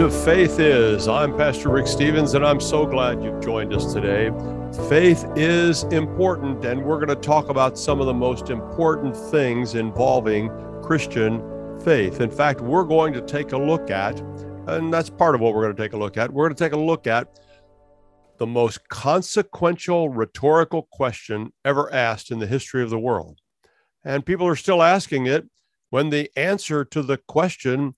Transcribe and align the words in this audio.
To 0.00 0.10
Faith 0.10 0.58
Is. 0.58 1.08
I'm 1.08 1.36
Pastor 1.36 1.68
Rick 1.68 1.86
Stevens, 1.86 2.32
and 2.32 2.42
I'm 2.42 2.58
so 2.58 2.86
glad 2.86 3.22
you've 3.22 3.42
joined 3.42 3.74
us 3.74 3.92
today. 3.92 4.30
Faith 4.88 5.26
is 5.36 5.82
important, 5.92 6.64
and 6.64 6.82
we're 6.82 6.96
going 6.96 7.08
to 7.08 7.16
talk 7.16 7.50
about 7.50 7.78
some 7.78 8.00
of 8.00 8.06
the 8.06 8.14
most 8.14 8.48
important 8.48 9.14
things 9.14 9.74
involving 9.74 10.48
Christian 10.82 11.42
faith. 11.84 12.22
In 12.22 12.30
fact, 12.30 12.62
we're 12.62 12.84
going 12.84 13.12
to 13.12 13.20
take 13.20 13.52
a 13.52 13.58
look 13.58 13.90
at, 13.90 14.18
and 14.68 14.90
that's 14.90 15.10
part 15.10 15.34
of 15.34 15.42
what 15.42 15.52
we're 15.52 15.64
going 15.64 15.76
to 15.76 15.82
take 15.82 15.92
a 15.92 15.98
look 15.98 16.16
at. 16.16 16.32
We're 16.32 16.46
going 16.46 16.56
to 16.56 16.64
take 16.64 16.72
a 16.72 16.78
look 16.78 17.06
at 17.06 17.38
the 18.38 18.46
most 18.46 18.88
consequential 18.88 20.08
rhetorical 20.08 20.88
question 20.90 21.52
ever 21.62 21.92
asked 21.92 22.30
in 22.30 22.38
the 22.38 22.46
history 22.46 22.82
of 22.82 22.88
the 22.88 22.98
world. 22.98 23.38
And 24.02 24.24
people 24.24 24.46
are 24.46 24.56
still 24.56 24.82
asking 24.82 25.26
it 25.26 25.46
when 25.90 26.08
the 26.08 26.30
answer 26.38 26.86
to 26.86 27.02
the 27.02 27.18
question 27.18 27.96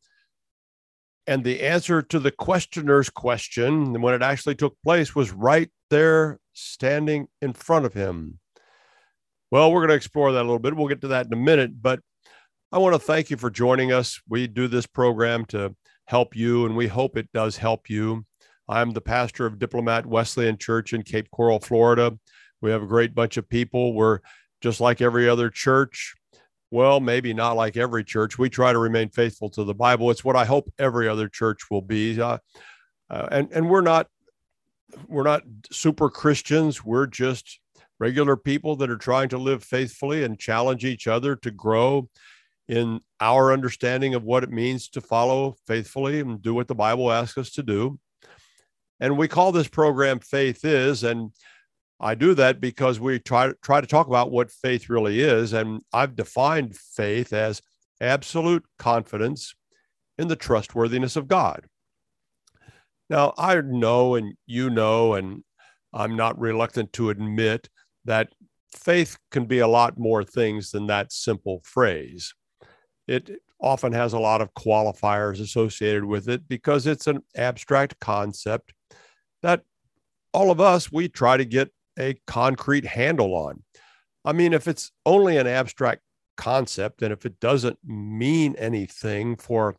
and 1.27 1.45
the 1.45 1.63
answer 1.63 2.03
to 2.03 2.19
the 2.19 2.31
questioner's 2.31 3.11
question, 3.11 4.01
when 4.01 4.15
it 4.15 4.23
actually 4.23 4.55
took 4.55 4.77
place, 4.83 5.15
was 5.15 5.31
right 5.31 5.71
there 5.91 6.39
standing 6.53 7.29
in 7.41 7.53
front 7.53 7.87
of 7.87 7.95
him. 7.95 8.39
Well, 9.51 9.71
we're 9.71 9.81
going 9.81 9.91
to 9.91 9.95
explore 9.95 10.33
that 10.33 10.41
a 10.41 10.49
little 10.49 10.59
bit. 10.59 10.75
We'll 10.75 10.89
get 10.89 11.03
to 11.03 11.09
that 11.09 11.27
in 11.27 11.33
a 11.33 11.37
minute, 11.37 11.83
but 11.83 12.01
I 12.73 12.79
want 12.79 12.95
to 12.95 12.99
thank 12.99 13.31
you 13.31 13.37
for 13.37 13.51
joining 13.51 13.93
us. 13.93 14.21
We 14.29 14.47
do 14.47 14.67
this 14.67 14.87
program 14.87 15.45
to 15.47 15.77
help 16.07 16.35
you, 16.35 16.67
and 16.67 16.75
we 16.75 16.89
hope 16.89 17.17
it 17.17 17.29
does 17.33 17.57
help 17.59 17.91
you. 17.91 18.25
I'm 18.69 18.93
the 18.93 19.01
pastor 19.01 19.45
of 19.45 19.59
Diplomat 19.59 20.07
Wesleyan 20.07 20.57
Church 20.57 20.93
in 20.93 21.03
Cape 21.03 21.31
Coral, 21.31 21.61
Florida. 21.61 22.19
We 22.63 22.71
have 22.71 22.83
a 22.83 22.87
great 22.87 23.15
bunch 23.15 23.37
of 23.37 23.49
people. 23.49 23.93
We're 23.93 24.21
just 24.63 24.81
like 24.81 25.01
every 25.01 25.29
other 25.29 25.51
church 25.51 26.15
well, 26.73 27.01
maybe 27.01 27.35
not 27.35 27.55
like 27.55 27.77
every 27.77 28.03
church. 28.03 28.39
We 28.39 28.49
try 28.49 28.73
to 28.73 28.79
remain 28.79 29.11
faithful 29.11 29.51
to 29.51 29.63
the 29.63 29.75
Bible. 29.75 30.11
It's 30.11 30.25
what 30.25 30.37
I 30.37 30.47
hope 30.47 30.73
every 30.79 31.07
other 31.07 31.29
church 31.29 31.71
will 31.71 31.83
be. 31.83 32.19
Uh, 32.19 32.39
uh, 33.11 33.29
and 33.31 33.53
and 33.53 33.69
we're 33.69 33.83
not 33.83 34.09
we're 35.07 35.23
not 35.23 35.43
super 35.71 36.09
Christians. 36.09 36.83
We're 36.83 37.07
just 37.07 37.61
regular 38.01 38.37
people 38.37 38.77
that 38.77 38.89
are 38.89 38.97
trying 38.97 39.29
to 39.29 39.39
live 39.39 39.63
faithfully 39.63 40.25
and 40.25 40.39
challenge 40.39 40.87
each 40.87 41.07
other 41.07 41.37
to 41.37 41.51
grow 41.51 42.09
in 42.69 43.01
our 43.21 43.53
understanding 43.53 44.15
of 44.15 44.25
what 44.25 44.43
it 44.43 44.51
means 44.51 44.89
to 44.89 45.03
follow 45.03 45.57
faithfully 45.67 46.21
and 46.21 46.41
do 46.41 46.55
what 46.55 46.69
the 46.69 46.75
Bible 46.75 47.13
asks 47.13 47.37
us 47.37 47.51
to 47.51 47.63
do. 47.63 47.99
And 48.99 49.19
we 49.19 49.29
call 49.29 49.53
this 49.53 49.69
program 49.69 50.21
Faith 50.21 50.65
Is. 50.65 51.05
And 51.05 51.33
I 52.03 52.17
do 52.17 52.35
that 52.35 52.61
because 52.61 52.99
we 52.99 53.21
try, 53.21 53.53
try 53.63 53.81
to 53.81 53.87
talk 53.87 54.09
about 54.09 54.33
what 54.33 54.51
faith 54.51 54.91
really 54.91 55.21
is. 55.21 55.53
And 55.53 55.81
I've 55.93 56.17
defined 56.17 56.77
faith 56.77 57.33
as 57.33 57.63
absolute 58.01 58.65
confidence 58.79 59.55
in 60.19 60.27
the 60.27 60.37
trustworthiness 60.37 61.15
of 61.15 61.29
God. 61.29 61.65
Now, 63.09 63.35
I 63.39 63.61
know, 63.61 64.17
and 64.17 64.35
you 64.47 64.69
know, 64.69 65.15
and 65.15 65.45
I'm 65.93 66.17
not 66.17 66.39
reluctant 66.41 66.93
to 66.95 67.11
admit 67.11 67.69
that 68.05 68.31
faith 68.75 69.17
can 69.31 69.45
be 69.45 69.61
a 69.61 69.69
lot 69.69 69.99
more 69.99 70.25
things 70.25 70.71
than 70.71 70.89
that 70.89 71.13
simple 71.13 71.61
phrase. 71.65 72.35
It 73.07 73.31
often 73.61 73.93
has 73.93 74.13
a 74.13 74.19
lot 74.19 74.41
of 74.41 74.55
qualifiers 74.55 75.41
associated 75.41 76.05
with 76.05 76.29
it 76.29 76.49
because 76.49 76.87
it's 76.87 77.07
an 77.07 77.21
abstract 77.37 78.01
concept 78.01 78.73
that 79.43 79.63
all 80.35 80.51
of 80.51 80.61
us, 80.61 80.91
we 80.91 81.09
try 81.09 81.37
to 81.37 81.45
get 81.45 81.71
a 81.99 82.17
concrete 82.27 82.85
handle 82.85 83.35
on. 83.35 83.63
I 84.25 84.33
mean, 84.33 84.53
if 84.53 84.69
it's 84.69 84.93
only 85.05 85.37
an 85.37 85.47
abstract 85.47 86.03
concept 86.37 87.03
and 87.03 87.13
if 87.13 87.27
it 87.27 87.39
doesn't 87.41 87.79
mean 87.85 88.55
anything 88.57 89.37
for 89.37 89.77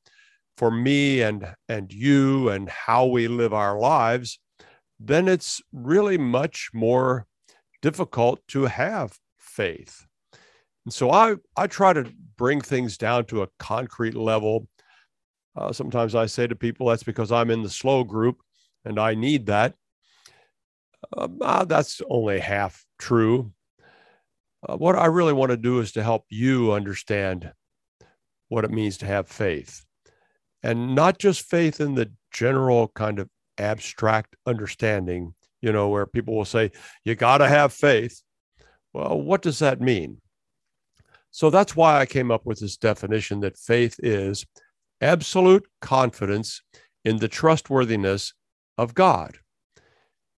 for 0.57 0.69
me 0.69 1.21
and 1.21 1.55
and 1.67 1.91
you 1.91 2.49
and 2.49 2.69
how 2.69 3.05
we 3.05 3.27
live 3.27 3.53
our 3.53 3.79
lives, 3.79 4.39
then 4.99 5.27
it's 5.27 5.61
really 5.71 6.17
much 6.17 6.69
more 6.73 7.25
difficult 7.81 8.39
to 8.47 8.65
have 8.65 9.17
faith. 9.39 10.05
And 10.85 10.93
so 10.93 11.11
I 11.11 11.35
I 11.57 11.67
try 11.67 11.93
to 11.93 12.11
bring 12.37 12.61
things 12.61 12.97
down 12.97 13.25
to 13.25 13.43
a 13.43 13.49
concrete 13.59 14.15
level. 14.15 14.67
Uh, 15.55 15.71
sometimes 15.71 16.15
I 16.15 16.25
say 16.25 16.47
to 16.47 16.55
people 16.55 16.87
that's 16.87 17.03
because 17.03 17.31
I'm 17.31 17.51
in 17.51 17.63
the 17.63 17.69
slow 17.69 18.03
group 18.03 18.41
and 18.85 18.99
I 18.99 19.15
need 19.15 19.45
that. 19.47 19.75
Uh, 21.15 21.27
uh, 21.41 21.65
that's 21.65 22.01
only 22.09 22.39
half 22.39 22.85
true. 22.99 23.51
Uh, 24.67 24.77
what 24.77 24.95
I 24.95 25.07
really 25.07 25.33
want 25.33 25.51
to 25.51 25.57
do 25.57 25.79
is 25.79 25.91
to 25.93 26.03
help 26.03 26.25
you 26.29 26.71
understand 26.71 27.51
what 28.49 28.63
it 28.63 28.71
means 28.71 28.97
to 28.99 29.05
have 29.05 29.27
faith 29.27 29.83
and 30.63 30.95
not 30.95 31.19
just 31.19 31.49
faith 31.49 31.81
in 31.81 31.95
the 31.95 32.11
general 32.31 32.87
kind 32.95 33.19
of 33.19 33.29
abstract 33.57 34.35
understanding, 34.45 35.33
you 35.61 35.71
know, 35.71 35.89
where 35.89 36.05
people 36.05 36.35
will 36.35 36.45
say, 36.45 36.71
you 37.03 37.15
got 37.15 37.39
to 37.39 37.47
have 37.47 37.73
faith. 37.73 38.21
Well, 38.93 39.21
what 39.21 39.41
does 39.41 39.59
that 39.59 39.81
mean? 39.81 40.21
So 41.31 41.49
that's 41.49 41.75
why 41.75 41.99
I 41.99 42.05
came 42.05 42.31
up 42.31 42.45
with 42.45 42.59
this 42.59 42.77
definition 42.77 43.41
that 43.41 43.57
faith 43.57 43.99
is 43.99 44.45
absolute 45.01 45.67
confidence 45.81 46.61
in 47.03 47.17
the 47.17 47.27
trustworthiness 47.27 48.33
of 48.77 48.93
God. 48.93 49.37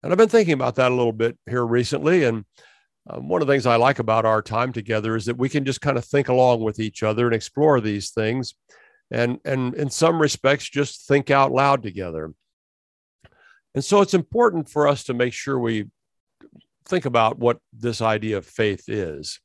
And 0.04 0.12
I've 0.12 0.18
been 0.18 0.28
thinking 0.28 0.52
about 0.52 0.74
that 0.74 0.92
a 0.92 0.94
little 0.94 1.14
bit 1.14 1.38
here 1.48 1.64
recently. 1.64 2.24
And 2.24 2.44
um, 3.08 3.26
one 3.26 3.40
of 3.40 3.48
the 3.48 3.54
things 3.54 3.64
I 3.64 3.76
like 3.76 4.00
about 4.00 4.26
our 4.26 4.42
time 4.42 4.70
together 4.70 5.16
is 5.16 5.24
that 5.24 5.38
we 5.38 5.48
can 5.48 5.64
just 5.64 5.80
kind 5.80 5.96
of 5.96 6.04
think 6.04 6.28
along 6.28 6.62
with 6.62 6.78
each 6.78 7.02
other 7.02 7.24
and 7.24 7.34
explore 7.34 7.80
these 7.80 8.10
things. 8.10 8.54
And, 9.10 9.38
and 9.46 9.74
in 9.74 9.88
some 9.88 10.20
respects, 10.20 10.68
just 10.68 11.08
think 11.08 11.30
out 11.30 11.52
loud 11.52 11.82
together. 11.82 12.34
And 13.74 13.82
so 13.82 14.02
it's 14.02 14.12
important 14.12 14.68
for 14.68 14.86
us 14.86 15.04
to 15.04 15.14
make 15.14 15.32
sure 15.32 15.58
we 15.58 15.86
think 16.84 17.06
about 17.06 17.38
what 17.38 17.60
this 17.72 18.02
idea 18.02 18.36
of 18.36 18.44
faith 18.44 18.84
is 18.88 19.40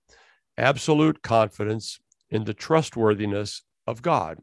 absolute 0.58 1.22
confidence 1.22 2.02
in 2.30 2.44
the 2.44 2.54
trustworthiness 2.54 3.64
of 3.88 4.02
God. 4.02 4.40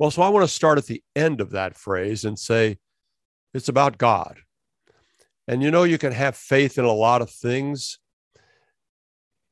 Well, 0.00 0.10
so 0.10 0.22
I 0.22 0.30
want 0.30 0.42
to 0.42 0.52
start 0.52 0.78
at 0.78 0.86
the 0.86 1.00
end 1.14 1.40
of 1.40 1.50
that 1.50 1.78
phrase 1.78 2.24
and 2.24 2.36
say 2.36 2.78
it's 3.54 3.68
about 3.68 3.96
God. 3.96 4.40
And 5.50 5.64
you 5.64 5.72
know, 5.72 5.82
you 5.82 5.98
can 5.98 6.12
have 6.12 6.36
faith 6.36 6.78
in 6.78 6.84
a 6.84 6.92
lot 6.92 7.22
of 7.22 7.28
things, 7.28 7.98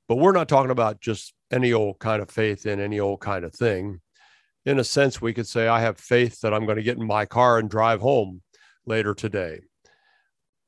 but 0.06 0.14
we're 0.14 0.30
not 0.30 0.48
talking 0.48 0.70
about 0.70 1.00
just 1.00 1.34
any 1.50 1.72
old 1.72 1.98
kind 1.98 2.22
of 2.22 2.30
faith 2.30 2.66
in 2.66 2.78
any 2.78 3.00
old 3.00 3.18
kind 3.18 3.44
of 3.44 3.52
thing. 3.52 4.00
In 4.64 4.78
a 4.78 4.84
sense, 4.84 5.20
we 5.20 5.34
could 5.34 5.48
say, 5.48 5.66
I 5.66 5.80
have 5.80 5.98
faith 5.98 6.40
that 6.42 6.54
I'm 6.54 6.66
going 6.66 6.76
to 6.76 6.84
get 6.84 6.98
in 6.98 7.04
my 7.04 7.26
car 7.26 7.58
and 7.58 7.68
drive 7.68 8.00
home 8.00 8.42
later 8.86 9.12
today. 9.12 9.62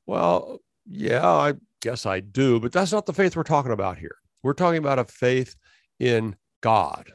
Well, 0.05 0.59
yeah, 0.85 1.25
I 1.25 1.53
guess 1.81 2.05
I 2.05 2.19
do, 2.19 2.59
but 2.59 2.73
that's 2.73 2.91
not 2.91 3.05
the 3.05 3.13
faith 3.13 3.37
we're 3.37 3.43
talking 3.43 3.71
about 3.71 3.99
here. 3.99 4.17
We're 4.43 4.51
talking 4.51 4.79
about 4.79 4.99
a 4.99 5.05
faith 5.05 5.55
in 5.97 6.35
God. 6.59 7.09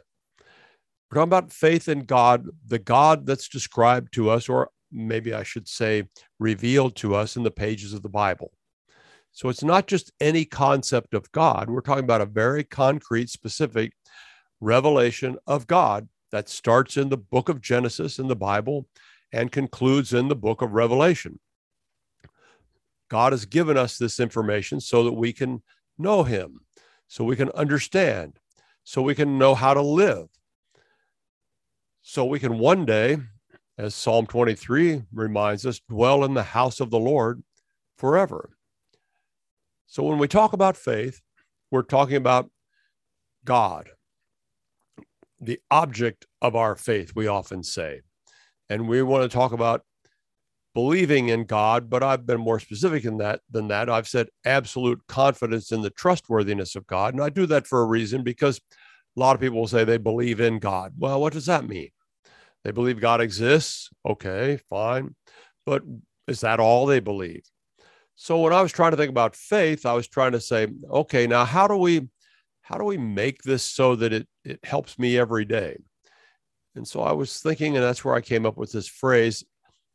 We're 1.10 1.16
talking 1.16 1.28
about 1.28 1.52
faith 1.52 1.86
in 1.86 2.06
God, 2.06 2.46
the 2.66 2.78
God 2.78 3.26
that's 3.26 3.50
described 3.50 4.14
to 4.14 4.30
us, 4.30 4.48
or 4.48 4.70
maybe 4.90 5.34
I 5.34 5.42
should 5.42 5.68
say, 5.68 6.08
revealed 6.38 6.96
to 6.96 7.14
us 7.14 7.36
in 7.36 7.42
the 7.42 7.50
pages 7.50 7.92
of 7.92 8.02
the 8.02 8.08
Bible. 8.08 8.52
So 9.32 9.48
it's 9.48 9.62
not 9.62 9.86
just 9.86 10.12
any 10.20 10.44
concept 10.44 11.12
of 11.12 11.30
God. 11.32 11.68
We're 11.68 11.82
talking 11.82 12.04
about 12.04 12.22
a 12.22 12.26
very 12.26 12.64
concrete, 12.64 13.28
specific 13.28 13.92
revelation 14.60 15.36
of 15.46 15.66
God 15.66 16.08
that 16.32 16.48
starts 16.48 16.96
in 16.96 17.10
the 17.10 17.18
book 17.18 17.48
of 17.48 17.60
Genesis 17.60 18.18
in 18.18 18.28
the 18.28 18.36
Bible 18.36 18.88
and 19.32 19.52
concludes 19.52 20.12
in 20.12 20.28
the 20.28 20.36
book 20.36 20.62
of 20.62 20.72
Revelation. 20.72 21.38
God 23.08 23.32
has 23.32 23.44
given 23.44 23.76
us 23.76 23.98
this 23.98 24.18
information 24.18 24.80
so 24.80 25.04
that 25.04 25.12
we 25.12 25.32
can 25.32 25.62
know 25.98 26.22
Him, 26.22 26.60
so 27.06 27.24
we 27.24 27.36
can 27.36 27.50
understand, 27.50 28.38
so 28.84 29.02
we 29.02 29.14
can 29.14 29.38
know 29.38 29.54
how 29.54 29.74
to 29.74 29.82
live, 29.82 30.28
so 32.02 32.24
we 32.24 32.38
can 32.38 32.58
one 32.58 32.84
day 32.84 33.18
as 33.78 33.94
Psalm 33.94 34.26
23 34.26 35.02
reminds 35.12 35.66
us, 35.66 35.80
dwell 35.88 36.24
in 36.24 36.34
the 36.34 36.42
house 36.42 36.80
of 36.80 36.90
the 36.90 36.98
Lord 36.98 37.42
forever. 37.98 38.50
So 39.86 40.02
when 40.02 40.18
we 40.18 40.28
talk 40.28 40.52
about 40.52 40.76
faith, 40.76 41.20
we're 41.70 41.82
talking 41.82 42.16
about 42.16 42.50
God, 43.44 43.90
the 45.40 45.60
object 45.70 46.26
of 46.40 46.56
our 46.56 46.74
faith, 46.74 47.12
we 47.14 47.26
often 47.26 47.62
say. 47.62 48.00
And 48.68 48.88
we 48.88 49.02
want 49.02 49.22
to 49.22 49.28
talk 49.28 49.52
about 49.52 49.82
believing 50.74 51.28
in 51.28 51.44
God, 51.44 51.88
but 51.88 52.02
I've 52.02 52.26
been 52.26 52.40
more 52.40 52.60
specific 52.60 53.04
in 53.04 53.18
that 53.18 53.40
than 53.50 53.68
that. 53.68 53.88
I've 53.88 54.08
said 54.08 54.28
absolute 54.44 55.00
confidence 55.06 55.72
in 55.72 55.82
the 55.82 55.90
trustworthiness 55.90 56.76
of 56.76 56.86
God. 56.86 57.14
And 57.14 57.22
I 57.22 57.30
do 57.30 57.46
that 57.46 57.66
for 57.66 57.80
a 57.80 57.86
reason 57.86 58.22
because 58.22 58.60
a 59.16 59.20
lot 59.20 59.34
of 59.34 59.40
people 59.40 59.60
will 59.60 59.68
say 59.68 59.84
they 59.84 59.96
believe 59.96 60.40
in 60.40 60.58
God. 60.58 60.92
Well, 60.98 61.20
what 61.20 61.32
does 61.32 61.46
that 61.46 61.66
mean? 61.66 61.90
They 62.66 62.72
believe 62.72 63.00
God 63.00 63.20
exists. 63.20 63.90
Okay, 64.04 64.58
fine. 64.68 65.14
But 65.66 65.84
is 66.26 66.40
that 66.40 66.58
all 66.58 66.84
they 66.84 66.98
believe? 66.98 67.44
So 68.16 68.40
when 68.40 68.52
I 68.52 68.60
was 68.60 68.72
trying 68.72 68.90
to 68.90 68.96
think 68.96 69.08
about 69.08 69.36
faith, 69.36 69.86
I 69.86 69.92
was 69.92 70.08
trying 70.08 70.32
to 70.32 70.40
say, 70.40 70.66
okay, 70.90 71.28
now 71.28 71.44
how 71.44 71.68
do 71.68 71.76
we 71.76 72.08
how 72.62 72.76
do 72.76 72.82
we 72.82 72.98
make 72.98 73.42
this 73.42 73.62
so 73.62 73.94
that 73.94 74.12
it 74.12 74.26
it 74.44 74.58
helps 74.64 74.98
me 74.98 75.16
every 75.16 75.44
day? 75.44 75.76
And 76.74 76.88
so 76.88 77.02
I 77.02 77.12
was 77.12 77.38
thinking, 77.40 77.76
and 77.76 77.84
that's 77.84 78.04
where 78.04 78.16
I 78.16 78.20
came 78.20 78.44
up 78.44 78.56
with 78.56 78.72
this 78.72 78.88
phrase. 78.88 79.44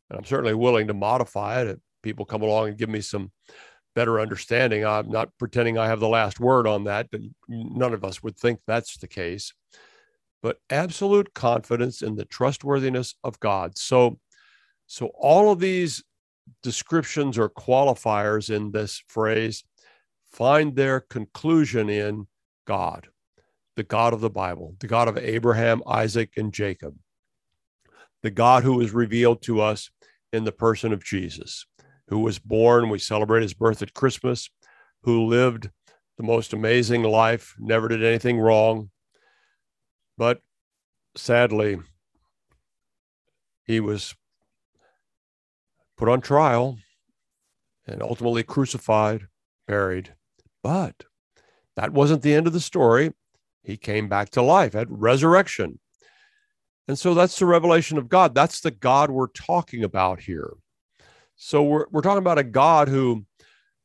And 0.08 0.18
I'm 0.18 0.24
certainly 0.24 0.54
willing 0.54 0.86
to 0.86 0.94
modify 0.94 1.60
it 1.60 1.68
if 1.68 1.78
people 2.02 2.24
come 2.24 2.40
along 2.40 2.68
and 2.68 2.78
give 2.78 2.88
me 2.88 3.02
some 3.02 3.32
better 3.94 4.18
understanding. 4.18 4.86
I'm 4.86 5.10
not 5.10 5.28
pretending 5.38 5.76
I 5.76 5.88
have 5.88 6.00
the 6.00 6.08
last 6.08 6.40
word 6.40 6.66
on 6.66 6.84
that, 6.84 7.08
but 7.12 7.20
none 7.50 7.92
of 7.92 8.02
us 8.02 8.22
would 8.22 8.38
think 8.38 8.60
that's 8.66 8.96
the 8.96 9.08
case. 9.08 9.52
But 10.42 10.58
absolute 10.70 11.34
confidence 11.34 12.02
in 12.02 12.16
the 12.16 12.24
trustworthiness 12.24 13.14
of 13.22 13.38
God. 13.40 13.78
So, 13.78 14.18
so 14.86 15.12
all 15.18 15.52
of 15.52 15.60
these 15.60 16.02
descriptions 16.62 17.38
or 17.38 17.48
qualifiers 17.48 18.54
in 18.54 18.72
this 18.72 19.02
phrase 19.08 19.64
find 20.32 20.74
their 20.74 21.00
conclusion 21.00 21.88
in 21.88 22.26
God, 22.66 23.08
the 23.76 23.82
God 23.82 24.12
of 24.12 24.20
the 24.20 24.30
Bible, 24.30 24.74
the 24.80 24.86
God 24.86 25.08
of 25.08 25.18
Abraham, 25.18 25.82
Isaac, 25.86 26.32
and 26.36 26.52
Jacob, 26.52 26.96
the 28.22 28.30
God 28.30 28.64
who 28.64 28.80
is 28.80 28.92
revealed 28.92 29.42
to 29.42 29.60
us 29.60 29.90
in 30.32 30.44
the 30.44 30.52
person 30.52 30.92
of 30.92 31.04
Jesus, 31.04 31.66
who 32.08 32.18
was 32.18 32.38
born. 32.38 32.88
We 32.88 32.98
celebrate 32.98 33.42
his 33.42 33.54
birth 33.54 33.82
at 33.82 33.94
Christmas, 33.94 34.50
who 35.02 35.26
lived 35.26 35.70
the 36.16 36.22
most 36.22 36.52
amazing 36.52 37.02
life, 37.02 37.54
never 37.58 37.88
did 37.88 38.04
anything 38.04 38.38
wrong. 38.38 38.90
But 40.16 40.40
sadly, 41.16 41.78
he 43.64 43.80
was 43.80 44.14
put 45.96 46.08
on 46.08 46.20
trial 46.20 46.78
and 47.86 48.02
ultimately 48.02 48.42
crucified, 48.42 49.28
buried. 49.66 50.14
But 50.62 51.04
that 51.76 51.92
wasn't 51.92 52.22
the 52.22 52.34
end 52.34 52.46
of 52.46 52.52
the 52.52 52.60
story. 52.60 53.12
He 53.62 53.76
came 53.76 54.08
back 54.08 54.30
to 54.30 54.42
life 54.42 54.74
at 54.74 54.90
resurrection. 54.90 55.78
And 56.88 56.98
so 56.98 57.14
that's 57.14 57.38
the 57.38 57.46
revelation 57.46 57.96
of 57.96 58.08
God. 58.08 58.34
That's 58.34 58.60
the 58.60 58.72
God 58.72 59.10
we're 59.10 59.28
talking 59.28 59.84
about 59.84 60.20
here. 60.20 60.52
So 61.36 61.62
we're, 61.62 61.86
we're 61.90 62.02
talking 62.02 62.18
about 62.18 62.38
a 62.38 62.44
God 62.44 62.88
who 62.88 63.24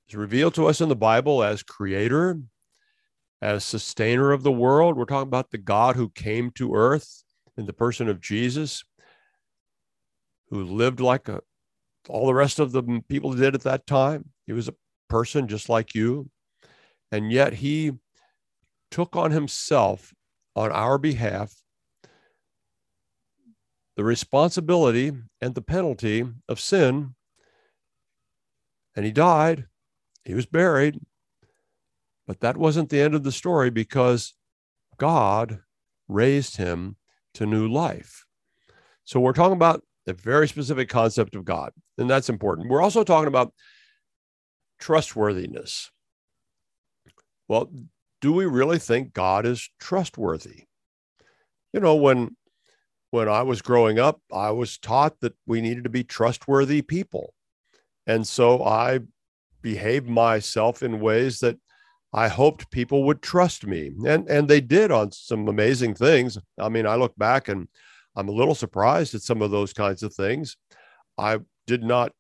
is 0.10 0.16
revealed 0.16 0.56
to 0.56 0.68
us 0.68 0.82
in 0.82 0.90
the 0.90 0.96
Bible 0.96 1.44
as 1.44 1.64
creator, 1.64 2.40
as 3.42 3.64
sustainer 3.64 4.32
of 4.32 4.44
the 4.44 4.52
world. 4.52 4.98
We're 4.98 5.06
talking 5.06 5.28
about 5.28 5.52
the 5.52 5.58
God 5.58 5.96
who 5.96 6.10
came 6.10 6.52
to 6.52 6.76
earth 6.76 7.24
in 7.58 7.66
the 7.66 7.74
person 7.74 8.08
of 8.10 8.22
Jesus, 8.22 8.84
who 10.50 10.64
lived 10.64 11.00
like 11.00 11.28
a, 11.28 11.42
all 12.10 12.26
the 12.26 12.34
rest 12.34 12.60
of 12.60 12.72
the 12.72 13.02
people 13.10 13.34
did 13.34 13.56
at 13.56 13.62
that 13.62 13.86
time. 13.86 14.30
He 14.46 14.54
was 14.54 14.68
a 14.68 14.76
person 15.10 15.48
just 15.48 15.70
like 15.70 15.96
you. 15.96 16.30
And 17.12 17.32
yet 17.32 17.54
he 17.54 17.94
took 18.92 19.16
on 19.16 19.32
himself 19.32 20.14
on 20.56 20.72
our 20.72 20.98
behalf 20.98 21.54
the 23.96 24.04
responsibility 24.04 25.12
and 25.42 25.56
the 25.56 25.62
penalty 25.62 26.26
of 26.48 26.60
sin. 26.60 27.16
And 28.96 29.06
he 29.06 29.12
died, 29.12 29.66
he 30.24 30.34
was 30.34 30.46
buried. 30.46 31.00
But 32.28 32.42
that 32.42 32.58
wasn't 32.58 32.90
the 32.90 33.00
end 33.00 33.16
of 33.16 33.24
the 33.24 33.32
story 33.32 33.70
because 33.70 34.34
God 34.98 35.62
raised 36.08 36.58
him 36.58 36.98
to 37.36 37.46
new 37.46 37.68
life. 37.68 38.26
So 39.06 39.20
we're 39.20 39.34
talking 39.34 39.56
about 39.56 39.84
a 40.06 40.14
very 40.14 40.48
specific 40.48 40.90
concept 40.90 41.36
of 41.36 41.46
God, 41.46 41.72
and 41.98 42.10
that's 42.10 42.30
important. 42.30 42.70
We're 42.70 42.82
also 42.82 43.04
talking 43.04 43.28
about 43.28 43.54
trustworthiness. 44.80 45.92
Well, 47.48 47.72
do 48.20 48.34
we 48.34 48.46
really 48.46 48.80
think 48.80 49.14
God 49.14 49.46
is 49.46 49.70
trustworthy? 49.80 50.64
You 51.74 51.80
know, 51.80 51.96
when 51.96 52.36
when 53.12 53.30
I 53.30 53.44
was 53.44 53.62
growing 53.62 54.00
up, 54.00 54.20
I 54.34 54.52
was 54.52 54.78
taught 54.78 55.22
that 55.22 55.36
we 55.46 55.62
needed 55.62 55.86
to 55.86 55.90
be 55.90 56.04
trustworthy 56.04 56.82
people. 56.82 57.34
And 58.06 58.28
so 58.28 58.64
I 58.64 59.00
behaved 59.62 60.10
myself 60.10 60.84
in 60.84 61.00
ways 61.00 61.40
that 61.40 61.58
I 62.14 62.28
hoped 62.28 62.72
people 62.72 63.04
would 63.06 63.22
trust 63.22 63.66
me. 63.66 63.92
And 64.06 64.28
and 64.30 64.48
they 64.48 64.62
did 64.62 64.92
on 64.92 65.12
some 65.12 65.48
amazing 65.48 65.96
things. 65.96 66.38
I 66.60 66.70
mean, 66.70 66.86
I 66.86 66.96
look 66.96 67.16
back 67.18 67.48
and 67.48 67.68
I'm 68.16 68.30
a 68.30 68.34
little 68.34 68.56
surprised 68.56 69.14
at 69.14 69.22
some 69.22 69.42
of 69.42 69.52
those 69.52 69.74
kinds 69.74 70.04
of 70.04 70.14
things. 70.14 70.58
I 71.18 71.40
did 71.68 71.84
not 71.84 72.12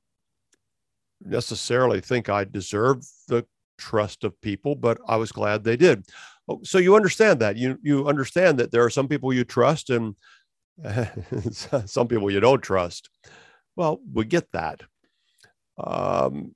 necessarily 1.21 2.01
think 2.01 2.29
I 2.29 2.43
deserved 2.43 3.05
the 3.27 3.45
trust 3.77 4.23
of 4.23 4.39
people, 4.41 4.75
but 4.75 4.99
I 5.07 5.15
was 5.17 5.31
glad 5.31 5.63
they 5.63 5.77
did. 5.77 6.05
Oh, 6.47 6.59
so 6.63 6.77
you 6.77 6.95
understand 6.95 7.39
that 7.39 7.57
you 7.57 7.77
you 7.81 8.07
understand 8.07 8.59
that 8.59 8.71
there 8.71 8.83
are 8.83 8.89
some 8.89 9.07
people 9.07 9.33
you 9.33 9.43
trust 9.43 9.89
and 9.89 10.15
some 11.85 12.07
people 12.07 12.29
you 12.29 12.39
don't 12.39 12.61
trust. 12.61 13.09
Well, 13.75 13.99
we 14.13 14.25
get 14.25 14.51
that. 14.51 14.81
Um, 15.77 16.55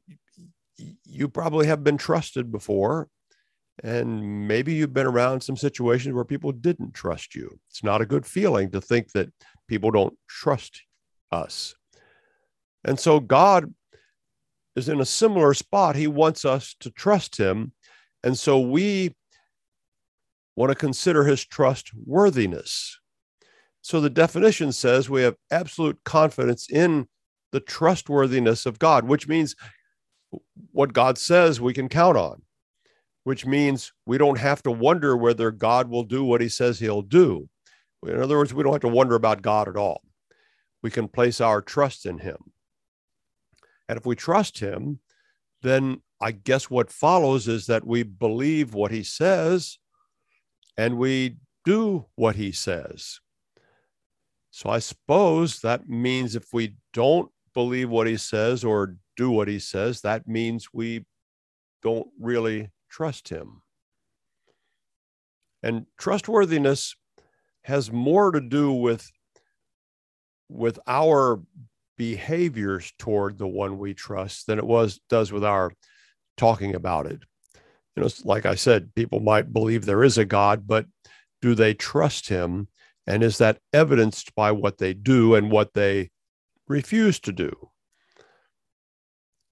you 1.06 1.28
probably 1.28 1.68
have 1.68 1.84
been 1.84 1.98
trusted 1.98 2.52
before, 2.52 3.08
and 3.84 4.48
maybe 4.48 4.74
you've 4.74 4.94
been 4.94 5.08
around 5.08 5.42
some 5.42 5.58
situations 5.58 6.14
where 6.14 6.24
people 6.24 6.52
didn't 6.52 6.94
trust 6.94 7.36
you. 7.36 7.60
It's 7.70 7.84
not 7.84 8.02
a 8.02 8.06
good 8.06 8.26
feeling 8.26 8.70
to 8.72 8.82
think 8.82 9.12
that 9.14 9.32
people 9.68 9.92
don't 9.92 10.18
trust 10.28 10.82
us. 11.32 11.76
And 12.84 13.00
so 13.00 13.20
God 13.20 13.74
is 14.76 14.90
in 14.90 15.02
a 15.02 15.06
similar 15.06 15.54
spot. 15.54 15.96
He 15.96 16.08
wants 16.08 16.46
us 16.46 16.76
to 16.80 16.92
trust 16.92 17.38
him. 17.38 17.74
And 18.24 18.38
so 18.38 18.60
we 18.60 19.16
want 20.56 20.70
to 20.70 20.76
consider 20.76 21.24
his 21.24 21.44
trustworthiness. 21.46 23.00
So 23.82 24.00
the 24.00 24.10
definition 24.10 24.72
says 24.72 25.10
we 25.10 25.24
have 25.24 25.36
absolute 25.50 26.00
confidence 26.06 26.70
in 26.70 27.08
the 27.52 27.60
trustworthiness 27.60 28.66
of 28.66 28.80
God, 28.80 29.08
which 29.08 29.28
means 29.28 29.56
what 30.72 30.94
God 30.94 31.18
says 31.18 31.60
we 31.60 31.74
can 31.74 31.90
count 31.90 32.16
on, 32.16 32.44
which 33.24 33.46
means 33.46 33.94
we 34.06 34.18
don't 34.18 34.40
have 34.40 34.64
to 34.64 34.72
wonder 34.72 35.16
whether 35.16 35.52
God 35.52 35.90
will 35.90 36.04
do 36.04 36.24
what 36.24 36.42
he 36.42 36.50
says 36.50 36.80
he'll 36.80 37.02
do. 37.02 37.48
In 38.06 38.22
other 38.22 38.38
words, 38.38 38.54
we 38.54 38.64
don't 38.64 38.74
have 38.74 38.82
to 38.82 38.88
wonder 38.88 39.16
about 39.16 39.42
God 39.42 39.68
at 39.68 39.78
all. 39.78 40.02
We 40.82 40.90
can 40.90 41.08
place 41.08 41.40
our 41.40 41.62
trust 41.62 42.06
in 42.06 42.18
him. 42.18 42.38
And 43.88 43.98
if 43.98 44.06
we 44.06 44.16
trust 44.16 44.60
him, 44.60 45.00
then 45.62 46.02
I 46.20 46.32
guess 46.32 46.70
what 46.70 46.92
follows 46.92 47.48
is 47.48 47.68
that 47.68 47.86
we 47.86 48.04
believe 48.04 48.74
what 48.74 48.92
he 48.92 49.04
says 49.04 49.78
and 50.78 50.98
we 50.98 51.38
do 51.66 52.06
what 52.16 52.36
he 52.36 52.52
says. 52.52 53.20
So 54.50 54.70
I 54.70 54.80
suppose 54.80 55.60
that 55.60 55.88
means 55.88 56.36
if 56.36 56.54
we 56.54 56.76
don't 56.94 57.32
believe 57.54 57.90
what 57.90 58.08
he 58.08 58.18
says 58.18 58.64
or 58.64 58.96
do 59.16 59.30
what 59.30 59.48
he 59.48 59.60
says, 59.60 60.02
that 60.02 60.28
means 60.28 60.70
we 60.74 61.06
don't 61.84 62.08
really 62.20 62.72
trust 62.92 63.30
him. 63.30 63.62
And 65.64 65.86
trustworthiness 65.98 66.96
has 67.64 67.92
more 67.92 68.32
to 68.32 68.42
do 68.42 68.74
with, 68.74 69.10
with 70.50 70.80
our 70.86 71.42
behaviors 71.98 72.92
toward 72.98 73.38
the 73.38 73.48
one 73.48 73.78
we 73.78 73.94
trust 73.94 74.48
than 74.48 74.58
it 74.58 74.66
was 74.66 75.00
does 75.08 75.32
with 75.32 75.44
our 75.44 75.72
talking 76.36 76.76
about 76.76 77.06
it. 77.06 77.20
You 77.96 78.04
know, 78.04 78.10
like 78.24 78.46
I 78.46 78.56
said, 78.56 78.96
people 78.96 79.20
might 79.20 79.54
believe 79.54 79.86
there 79.86 80.04
is 80.04 80.18
a 80.18 80.26
God, 80.26 80.66
but 80.66 80.86
do 81.42 81.54
they 81.54 81.74
trust 81.74 82.30
him? 82.30 82.68
And 83.06 83.24
is 83.24 83.38
that 83.40 83.60
evidenced 83.74 84.34
by 84.36 84.52
what 84.52 84.78
they 84.78 84.94
do 84.94 85.36
and 85.36 85.52
what 85.52 85.74
they 85.74 86.10
refuse 86.68 87.20
to 87.22 87.32
do? 87.32 87.70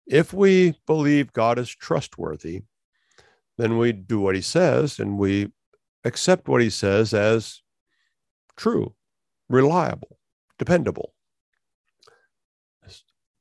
If 0.07 0.33
we 0.33 0.75
believe 0.87 1.33
God 1.33 1.59
is 1.59 1.69
trustworthy, 1.69 2.63
then 3.59 3.77
we 3.77 3.91
do 3.91 4.19
what 4.19 4.35
he 4.35 4.41
says 4.41 4.99
and 4.99 5.17
we 5.17 5.51
accept 6.05 6.47
what 6.47 6.61
he 6.61 6.69
says 6.69 7.13
as 7.13 7.61
true, 8.55 8.95
reliable, 9.49 10.17
dependable. 10.57 11.13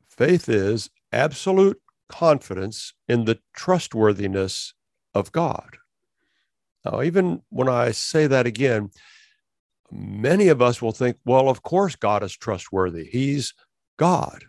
Faith 0.09 0.49
is 0.49 0.91
absolute 1.13 1.81
confidence 2.09 2.95
in 3.07 3.25
the 3.27 3.39
trustworthiness 3.55 4.75
of 5.15 5.31
God. 5.31 5.77
Now, 6.85 7.03
even 7.03 7.43
when 7.51 7.69
I 7.69 7.93
say 7.93 8.27
that 8.27 8.47
again, 8.47 8.91
many 9.93 10.49
of 10.49 10.61
us 10.61 10.83
will 10.83 10.93
think, 10.93 11.19
well, 11.25 11.49
of 11.49 11.63
course, 11.63 11.95
God 11.95 12.23
is 12.25 12.37
trustworthy. 12.37 13.05
He's 13.05 13.55
God. 13.99 14.45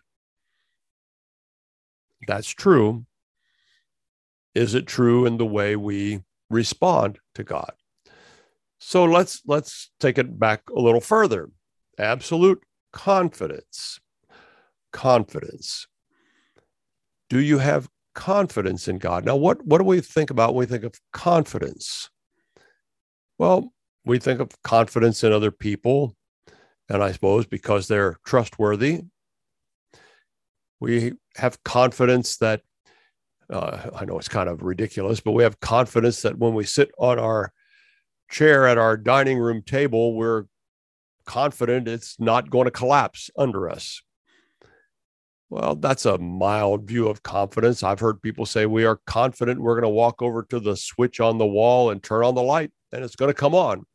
That's 2.27 2.49
true. 2.49 3.05
Is 4.55 4.73
it 4.73 4.87
true 4.87 5.25
in 5.25 5.37
the 5.37 5.45
way 5.45 5.75
we 5.75 6.23
respond 6.49 7.19
to 7.35 7.43
God? 7.43 7.71
So 8.79 9.03
let's 9.05 9.41
let's 9.45 9.91
take 9.99 10.17
it 10.17 10.39
back 10.39 10.63
a 10.69 10.79
little 10.79 11.01
further. 11.01 11.49
Absolute 11.97 12.63
confidence 12.91 13.99
confidence. 14.91 15.87
Do 17.29 17.39
you 17.39 17.59
have 17.59 17.89
confidence 18.15 18.87
in 18.87 18.97
God? 18.97 19.25
Now, 19.25 19.35
what, 19.35 19.65
what 19.65 19.77
do 19.77 19.83
we 19.83 20.01
think 20.01 20.29
about 20.29 20.53
when 20.53 20.61
we 20.61 20.65
think 20.65 20.83
of 20.83 20.99
confidence? 21.13 22.09
Well, 23.37 23.71
we 24.05 24.19
think 24.19 24.39
of 24.39 24.49
confidence 24.63 25.23
in 25.23 25.31
other 25.31 25.51
people, 25.51 26.15
And 26.89 27.03
I 27.03 27.11
suppose 27.11 27.45
because 27.45 27.87
they're 27.87 28.17
trustworthy, 28.25 29.03
we 30.79 31.13
have 31.35 31.63
confidence 31.63 32.37
that, 32.37 32.61
uh, 33.49 33.89
I 33.95 34.05
know 34.05 34.17
it's 34.17 34.27
kind 34.27 34.49
of 34.49 34.61
ridiculous, 34.61 35.19
but 35.19 35.31
we 35.31 35.43
have 35.43 35.59
confidence 35.59 36.21
that 36.21 36.37
when 36.37 36.53
we 36.53 36.63
sit 36.63 36.91
on 36.97 37.19
our 37.19 37.51
chair 38.29 38.67
at 38.67 38.77
our 38.77 38.95
dining 38.95 39.39
room 39.39 39.61
table, 39.63 40.15
we're 40.15 40.45
confident 41.25 41.87
it's 41.87 42.19
not 42.19 42.49
going 42.49 42.65
to 42.65 42.71
collapse 42.71 43.29
under 43.37 43.69
us. 43.69 44.01
Well, 45.49 45.75
that's 45.75 46.05
a 46.05 46.19
mild 46.19 46.83
view 46.83 47.07
of 47.07 47.23
confidence. 47.23 47.81
I've 47.81 47.99
heard 47.99 48.21
people 48.21 48.45
say 48.45 48.67
we 48.67 48.85
are 48.85 48.99
confident 49.07 49.59
we're 49.59 49.79
going 49.79 49.81
to 49.83 49.89
walk 49.89 50.21
over 50.21 50.43
to 50.43 50.59
the 50.59 50.77
switch 50.77 51.19
on 51.19 51.39
the 51.39 51.45
wall 51.45 51.89
and 51.89 52.03
turn 52.03 52.23
on 52.23 52.35
the 52.35 52.43
light 52.43 52.71
and 52.91 53.03
it's 53.03 53.15
going 53.15 53.29
to 53.29 53.33
come 53.33 53.55
on. 53.55 53.85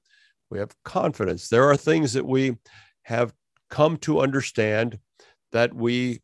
We 0.50 0.58
have 0.58 0.75
confidence. 0.84 1.49
There 1.49 1.68
are 1.70 1.76
things 1.76 2.12
that 2.14 2.26
we 2.26 2.56
have 3.02 3.32
come 3.70 3.96
to 3.99 4.20
understand 4.20 4.99
that 5.52 5.75
we 5.75 6.23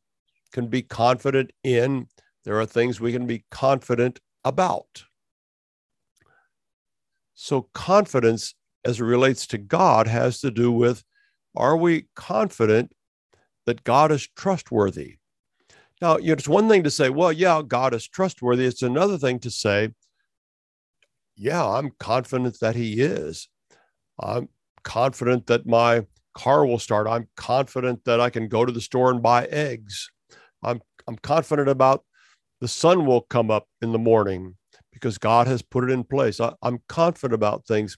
can 0.52 0.66
be 0.66 0.82
confident 0.82 1.52
in. 1.62 2.06
There 2.44 2.58
are 2.60 2.66
things 2.66 3.00
we 3.00 3.12
can 3.12 3.26
be 3.26 3.44
confident 3.50 4.20
about. 4.44 5.04
So, 7.34 7.68
confidence 7.74 8.54
as 8.84 9.00
it 9.00 9.04
relates 9.04 9.46
to 9.48 9.58
God 9.58 10.06
has 10.06 10.40
to 10.40 10.50
do 10.50 10.72
with 10.72 11.04
are 11.56 11.76
we 11.76 12.06
confident 12.14 12.92
that 13.66 13.84
God 13.84 14.12
is 14.12 14.28
trustworthy? 14.36 15.16
Now, 16.00 16.16
you 16.16 16.28
know, 16.28 16.32
it's 16.34 16.48
one 16.48 16.68
thing 16.68 16.84
to 16.84 16.90
say, 16.90 17.10
well, 17.10 17.32
yeah, 17.32 17.60
God 17.66 17.92
is 17.92 18.08
trustworthy. 18.08 18.64
It's 18.64 18.82
another 18.82 19.18
thing 19.18 19.38
to 19.40 19.50
say, 19.50 19.90
yeah, 21.36 21.66
I'm 21.66 21.90
confident 21.98 22.58
that 22.60 22.74
He 22.74 23.00
is. 23.00 23.48
I'm 24.18 24.48
confident 24.82 25.46
that 25.46 25.66
my 25.66 26.06
car 26.34 26.64
will 26.64 26.78
start. 26.78 27.06
I'm 27.06 27.28
confident 27.36 28.04
that 28.04 28.20
I 28.20 28.30
can 28.30 28.48
go 28.48 28.64
to 28.64 28.72
the 28.72 28.80
store 28.80 29.10
and 29.10 29.22
buy 29.22 29.44
eggs. 29.46 30.10
I'm, 30.62 30.80
I'm 31.06 31.16
confident 31.16 31.68
about 31.68 32.04
the 32.60 32.68
sun 32.68 33.06
will 33.06 33.22
come 33.22 33.50
up 33.50 33.66
in 33.82 33.92
the 33.92 33.98
morning 33.98 34.56
because 34.92 35.18
God 35.18 35.46
has 35.46 35.62
put 35.62 35.84
it 35.84 35.90
in 35.90 36.04
place. 36.04 36.40
I, 36.40 36.52
I'm 36.62 36.80
confident 36.88 37.34
about 37.34 37.66
things, 37.66 37.96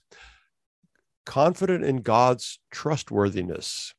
confident 1.25 1.83
in 1.83 1.97
God's 1.97 2.59
trustworthiness. 2.71 3.93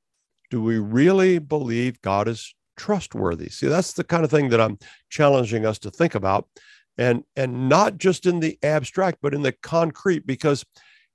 Do 0.50 0.62
we 0.62 0.78
really 0.78 1.38
believe 1.38 2.00
God 2.02 2.28
is 2.28 2.54
trustworthy. 2.76 3.48
See, 3.48 3.68
that's 3.68 3.92
the 3.92 4.04
kind 4.04 4.24
of 4.24 4.30
thing 4.30 4.48
that 4.50 4.60
I'm 4.60 4.78
challenging 5.10 5.66
us 5.66 5.78
to 5.80 5.90
think 5.90 6.14
about 6.14 6.48
and 6.96 7.24
and 7.36 7.68
not 7.68 7.98
just 7.98 8.26
in 8.26 8.40
the 8.40 8.58
abstract 8.62 9.18
but 9.20 9.34
in 9.34 9.42
the 9.42 9.52
concrete 9.52 10.26
because 10.26 10.64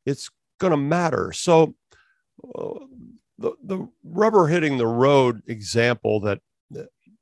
it's 0.05 0.29
going 0.59 0.71
to 0.71 0.77
matter. 0.77 1.31
So 1.31 1.75
uh, 2.55 2.79
the 3.37 3.53
the 3.63 3.87
rubber 4.03 4.47
hitting 4.47 4.77
the 4.77 4.87
road 4.87 5.41
example 5.47 6.19
that 6.21 6.39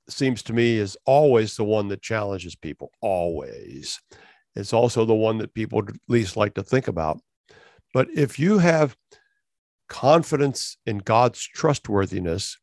seems 0.10 0.44
to 0.44 0.54
me 0.54 0.78
is 0.78 0.98
always 1.06 1.56
the 1.56 1.64
one 1.64 1.88
that 1.90 2.02
challenges 2.02 2.56
people 2.56 2.92
always. 3.02 4.00
It's 4.56 4.74
also 4.74 5.06
the 5.06 5.14
one 5.14 5.38
that 5.40 5.54
people 5.54 5.84
least 6.08 6.38
like 6.38 6.56
to 6.56 6.64
think 6.64 6.88
about. 6.88 7.20
But 7.94 8.08
if 8.16 8.40
you 8.40 8.58
have 8.60 8.96
confidence 9.88 10.78
in 10.86 11.00
God's 11.00 11.42
trustworthiness, 11.42 12.58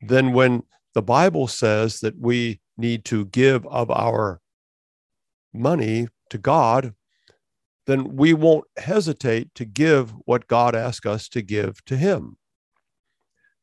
then 0.00 0.32
when 0.32 0.62
the 0.94 1.02
Bible 1.02 1.48
says 1.48 2.00
that 2.00 2.18
we 2.18 2.60
need 2.76 3.04
to 3.06 3.26
give 3.26 3.66
of 3.66 3.90
our 3.90 4.40
money 5.52 6.08
to 6.30 6.38
God, 6.38 6.94
then 7.86 8.16
we 8.16 8.34
won't 8.34 8.66
hesitate 8.76 9.54
to 9.54 9.64
give 9.64 10.10
what 10.24 10.46
God 10.46 10.74
asks 10.74 11.06
us 11.06 11.28
to 11.30 11.42
give 11.42 11.84
to 11.86 11.96
Him. 11.96 12.36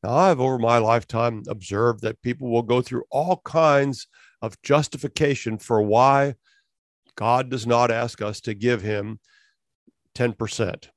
Now, 0.06 0.18
I've 0.18 0.40
over 0.40 0.60
my 0.60 0.78
lifetime 0.78 1.42
observed 1.48 2.04
that 2.04 2.22
people 2.22 2.52
will 2.52 2.62
go 2.62 2.80
through 2.80 3.06
all 3.10 3.42
kinds 3.44 4.06
of 4.40 4.62
justification 4.62 5.58
for 5.58 5.82
why 5.82 6.36
God 7.16 7.50
does 7.50 7.66
not 7.66 7.90
ask 7.90 8.22
us 8.22 8.40
to 8.42 8.54
give 8.54 8.84
Him 8.84 9.20
10%. 10.14 10.90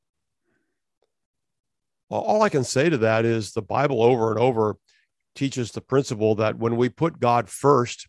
Well, 2.10 2.20
all 2.20 2.42
I 2.42 2.50
can 2.50 2.64
say 2.64 2.90
to 2.90 2.98
that 2.98 3.24
is 3.24 3.52
the 3.52 3.62
Bible 3.62 4.02
over 4.02 4.30
and 4.30 4.38
over 4.38 4.76
teaches 5.34 5.72
the 5.72 5.80
principle 5.80 6.34
that 6.34 6.58
when 6.58 6.76
we 6.76 6.90
put 6.90 7.18
God 7.18 7.48
first 7.48 8.08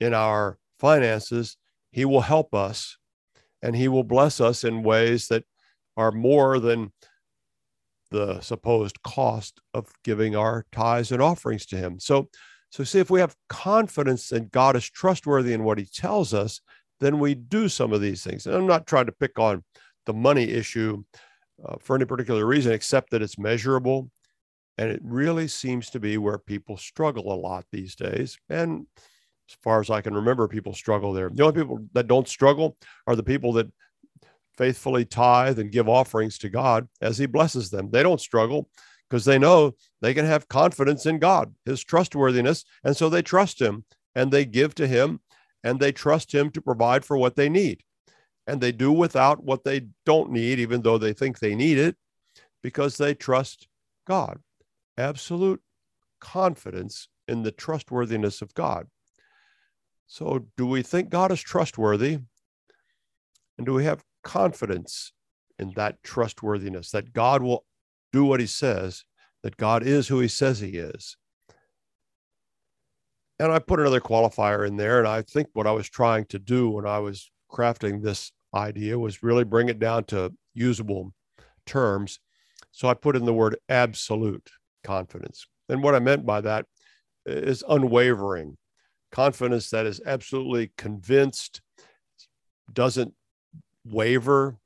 in 0.00 0.14
our 0.14 0.58
finances, 0.80 1.56
He 1.92 2.04
will 2.04 2.22
help 2.22 2.52
us 2.56 2.98
and 3.62 3.76
He 3.76 3.86
will 3.86 4.02
bless 4.02 4.40
us 4.40 4.64
in 4.64 4.82
ways 4.82 5.28
that 5.28 5.44
are 5.96 6.10
more 6.10 6.58
than 6.58 6.92
the 8.14 8.40
supposed 8.40 9.02
cost 9.02 9.60
of 9.74 9.88
giving 10.04 10.36
our 10.36 10.64
tithes 10.72 11.12
and 11.12 11.20
offerings 11.20 11.66
to 11.66 11.76
Him. 11.76 11.98
So, 11.98 12.28
so 12.70 12.84
see 12.84 13.00
if 13.00 13.10
we 13.10 13.20
have 13.20 13.36
confidence 13.48 14.28
that 14.28 14.52
God 14.52 14.76
is 14.76 14.88
trustworthy 14.88 15.52
in 15.52 15.64
what 15.64 15.78
He 15.78 15.84
tells 15.84 16.32
us, 16.32 16.60
then 17.00 17.18
we 17.18 17.34
do 17.34 17.68
some 17.68 17.92
of 17.92 18.00
these 18.00 18.22
things. 18.22 18.46
And 18.46 18.54
I'm 18.54 18.66
not 18.66 18.86
trying 18.86 19.06
to 19.06 19.12
pick 19.12 19.38
on 19.38 19.64
the 20.06 20.14
money 20.14 20.44
issue 20.44 21.02
uh, 21.64 21.76
for 21.80 21.96
any 21.96 22.04
particular 22.04 22.46
reason, 22.46 22.72
except 22.72 23.10
that 23.10 23.22
it's 23.22 23.38
measurable 23.38 24.10
and 24.78 24.90
it 24.90 25.00
really 25.04 25.48
seems 25.48 25.90
to 25.90 26.00
be 26.00 26.18
where 26.18 26.38
people 26.38 26.76
struggle 26.76 27.32
a 27.32 27.34
lot 27.34 27.64
these 27.70 27.94
days. 27.94 28.38
And 28.48 28.86
as 29.48 29.56
far 29.62 29.80
as 29.80 29.90
I 29.90 30.00
can 30.00 30.14
remember, 30.14 30.48
people 30.48 30.72
struggle 30.72 31.12
there. 31.12 31.30
The 31.32 31.44
only 31.44 31.60
people 31.60 31.78
that 31.92 32.08
don't 32.08 32.28
struggle 32.28 32.76
are 33.06 33.16
the 33.16 33.22
people 33.22 33.52
that 33.54 33.70
faithfully 34.56 35.04
tithe 35.04 35.58
and 35.58 35.72
give 35.72 35.88
offerings 35.88 36.38
to 36.38 36.48
God 36.48 36.88
as 37.00 37.18
He 37.18 37.26
blesses 37.26 37.70
them. 37.70 37.90
They 37.90 38.02
don't 38.02 38.20
struggle 38.20 38.68
because 39.08 39.24
they 39.24 39.38
know 39.38 39.74
they 40.00 40.14
can 40.14 40.24
have 40.24 40.48
confidence 40.48 41.06
in 41.06 41.18
God, 41.18 41.54
His 41.64 41.82
trustworthiness. 41.82 42.64
And 42.82 42.96
so 42.96 43.08
they 43.08 43.22
trust 43.22 43.60
Him 43.60 43.84
and 44.14 44.30
they 44.30 44.44
give 44.44 44.74
to 44.76 44.86
Him 44.86 45.20
and 45.62 45.80
they 45.80 45.92
trust 45.92 46.32
Him 46.32 46.50
to 46.50 46.62
provide 46.62 47.04
for 47.04 47.16
what 47.16 47.36
they 47.36 47.48
need. 47.48 47.82
And 48.46 48.60
they 48.60 48.72
do 48.72 48.92
without 48.92 49.42
what 49.42 49.64
they 49.64 49.88
don't 50.04 50.30
need, 50.30 50.58
even 50.58 50.82
though 50.82 50.98
they 50.98 51.14
think 51.14 51.38
they 51.38 51.54
need 51.54 51.78
it, 51.78 51.96
because 52.62 52.96
they 52.96 53.14
trust 53.14 53.68
God 54.06 54.40
absolute 54.96 55.60
confidence 56.20 57.08
in 57.26 57.42
the 57.42 57.50
trustworthiness 57.50 58.42
of 58.42 58.54
God. 58.54 58.86
So, 60.06 60.46
do 60.56 60.66
we 60.66 60.82
think 60.82 61.08
God 61.08 61.32
is 61.32 61.40
trustworthy? 61.40 62.18
And 63.56 63.66
do 63.66 63.72
we 63.72 63.84
have 63.84 64.04
confidence 64.24 65.12
in 65.58 65.72
that 65.76 66.02
trustworthiness 66.02 66.90
that 66.90 67.12
God 67.12 67.42
will 67.42 67.64
do 68.12 68.24
what 68.24 68.40
he 68.40 68.46
says, 68.46 69.04
that 69.42 69.56
God 69.56 69.82
is 69.82 70.08
who 70.08 70.20
he 70.20 70.28
says 70.28 70.58
he 70.58 70.70
is? 70.70 71.16
And 73.38 73.52
I 73.52 73.58
put 73.58 73.80
another 73.80 74.00
qualifier 74.00 74.66
in 74.66 74.76
there. 74.76 74.98
And 74.98 75.08
I 75.08 75.22
think 75.22 75.48
what 75.52 75.66
I 75.66 75.72
was 75.72 75.88
trying 75.88 76.24
to 76.26 76.38
do 76.38 76.70
when 76.70 76.86
I 76.86 76.98
was 76.98 77.30
crafting 77.52 78.02
this 78.02 78.32
idea 78.54 78.98
was 78.98 79.22
really 79.22 79.44
bring 79.44 79.68
it 79.68 79.78
down 79.78 80.04
to 80.04 80.32
usable 80.54 81.12
terms. 81.66 82.20
So 82.70 82.88
I 82.88 82.94
put 82.94 83.16
in 83.16 83.24
the 83.24 83.34
word 83.34 83.56
absolute 83.68 84.48
confidence. 84.84 85.46
And 85.68 85.82
what 85.82 85.94
I 85.94 85.98
meant 85.98 86.24
by 86.24 86.40
that 86.42 86.66
is 87.26 87.64
unwavering 87.68 88.56
confidence 89.10 89.70
that 89.70 89.86
is 89.86 90.00
absolutely 90.04 90.72
convinced, 90.76 91.60
doesn't 92.72 93.14
waver, 93.84 94.58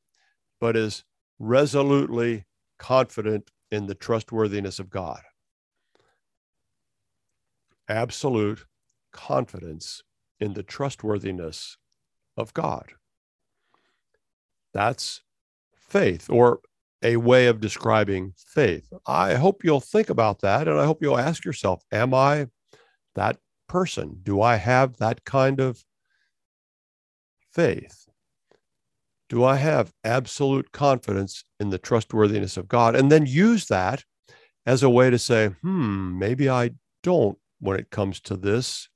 but 0.61 0.77
is 0.77 1.05
resolutely 1.39 2.45
confident 2.79 3.51
in 3.71 3.87
the 3.87 3.95
trustworthiness 3.95 4.79
of 4.79 4.91
God. 4.91 5.21
Absolute 7.89 8.67
confidence 9.13 10.03
in 10.41 10.55
the 10.55 10.63
trustworthiness 10.63 11.77
of 12.37 12.55
God. 12.55 12.93
That's 14.73 15.23
faith, 15.75 16.29
or 16.31 16.61
a 17.03 17.17
way 17.17 17.47
of 17.47 17.61
describing 17.61 18.35
faith. 18.37 18.93
I 19.07 19.35
hope 19.35 19.65
you'll 19.65 19.81
think 19.81 20.11
about 20.11 20.41
that 20.41 20.69
and 20.69 20.79
I 20.79 20.85
hope 20.85 21.03
you'll 21.03 21.19
ask 21.19 21.45
yourself 21.45 21.83
Am 21.93 22.13
I 22.13 22.49
that 23.15 23.39
person? 23.69 24.21
Do 24.23 24.43
I 24.43 24.57
have 24.57 24.97
that 24.99 25.25
kind 25.25 25.61
of 25.61 25.85
faith? 27.53 28.08
Do 29.29 29.45
I 29.45 29.57
have 29.57 29.93
absolute 30.05 30.73
confidence 30.73 31.45
in 31.61 31.71
the 31.71 31.79
trustworthiness 31.79 32.57
of 32.57 32.69
God? 32.69 32.97
And 32.97 33.13
then 33.13 33.27
use 33.27 33.67
that 33.67 34.05
as 34.65 34.83
a 34.83 34.91
way 34.91 35.11
to 35.11 35.19
say, 35.19 35.49
hmm, 35.63 36.19
maybe 36.19 36.49
I 36.49 36.71
don't 37.03 37.39
when 37.61 37.79
it 37.79 37.91
comes 37.91 38.21
to 38.21 38.37
this. 38.37 38.89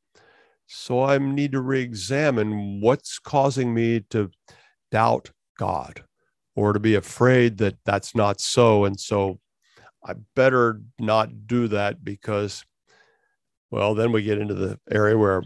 So 0.66 1.02
I 1.02 1.18
need 1.18 1.52
to 1.52 1.60
re 1.60 1.82
examine 1.82 2.80
what's 2.80 3.18
causing 3.18 3.74
me 3.74 4.00
to 4.10 4.30
doubt 4.90 5.30
God 5.58 6.04
or 6.56 6.72
to 6.72 6.80
be 6.80 6.94
afraid 6.94 7.58
that 7.58 7.76
that's 7.84 8.14
not 8.14 8.40
so. 8.40 8.84
And 8.84 8.98
so 8.98 9.38
I 10.04 10.14
better 10.34 10.80
not 10.98 11.46
do 11.46 11.68
that 11.68 12.04
because, 12.04 12.64
well, 13.70 13.94
then 13.94 14.12
we 14.12 14.22
get 14.22 14.38
into 14.38 14.54
the 14.54 14.78
area 14.90 15.16
where 15.16 15.42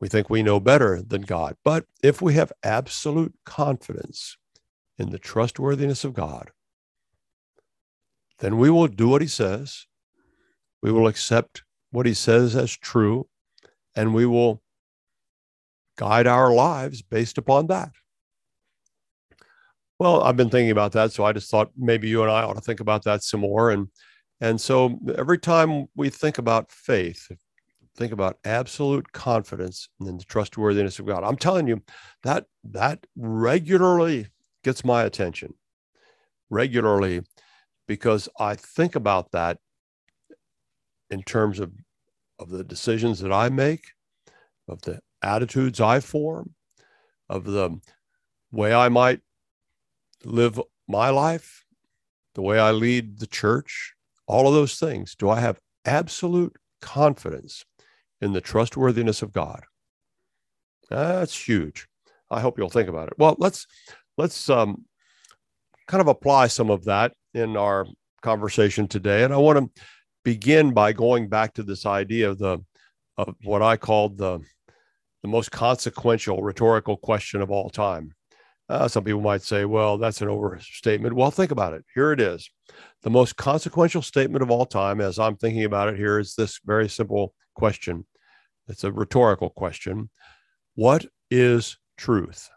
we 0.00 0.08
think 0.08 0.30
we 0.30 0.42
know 0.42 0.60
better 0.60 1.02
than 1.02 1.22
God. 1.22 1.56
But 1.64 1.84
if 2.02 2.22
we 2.22 2.34
have 2.34 2.52
absolute 2.62 3.34
confidence 3.44 4.36
in 4.98 5.10
the 5.10 5.18
trustworthiness 5.18 6.04
of 6.04 6.14
God, 6.14 6.50
then 8.38 8.58
we 8.58 8.70
will 8.70 8.86
do 8.86 9.08
what 9.08 9.22
he 9.22 9.28
says 9.28 9.86
We 10.82 10.92
will 10.92 11.08
accept 11.08 11.64
what 11.90 12.06
he 12.06 12.14
says 12.14 12.54
as 12.54 12.76
true, 12.76 13.28
and 13.96 14.14
we 14.14 14.26
will 14.26 14.62
guide 15.96 16.26
our 16.26 16.52
lives 16.52 17.02
based 17.02 17.38
upon 17.38 17.66
that. 17.66 17.90
Well, 19.98 20.22
I've 20.22 20.36
been 20.36 20.50
thinking 20.50 20.70
about 20.70 20.92
that, 20.92 21.12
so 21.12 21.24
I 21.24 21.32
just 21.32 21.50
thought 21.50 21.72
maybe 21.76 22.08
you 22.08 22.22
and 22.22 22.30
I 22.30 22.42
ought 22.42 22.54
to 22.54 22.60
think 22.60 22.78
about 22.78 23.02
that 23.04 23.24
some 23.24 23.40
more. 23.40 23.70
And 23.70 23.88
and 24.40 24.60
so 24.60 25.00
every 25.16 25.38
time 25.38 25.86
we 25.96 26.10
think 26.10 26.38
about 26.38 26.70
faith, 26.70 27.28
think 27.98 28.12
about 28.12 28.38
absolute 28.44 29.12
confidence 29.12 29.88
in 30.00 30.16
the 30.16 30.24
trustworthiness 30.24 30.98
of 30.98 31.06
God. 31.06 31.24
I'm 31.24 31.36
telling 31.36 31.66
you 31.66 31.82
that 32.22 32.46
that 32.64 33.06
regularly 33.16 34.28
gets 34.62 34.84
my 34.84 35.02
attention. 35.02 35.54
Regularly 36.48 37.22
because 37.86 38.28
I 38.38 38.54
think 38.54 38.94
about 38.94 39.32
that 39.32 39.58
in 41.10 41.22
terms 41.22 41.58
of 41.58 41.72
of 42.38 42.50
the 42.50 42.62
decisions 42.62 43.18
that 43.18 43.32
I 43.32 43.48
make, 43.48 43.84
of 44.68 44.80
the 44.82 45.00
attitudes 45.22 45.80
I 45.80 45.98
form, 45.98 46.54
of 47.28 47.44
the 47.44 47.80
way 48.52 48.72
I 48.72 48.88
might 48.88 49.20
live 50.24 50.60
my 50.86 51.10
life, 51.10 51.64
the 52.36 52.42
way 52.42 52.60
I 52.60 52.70
lead 52.70 53.18
the 53.18 53.26
church, 53.26 53.94
all 54.28 54.46
of 54.46 54.54
those 54.54 54.78
things. 54.78 55.16
Do 55.16 55.28
I 55.28 55.40
have 55.40 55.58
absolute 55.84 56.56
confidence 56.80 57.64
in 58.20 58.32
the 58.32 58.40
trustworthiness 58.40 59.22
of 59.22 59.32
God? 59.32 59.64
That's 60.90 61.36
huge. 61.48 61.86
I 62.30 62.40
hope 62.40 62.58
you'll 62.58 62.68
think 62.68 62.88
about 62.88 63.08
it. 63.08 63.14
Well, 63.18 63.36
let's 63.38 63.66
let's 64.16 64.48
um, 64.50 64.84
kind 65.86 66.00
of 66.00 66.08
apply 66.08 66.48
some 66.48 66.70
of 66.70 66.84
that 66.84 67.12
in 67.34 67.56
our 67.56 67.86
conversation 68.22 68.88
today, 68.88 69.24
and 69.24 69.32
I 69.32 69.38
want 69.38 69.58
to 69.58 69.82
begin 70.24 70.72
by 70.72 70.92
going 70.92 71.28
back 71.28 71.54
to 71.54 71.62
this 71.62 71.86
idea 71.86 72.30
of 72.30 72.38
the 72.38 72.58
of 73.16 73.34
what 73.42 73.62
I 73.62 73.76
called 73.76 74.18
the 74.18 74.40
the 75.22 75.28
most 75.28 75.50
consequential 75.50 76.42
rhetorical 76.42 76.96
question 76.96 77.40
of 77.40 77.50
all 77.50 77.70
time. 77.70 78.14
Uh, 78.68 78.86
some 78.86 79.02
people 79.02 79.20
might 79.20 79.42
say, 79.42 79.64
well, 79.64 79.96
that's 79.96 80.20
an 80.20 80.28
overstatement. 80.28 81.14
Well, 81.14 81.30
think 81.30 81.50
about 81.50 81.72
it. 81.72 81.84
Here 81.94 82.12
it 82.12 82.20
is. 82.20 82.50
The 83.02 83.10
most 83.10 83.36
consequential 83.36 84.02
statement 84.02 84.42
of 84.42 84.50
all 84.50 84.66
time, 84.66 85.00
as 85.00 85.18
I'm 85.18 85.36
thinking 85.36 85.64
about 85.64 85.88
it 85.88 85.96
here, 85.96 86.18
is 86.18 86.34
this 86.34 86.60
very 86.64 86.88
simple 86.88 87.32
question. 87.54 88.06
It's 88.66 88.84
a 88.84 88.92
rhetorical 88.92 89.50
question. 89.50 90.10
What 90.74 91.06
is 91.30 91.78
truth? 91.96 92.50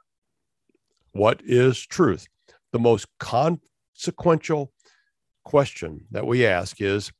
What 1.11 1.41
is 1.43 1.79
truth? 1.79 2.27
The 2.71 2.79
most 2.79 3.05
consequential 3.19 4.73
question 5.43 6.05
that 6.11 6.25
we 6.25 6.45
ask 6.45 6.81
is, 6.81 7.11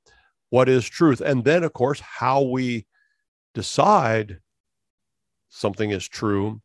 what 0.49 0.67
is 0.67 0.87
truth? 0.87 1.21
And 1.21 1.43
then, 1.43 1.63
of 1.63 1.73
course, 1.73 1.99
how 1.99 2.41
we 2.41 2.85
decide 3.53 4.39
something 5.49 5.91
is 5.91 6.07
true 6.07 6.61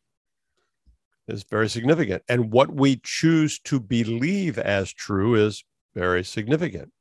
is 1.28 1.42
very 1.42 1.68
significant. 1.68 2.22
And 2.28 2.52
what 2.52 2.72
we 2.72 3.00
choose 3.04 3.58
to 3.60 3.80
believe 3.80 4.58
as 4.58 4.92
true 4.92 5.34
is 5.34 5.64
very 5.96 6.22
significant. 6.22 6.92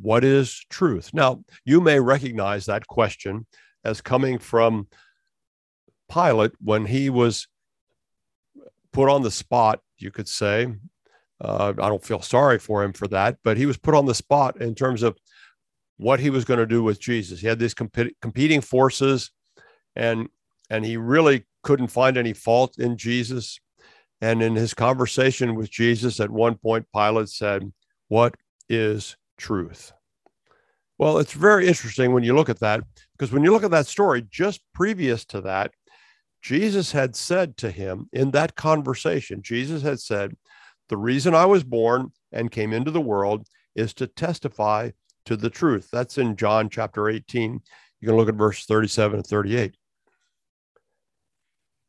What 0.00 0.24
is 0.24 0.66
truth? 0.68 1.14
Now, 1.14 1.44
you 1.64 1.80
may 1.80 2.00
recognize 2.00 2.66
that 2.66 2.86
question 2.88 3.46
as 3.84 4.00
coming 4.00 4.38
from 4.38 4.88
Pilate 6.12 6.52
when 6.60 6.84
he 6.86 7.08
was 7.10 7.46
put 8.92 9.08
on 9.08 9.22
the 9.22 9.30
spot, 9.30 9.80
you 9.98 10.10
could 10.10 10.28
say. 10.28 10.66
Uh, 11.40 11.72
I 11.78 11.88
don't 11.88 12.04
feel 12.04 12.22
sorry 12.22 12.58
for 12.58 12.82
him 12.82 12.92
for 12.92 13.06
that, 13.08 13.38
but 13.44 13.56
he 13.56 13.66
was 13.66 13.78
put 13.78 13.94
on 13.94 14.06
the 14.06 14.14
spot 14.14 14.60
in 14.60 14.74
terms 14.74 15.02
of 15.02 15.16
what 15.96 16.18
he 16.18 16.28
was 16.28 16.44
going 16.44 16.58
to 16.58 16.66
do 16.66 16.82
with 16.82 17.00
Jesus. 17.00 17.40
He 17.40 17.46
had 17.46 17.58
these 17.58 17.74
comp- 17.74 18.16
competing 18.20 18.60
forces, 18.60 19.30
and 19.94 20.28
and 20.68 20.84
he 20.84 20.96
really 20.96 21.46
couldn't 21.62 21.88
find 21.88 22.16
any 22.16 22.32
fault 22.32 22.78
in 22.78 22.96
Jesus. 22.96 23.60
And 24.20 24.42
in 24.42 24.54
his 24.54 24.74
conversation 24.74 25.54
with 25.54 25.70
Jesus, 25.70 26.20
at 26.20 26.30
one 26.30 26.56
point, 26.56 26.86
Pilate 26.94 27.28
said, 27.28 27.72
What 28.08 28.34
is 28.68 29.16
truth? 29.38 29.92
Well, 30.98 31.18
it's 31.18 31.32
very 31.32 31.66
interesting 31.66 32.12
when 32.12 32.24
you 32.24 32.34
look 32.34 32.50
at 32.50 32.60
that, 32.60 32.82
because 33.16 33.32
when 33.32 33.42
you 33.42 33.52
look 33.52 33.64
at 33.64 33.70
that 33.70 33.86
story, 33.86 34.26
just 34.30 34.60
previous 34.74 35.24
to 35.26 35.40
that, 35.40 35.72
Jesus 36.42 36.92
had 36.92 37.16
said 37.16 37.56
to 37.58 37.70
him 37.70 38.08
in 38.12 38.30
that 38.32 38.54
conversation, 38.54 39.42
Jesus 39.42 39.82
had 39.82 40.00
said, 40.00 40.36
The 40.88 40.98
reason 40.98 41.34
I 41.34 41.46
was 41.46 41.64
born 41.64 42.12
and 42.32 42.50
came 42.50 42.72
into 42.72 42.90
the 42.90 43.00
world 43.00 43.46
is 43.74 43.94
to 43.94 44.06
testify 44.06 44.90
to 45.24 45.36
the 45.36 45.50
truth. 45.50 45.88
That's 45.90 46.18
in 46.18 46.36
John 46.36 46.68
chapter 46.68 47.08
18. 47.08 47.60
You 48.00 48.08
can 48.08 48.16
look 48.16 48.28
at 48.28 48.34
verse 48.34 48.64
37 48.66 49.18
and 49.18 49.26
38. 49.26 49.76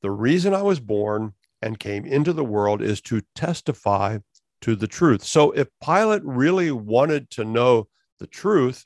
The 0.02 0.12
reason 0.12 0.54
I 0.54 0.62
was 0.62 0.80
born 0.80 1.34
and 1.62 1.80
came 1.80 2.06
into 2.06 2.34
the 2.34 2.44
world 2.44 2.82
is 2.82 3.02
to 3.02 3.22
testify 3.36 4.18
to 4.62 4.76
the 4.76 4.88
truth. 4.88 5.24
So 5.24 5.52
if 5.52 5.68
Pilate 5.84 6.24
really 6.24 6.72
wanted 6.72 7.30
to 7.32 7.46
know 7.46 7.88
the 8.20 8.28
truth, 8.28 8.86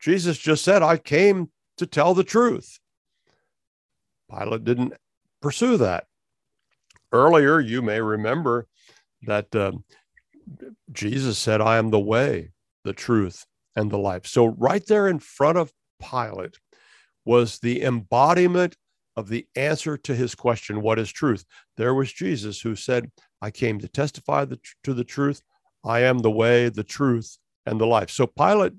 Jesus 0.00 0.38
just 0.38 0.64
said, 0.64 0.82
I 0.82 0.96
came 0.96 1.50
to 1.76 1.86
tell 1.86 2.14
the 2.14 2.24
truth. 2.24 2.78
Pilate 4.30 4.64
didn't 4.64 4.94
pursue 5.42 5.76
that. 5.78 6.04
Earlier, 7.12 7.58
you 7.58 7.82
may 7.82 8.00
remember 8.00 8.66
that 9.22 9.54
uh, 9.54 9.72
Jesus 10.92 11.38
said, 11.38 11.60
I 11.60 11.78
am 11.78 11.90
the 11.90 11.98
way, 11.98 12.52
the 12.84 12.92
truth, 12.92 13.44
and 13.74 13.90
the 13.90 13.98
life. 13.98 14.26
So, 14.26 14.46
right 14.46 14.84
there 14.86 15.08
in 15.08 15.18
front 15.18 15.58
of 15.58 15.72
Pilate 16.00 16.56
was 17.24 17.58
the 17.58 17.82
embodiment 17.82 18.76
of 19.20 19.28
the 19.28 19.46
answer 19.54 19.96
to 19.96 20.14
his 20.14 20.34
question, 20.34 20.82
What 20.82 20.98
is 20.98 21.10
truth? 21.10 21.44
There 21.76 21.94
was 21.94 22.12
Jesus 22.12 22.60
who 22.60 22.74
said, 22.74 23.10
I 23.40 23.50
came 23.50 23.78
to 23.78 23.88
testify 23.88 24.46
the, 24.46 24.58
to 24.84 24.94
the 24.94 25.04
truth. 25.04 25.42
I 25.84 26.00
am 26.00 26.18
the 26.18 26.30
way, 26.30 26.68
the 26.68 26.84
truth, 26.84 27.38
and 27.66 27.80
the 27.80 27.86
life. 27.86 28.10
So 28.10 28.26
Pilate 28.26 28.72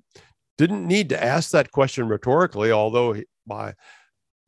didn't 0.57 0.85
need 0.85 1.09
to 1.09 1.23
ask 1.23 1.51
that 1.51 1.71
question 1.71 2.07
rhetorically, 2.07 2.71
although 2.71 3.15
by 3.47 3.73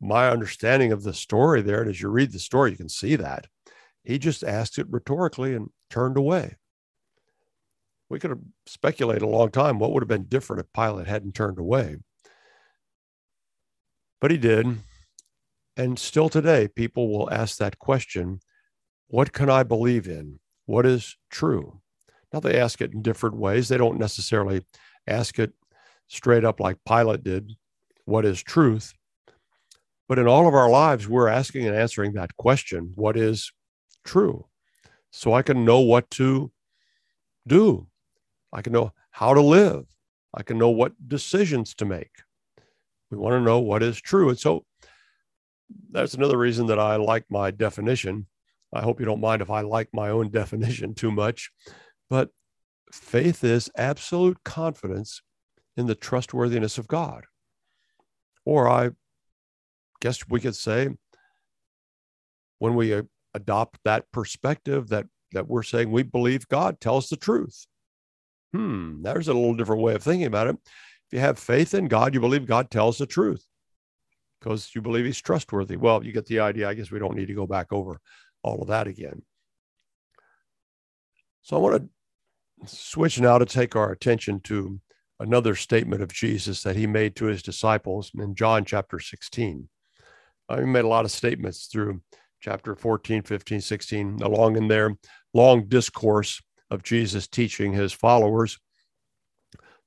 my 0.02 0.30
understanding 0.30 0.92
of 0.92 1.04
the 1.04 1.14
story 1.14 1.62
there, 1.62 1.82
and 1.82 1.90
as 1.90 2.02
you 2.02 2.10
read 2.10 2.32
the 2.32 2.40
story, 2.40 2.72
you 2.72 2.78
can 2.78 2.90
see 2.90 3.16
that 3.16 3.48
he 4.04 4.20
just 4.20 4.44
asked 4.44 4.78
it 4.78 4.88
rhetorically 4.90 5.56
and 5.56 5.70
turned 5.90 6.18
away. 6.18 6.58
We 8.10 8.20
could 8.20 8.32
have 8.32 8.42
speculated 8.68 9.24
a 9.24 9.28
long 9.28 9.50
time 9.50 9.80
what 9.80 9.92
would 9.94 10.04
have 10.04 10.10
been 10.10 10.26
different 10.26 10.60
if 10.60 10.74
Pilate 10.74 11.08
hadn't 11.08 11.36
turned 11.36 11.58
away. 11.58 11.98
But 14.20 14.32
he 14.32 14.38
did. 14.38 14.68
And 15.76 15.98
still 15.98 16.30
today, 16.30 16.68
people 16.68 17.10
will 17.10 17.32
ask 17.32 17.58
that 17.58 17.80
question 17.80 18.40
What 19.08 19.34
can 19.34 19.50
I 19.50 19.64
believe 19.64 20.08
in? 20.08 20.40
What 20.66 20.86
is 20.86 21.18
true? 21.30 21.82
Now, 22.32 22.40
they 22.40 22.60
ask 22.60 22.82
it 22.82 22.94
in 22.94 23.02
different 23.02 23.36
ways. 23.38 23.68
They 23.68 23.78
don't 23.78 24.00
necessarily 24.00 24.66
ask 25.08 25.38
it 25.38 25.54
straight 26.08 26.44
up 26.44 26.60
like 26.60 26.78
Pilate 26.88 27.24
did 27.24 27.54
What 28.06 28.26
is 28.26 28.42
truth? 28.42 28.94
But 30.08 30.20
in 30.20 30.28
all 30.28 30.48
of 30.48 30.54
our 30.54 30.70
lives, 30.70 31.08
we're 31.08 31.28
asking 31.28 31.68
and 31.68 31.76
answering 31.76 32.14
that 32.14 32.38
question 32.38 32.92
What 32.96 33.18
is 33.18 33.52
true? 34.04 34.46
So 35.12 35.34
I 35.34 35.42
can 35.42 35.66
know 35.66 35.80
what 35.80 36.10
to 36.12 36.52
do. 37.48 37.88
I 38.52 38.62
can 38.62 38.74
know 38.74 38.94
how 39.12 39.34
to 39.34 39.42
live. 39.42 39.86
I 40.34 40.44
can 40.44 40.58
know 40.58 40.70
what 40.70 41.08
decisions 41.08 41.76
to 41.76 41.86
make. 41.86 42.12
We 43.12 43.18
want 43.18 43.34
to 43.34 43.42
know 43.42 43.60
what 43.60 43.84
is 43.84 44.02
true. 44.02 44.30
And 44.30 44.40
so 44.40 44.66
that's 45.92 46.14
another 46.14 46.38
reason 46.38 46.68
that 46.68 46.80
I 46.80 46.96
like 46.96 47.26
my 47.30 47.52
definition. 47.52 48.28
I 48.74 48.82
hope 48.82 49.00
you 49.00 49.06
don't 49.06 49.22
mind 49.22 49.42
if 49.42 49.50
I 49.50 49.62
like 49.62 49.90
my 49.94 50.10
own 50.10 50.30
definition 50.32 50.96
too 50.96 51.12
much, 51.12 51.52
but 52.10 52.30
faith 52.92 53.44
is 53.44 53.70
absolute 53.78 54.38
confidence 54.44 55.22
in 55.78 55.88
the 55.88 55.96
trustworthiness 55.96 56.78
of 56.78 56.88
God. 56.88 57.26
Or 58.46 58.70
I 58.70 58.92
guess 60.02 60.28
we 60.28 60.40
could 60.40 60.56
say, 60.56 60.90
when 62.60 62.76
we 62.76 63.02
adopt 63.34 63.80
that 63.84 64.06
perspective 64.12 64.90
that 64.90 65.06
that 65.34 65.48
we're 65.48 65.64
saying 65.64 65.92
we 65.92 66.04
believe 66.04 66.48
God 66.48 66.80
tells 66.80 67.10
the 67.10 67.18
truth. 67.18 67.66
Hmm, 68.54 69.02
there's 69.02 69.28
a 69.28 69.34
little 69.34 69.56
different 69.56 69.82
way 69.82 69.96
of 69.96 70.04
thinking 70.04 70.28
about 70.28 70.48
it. 70.48 70.56
If 70.66 71.14
you 71.14 71.20
have 71.20 71.40
faith 71.40 71.74
in 71.74 71.88
God, 71.88 72.14
you 72.14 72.20
believe 72.20 72.46
God 72.46 72.70
tells 72.70 73.00
the 73.00 73.08
truth 73.08 73.44
because 74.44 74.76
you 74.76 74.82
believe 74.82 75.06
he's 75.06 75.22
trustworthy. 75.22 75.78
Well, 75.78 76.04
you 76.04 76.12
get 76.12 76.26
the 76.26 76.42
idea. 76.42 76.68
I 76.68 76.74
guess 76.74 76.92
we 76.92 77.00
don't 77.00 77.16
need 77.16 77.28
to 77.28 77.34
go 77.34 77.48
back 77.48 77.72
over 77.72 78.00
all 78.44 78.62
of 78.62 78.68
that 78.68 78.88
again. 78.88 79.22
So 81.44 81.56
I 81.56 81.60
want 81.60 81.90
to 82.64 82.68
switch 82.68 83.20
now 83.20 83.38
to 83.38 83.46
take 83.46 83.76
our 83.76 83.92
attention 83.92 84.42
to 84.42 84.80
another 85.20 85.56
statement 85.56 86.02
of 86.02 86.12
Jesus 86.12 86.64
that 86.64 86.76
he 86.76 86.88
made 86.88 87.16
to 87.16 87.26
his 87.26 87.42
disciples 87.42 88.12
in 88.18 88.36
John 88.36 88.66
chapter 88.66 89.00
16. 89.00 89.70
Uh, 90.50 90.60
he 90.60 90.66
made 90.66 90.84
a 90.84 90.90
lot 90.90 91.06
of 91.06 91.12
statements 91.12 91.68
through 91.68 92.02
chapter 92.42 92.76
14, 92.76 93.24
15, 93.24 93.62
16, 93.62 94.22
along 94.22 94.58
in 94.58 94.68
there, 94.68 94.98
long 95.34 95.68
discourse 95.68 96.42
of 96.70 96.84
Jesus 96.84 97.28
teaching 97.28 97.72
his 97.72 97.94
followers. 97.94 98.60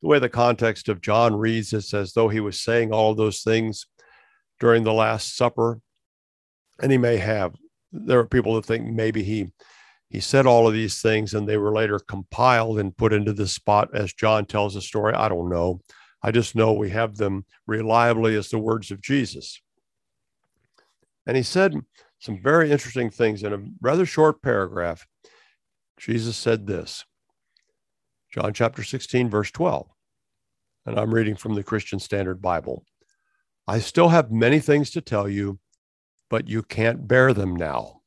the 0.00 0.08
way 0.08 0.18
the 0.18 0.28
context 0.30 0.88
of 0.88 1.02
John 1.02 1.34
reads, 1.34 1.74
it's 1.74 1.92
as 1.92 2.14
though 2.14 2.28
he 2.28 2.40
was 2.40 2.60
saying 2.60 2.92
all 2.92 3.14
those 3.14 3.42
things 3.42 3.86
during 4.60 4.84
the 4.84 4.92
Last 4.92 5.36
Supper. 5.36 5.80
And 6.80 6.92
he 6.92 6.98
may 6.98 7.16
have. 7.16 7.54
There 7.92 8.18
are 8.18 8.26
people 8.26 8.54
that 8.54 8.66
think 8.66 8.86
maybe 8.86 9.22
he 9.22 9.52
he 10.08 10.20
said 10.20 10.46
all 10.46 10.68
of 10.68 10.74
these 10.74 11.02
things 11.02 11.34
and 11.34 11.48
they 11.48 11.56
were 11.56 11.72
later 11.72 11.98
compiled 11.98 12.78
and 12.78 12.96
put 12.96 13.12
into 13.12 13.32
this 13.32 13.52
spot 13.52 13.88
as 13.92 14.12
John 14.12 14.46
tells 14.46 14.74
the 14.74 14.80
story. 14.80 15.14
I 15.14 15.28
don't 15.28 15.48
know. 15.48 15.80
I 16.22 16.30
just 16.30 16.54
know 16.54 16.72
we 16.72 16.90
have 16.90 17.16
them 17.16 17.44
reliably 17.66 18.36
as 18.36 18.48
the 18.48 18.58
words 18.58 18.90
of 18.90 19.00
Jesus. 19.00 19.60
And 21.26 21.36
he 21.36 21.42
said 21.42 21.74
some 22.18 22.40
very 22.40 22.70
interesting 22.70 23.10
things 23.10 23.42
in 23.42 23.52
a 23.52 23.62
rather 23.80 24.06
short 24.06 24.42
paragraph. 24.42 25.06
Jesus 25.98 26.36
said 26.36 26.66
this 26.66 27.04
John 28.32 28.52
chapter 28.52 28.82
16, 28.82 29.28
verse 29.28 29.50
12. 29.50 29.88
And 30.86 30.98
I'm 30.98 31.12
reading 31.12 31.34
from 31.34 31.54
the 31.54 31.64
Christian 31.64 31.98
Standard 31.98 32.40
Bible. 32.40 32.84
I 33.68 33.80
still 33.80 34.10
have 34.10 34.30
many 34.30 34.60
things 34.60 34.90
to 34.90 35.00
tell 35.00 35.28
you, 35.28 35.58
but 36.30 36.46
you 36.46 36.62
can't 36.62 37.08
bear 37.08 37.32
them 37.32 37.56
now. 37.56 38.02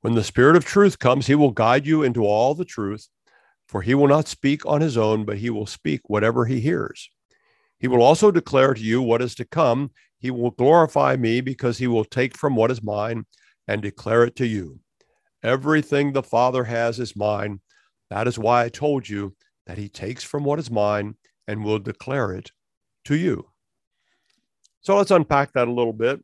When 0.00 0.14
the 0.14 0.24
Spirit 0.24 0.56
of 0.56 0.64
truth 0.64 0.98
comes, 0.98 1.28
he 1.28 1.36
will 1.36 1.52
guide 1.52 1.86
you 1.86 2.02
into 2.02 2.26
all 2.26 2.54
the 2.54 2.64
truth, 2.64 3.08
for 3.68 3.82
he 3.82 3.94
will 3.94 4.08
not 4.08 4.26
speak 4.26 4.66
on 4.66 4.80
his 4.80 4.96
own, 4.96 5.24
but 5.24 5.38
he 5.38 5.50
will 5.50 5.66
speak 5.66 6.00
whatever 6.08 6.46
he 6.46 6.60
hears. 6.60 7.08
He 7.78 7.86
will 7.86 8.02
also 8.02 8.32
declare 8.32 8.74
to 8.74 8.80
you 8.80 9.00
what 9.00 9.22
is 9.22 9.36
to 9.36 9.44
come. 9.44 9.92
He 10.18 10.32
will 10.32 10.50
glorify 10.50 11.14
me 11.14 11.40
because 11.40 11.78
he 11.78 11.86
will 11.86 12.04
take 12.04 12.36
from 12.36 12.56
what 12.56 12.72
is 12.72 12.82
mine 12.82 13.26
and 13.68 13.80
declare 13.80 14.24
it 14.24 14.34
to 14.36 14.46
you. 14.46 14.80
Everything 15.44 16.12
the 16.12 16.22
Father 16.24 16.64
has 16.64 16.98
is 16.98 17.14
mine. 17.14 17.60
That 18.10 18.26
is 18.26 18.38
why 18.38 18.64
I 18.64 18.68
told 18.68 19.08
you 19.08 19.36
that 19.66 19.78
he 19.78 19.88
takes 19.88 20.24
from 20.24 20.42
what 20.42 20.58
is 20.58 20.70
mine 20.70 21.14
and 21.46 21.64
will 21.64 21.78
declare 21.78 22.32
it 22.32 22.50
to 23.04 23.16
you. 23.16 23.51
So 24.82 24.96
let's 24.96 25.10
unpack 25.10 25.52
that 25.52 25.68
a 25.68 25.72
little 25.72 25.92
bit 25.92 26.22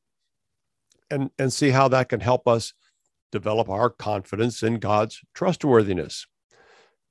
and, 1.11 1.31
and 1.39 1.53
see 1.53 1.71
how 1.71 1.89
that 1.89 2.09
can 2.09 2.21
help 2.21 2.47
us 2.47 2.75
develop 3.33 3.69
our 3.69 3.91
confidence 3.91 4.63
in 4.63 4.79
God's 4.79 5.21
trustworthiness. 5.35 6.27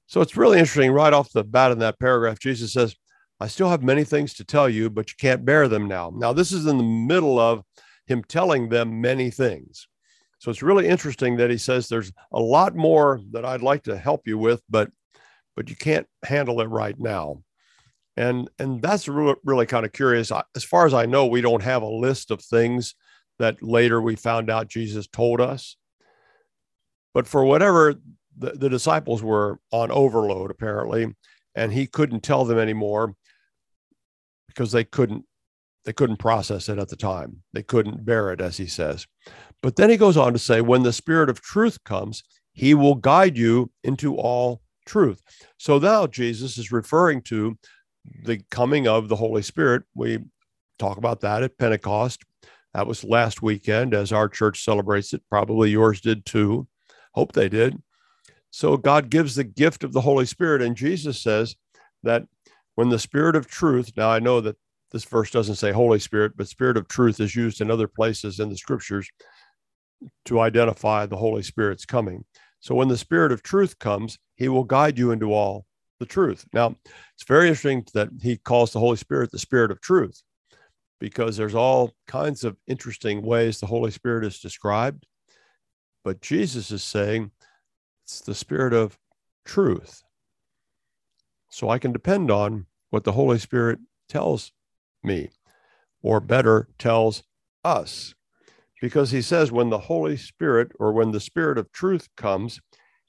So 0.08 0.22
it's 0.22 0.38
really 0.38 0.60
interesting 0.60 0.92
right 0.92 1.14
off 1.14 1.32
the 1.32 1.44
bat 1.44 1.72
in 1.72 1.80
that 1.80 2.00
paragraph. 2.00 2.40
Jesus 2.40 2.74
says, 2.74 2.96
I 3.40 3.48
still 3.48 3.70
have 3.70 3.84
many 3.84 4.04
things 4.04 4.34
to 4.36 4.46
tell 4.46 4.68
you, 4.68 4.90
but 4.90 5.10
you 5.10 5.16
can't 5.20 5.46
bear 5.46 5.68
them 5.68 5.88
now. 5.88 6.12
Now, 6.16 6.34
this 6.34 6.52
is 6.52 6.66
in 6.66 6.78
the 6.78 6.84
middle 6.84 7.40
of 7.40 7.64
him 8.08 8.24
telling 8.24 8.70
them 8.70 9.02
many 9.02 9.30
things. 9.30 9.88
So 10.40 10.50
it's 10.52 10.64
really 10.64 10.88
interesting 10.88 11.38
that 11.38 11.50
he 11.50 11.58
says 11.58 11.88
there's 11.88 12.12
a 12.32 12.40
lot 12.40 12.76
more 12.76 13.20
that 13.32 13.46
I'd 13.46 13.62
like 13.62 13.84
to 13.84 13.98
help 13.98 14.28
you 14.28 14.38
with, 14.38 14.62
but 14.70 14.90
but 15.56 15.70
you 15.72 15.76
can't 15.76 16.06
handle 16.24 16.62
it 16.62 16.66
right 16.66 16.98
now. 17.00 17.42
And 18.18 18.50
and 18.58 18.82
that's 18.82 19.08
really, 19.08 19.68
kind 19.68 19.86
of 19.86 19.94
curious. 19.94 20.32
As 20.56 20.64
far 20.64 20.88
as 20.88 20.94
I 20.94 21.06
know, 21.06 21.28
we 21.28 21.42
don't 21.42 21.64
have 21.64 21.84
a 21.84 21.88
list 21.88 22.32
of 22.32 22.42
things 22.42 22.96
that 23.38 23.62
later 23.62 24.02
we 24.02 24.16
found 24.16 24.50
out 24.50 24.68
Jesus 24.68 25.08
told 25.08 25.40
us. 25.40 25.78
But 27.14 27.28
for 27.28 27.46
whatever 27.46 27.96
the, 28.36 28.52
the 28.52 28.70
disciples 28.70 29.22
were 29.22 29.60
on 29.72 29.92
overload, 29.92 30.50
apparently, 30.50 31.16
and 31.54 31.72
he 31.72 31.86
couldn't 31.86 32.24
tell 32.24 32.44
them 32.44 32.58
anymore 32.58 33.16
because 34.48 34.72
they 34.72 34.84
couldn't 34.84 35.26
they 35.86 35.94
couldn't 35.94 36.18
process 36.18 36.68
it 36.70 36.80
at 36.80 36.90
the 36.90 36.96
time. 36.96 37.44
They 37.54 37.64
couldn't 37.64 38.04
bear 38.04 38.34
it, 38.34 38.42
as 38.42 38.58
he 38.58 38.66
says. 38.66 39.06
But 39.62 39.76
then 39.78 39.90
he 39.90 39.96
goes 39.96 40.18
on 40.18 40.34
to 40.34 40.40
say, 40.40 40.60
when 40.60 40.84
the 40.84 40.92
spirit 40.92 41.30
of 41.30 41.42
truth 41.42 41.84
comes, 41.86 42.24
he 42.52 42.74
will 42.74 42.96
guide 42.96 43.38
you 43.38 43.72
into 43.84 44.18
all 44.18 44.62
truth. 44.86 45.22
So 45.58 45.80
now 45.80 46.06
Jesus 46.08 46.58
is 46.58 46.72
referring 46.72 47.22
to 47.24 47.58
the 48.24 48.42
coming 48.50 48.88
of 48.88 49.10
the 49.10 49.16
Holy 49.16 49.42
Spirit. 49.42 49.84
We 49.96 50.20
talk 50.80 50.98
about 50.98 51.22
that 51.22 51.44
at 51.44 51.58
Pentecost. 51.58 52.24
That 52.74 52.88
was 52.88 53.04
last 53.04 53.42
weekend 53.42 53.94
as 53.94 54.12
our 54.12 54.30
church 54.30 54.64
celebrates 54.64 55.14
it. 55.14 55.24
Probably 55.30 55.70
yours 55.70 56.02
did 56.02 56.26
too. 56.26 56.68
Hope 57.14 57.32
they 57.32 57.50
did. 57.50 57.82
So 58.52 58.78
God 58.78 59.10
gives 59.10 59.36
the 59.36 59.44
gift 59.44 59.84
of 59.84 59.94
the 59.94 60.02
Holy 60.02 60.26
Spirit. 60.26 60.62
And 60.62 60.76
Jesus 60.76 61.22
says 61.22 61.56
that 62.04 62.26
when 62.76 62.90
the 62.90 63.00
Spirit 63.00 63.36
of 63.36 63.48
truth, 63.48 63.92
now 63.98 64.10
I 64.10 64.20
know 64.20 64.42
that 64.42 64.58
this 64.92 65.04
verse 65.04 65.32
doesn't 65.32 65.56
say 65.56 65.72
Holy 65.72 66.00
Spirit, 66.00 66.34
but 66.36 66.48
Spirit 66.48 66.78
of 66.78 66.88
truth 66.88 67.20
is 67.20 67.36
used 67.36 67.62
in 67.62 67.70
other 67.70 67.88
places 67.88 68.40
in 68.40 68.50
the 68.50 68.58
scriptures 68.58 69.10
to 70.26 70.40
identify 70.40 71.06
the 71.06 71.18
Holy 71.18 71.44
Spirit's 71.44 71.86
coming. 71.86 72.24
So 72.60 72.74
when 72.76 72.88
the 72.88 72.98
Spirit 72.98 73.32
of 73.32 73.44
truth 73.44 73.78
comes, 73.80 74.18
he 74.36 74.48
will 74.50 74.64
guide 74.64 74.98
you 74.98 75.12
into 75.12 75.34
all 75.34 75.67
the 76.00 76.06
truth. 76.06 76.46
Now, 76.54 76.76
it's 77.16 77.28
very 77.28 77.48
interesting 77.48 77.86
that 77.94 78.10
he 78.22 78.38
calls 78.38 78.72
the 78.72 78.80
Holy 78.80 78.98
Spirit 78.98 79.32
the 79.32 79.40
Spirit 79.40 79.72
of 79.72 79.82
truth 79.82 80.22
because 81.00 81.38
there's 81.38 81.56
all 81.56 81.94
kinds 82.08 82.44
of 82.44 82.58
interesting 82.68 83.22
ways 83.22 83.60
the 83.60 83.68
Holy 83.68 83.92
Spirit 83.92 84.26
is 84.26 84.40
described. 84.40 85.06
But 86.04 86.22
Jesus 86.22 86.72
is 86.72 86.84
saying 86.84 87.32
it's 88.04 88.22
the 88.22 88.36
spirit 88.36 88.74
of 88.74 88.98
truth. 89.46 90.04
So 91.50 91.70
I 91.70 91.80
can 91.80 91.92
depend 91.92 92.32
on 92.32 92.66
what 92.90 93.04
the 93.04 93.12
Holy 93.12 93.40
Spirit 93.40 93.80
tells 94.08 94.52
me, 95.04 95.30
or 96.02 96.20
better, 96.20 96.70
tells 96.78 97.24
us. 97.64 98.16
Because 98.82 99.12
he 99.12 99.22
says, 99.22 99.52
when 99.52 99.70
the 99.70 99.80
Holy 99.80 100.18
Spirit 100.18 100.72
or 100.80 100.94
when 100.94 101.12
the 101.12 101.20
Spirit 101.20 101.58
of 101.58 101.72
truth 101.72 102.08
comes, 102.16 102.62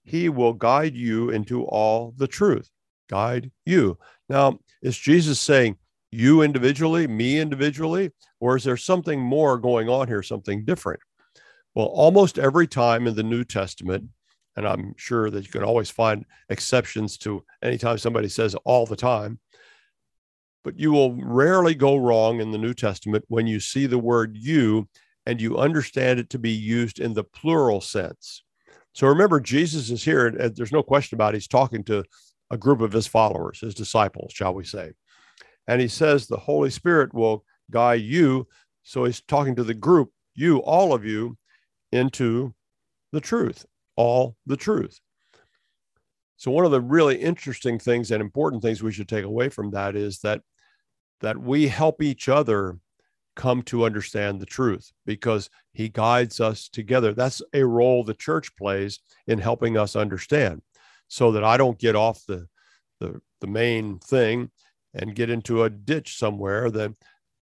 he 0.03 0.29
will 0.29 0.55
guide 0.55 0.95
you 0.95 1.31
into 1.31 1.65
all 1.65 2.15
the 2.17 2.27
truth. 2.27 2.71
Guide 3.09 3.51
you. 3.65 3.99
Now, 4.29 4.59
is 4.83 4.97
Jesus 4.97 5.41
saying 5.41 5.77
you 6.11 6.43
individually, 6.43 7.07
me 7.07 7.39
individually, 7.39 8.11
or 8.41 8.57
is 8.57 8.65
there 8.65 8.77
something 8.77 9.21
more 9.21 9.59
going 9.59 9.89
on 9.89 10.09
here, 10.09 10.23
something 10.23 10.65
different? 10.65 11.01
Well, 11.75 11.87
almost 11.87 12.39
every 12.39 12.67
time 12.67 13.07
in 13.07 13.15
the 13.15 13.23
New 13.23 13.45
Testament, 13.45 14.05
and 14.57 14.67
I'm 14.67 14.95
sure 14.97 15.31
that 15.31 15.45
you 15.45 15.51
can 15.51 15.63
always 15.63 15.91
find 15.91 16.25
exceptions 16.49 17.19
to 17.19 17.45
anytime 17.63 17.99
somebody 17.99 18.29
says 18.29 18.55
all 18.65 18.87
the 18.87 18.97
time, 18.97 19.39
but 20.65 20.79
you 20.79 20.91
will 20.91 21.15
rarely 21.15 21.75
go 21.75 21.97
wrong 21.97 22.41
in 22.41 22.51
the 22.51 22.59
New 22.59 22.75
Testament 22.75 23.25
when 23.29 23.47
you 23.47 23.61
see 23.61 23.87
the 23.87 23.99
word 23.99 24.37
you 24.37 24.89
and 25.27 25.41
you 25.41 25.59
understand 25.59 26.19
it 26.19 26.31
to 26.31 26.39
be 26.39 26.51
used 26.51 26.99
in 27.01 27.15
the 27.15 27.25
plural 27.25 27.81
sense. 27.81 28.43
So 28.95 29.07
remember, 29.07 29.39
Jesus 29.39 29.91
is 29.91 30.03
here, 30.03 30.27
and 30.27 30.57
there's 30.57 30.73
no 30.73 30.83
question 30.83 31.17
about 31.17 31.35
it. 31.35 31.37
He's 31.37 31.49
talking 31.49 31.85
to 31.85 32.03
a 32.51 32.57
group 32.57 32.81
of 32.81 32.93
his 32.93 33.07
followers, 33.07 33.61
his 33.61 33.75
disciples, 33.75 34.33
shall 34.33 34.55
we 34.55 34.65
say. 34.65 34.93
And 35.67 35.81
he 35.81 35.89
says, 35.89 36.27
The 36.27 36.37
Holy 36.37 36.71
Spirit 36.71 37.13
will 37.13 37.45
guide 37.71 38.01
you. 38.03 38.47
So 38.83 39.05
he's 39.05 39.21
talking 39.21 39.55
to 39.57 39.65
the 39.65 39.75
group, 39.75 40.11
you, 40.35 40.59
all 40.59 40.95
of 40.95 41.05
you, 41.05 41.37
into 41.93 42.55
the 43.13 43.21
truth, 43.21 43.67
all 43.97 44.37
the 44.47 44.57
truth. 44.57 45.01
So 46.37 46.51
one 46.51 46.65
of 46.65 46.71
the 46.71 46.81
really 46.81 47.17
interesting 47.17 47.79
things 47.79 48.11
and 48.11 48.21
important 48.21 48.63
things 48.63 48.83
we 48.83 48.93
should 48.93 49.09
take 49.09 49.25
away 49.25 49.49
from 49.49 49.71
that 49.73 49.97
is 49.97 50.21
that 50.21 50.41
that 51.21 51.37
we 51.37 51.67
help 51.67 52.01
each 52.01 52.29
other 52.29 52.79
come 53.35 53.63
to 53.63 53.85
understand 53.85 54.41
the 54.41 54.47
truth 54.47 54.93
because 55.05 55.51
he 55.73 55.89
guides 55.89 56.41
us 56.41 56.69
together. 56.69 57.13
That's 57.13 57.43
a 57.53 57.65
role 57.65 58.05
the 58.05 58.15
church 58.15 58.55
plays 58.57 59.01
in 59.27 59.39
helping 59.39 59.77
us 59.77 59.97
understand 59.97 60.63
so 61.09 61.33
that 61.33 61.45
I 61.45 61.57
don't 61.57 61.79
get 61.79 61.97
off 61.97 62.25
the 62.27 62.47
the, 63.01 63.21
the 63.41 63.47
main 63.47 63.99
thing 63.99 64.51
and 64.95 65.15
get 65.15 65.31
into 65.31 65.63
a 65.63 65.71
ditch 65.71 66.19
somewhere 66.19 66.71
that 66.71 66.93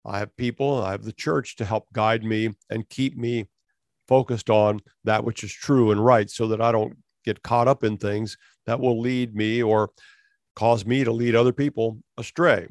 I 0.05 0.19
have 0.19 0.35
people, 0.35 0.81
I 0.81 0.91
have 0.91 1.03
the 1.03 1.13
church 1.13 1.55
to 1.57 1.65
help 1.65 1.91
guide 1.93 2.23
me 2.23 2.51
and 2.69 2.87
keep 2.89 3.17
me 3.17 3.47
focused 4.07 4.49
on 4.49 4.81
that 5.05 5.23
which 5.23 5.43
is 5.43 5.51
true 5.51 5.91
and 5.91 6.03
right 6.03 6.29
so 6.29 6.47
that 6.49 6.61
I 6.61 6.71
don't 6.71 6.97
get 7.23 7.43
caught 7.43 7.67
up 7.67 7.83
in 7.83 7.97
things 7.97 8.37
that 8.65 8.79
will 8.79 8.99
lead 8.99 9.35
me 9.35 9.63
or 9.63 9.91
cause 10.55 10.85
me 10.85 11.03
to 11.03 11.11
lead 11.11 11.35
other 11.35 11.53
people 11.53 11.99
astray. 12.17 12.67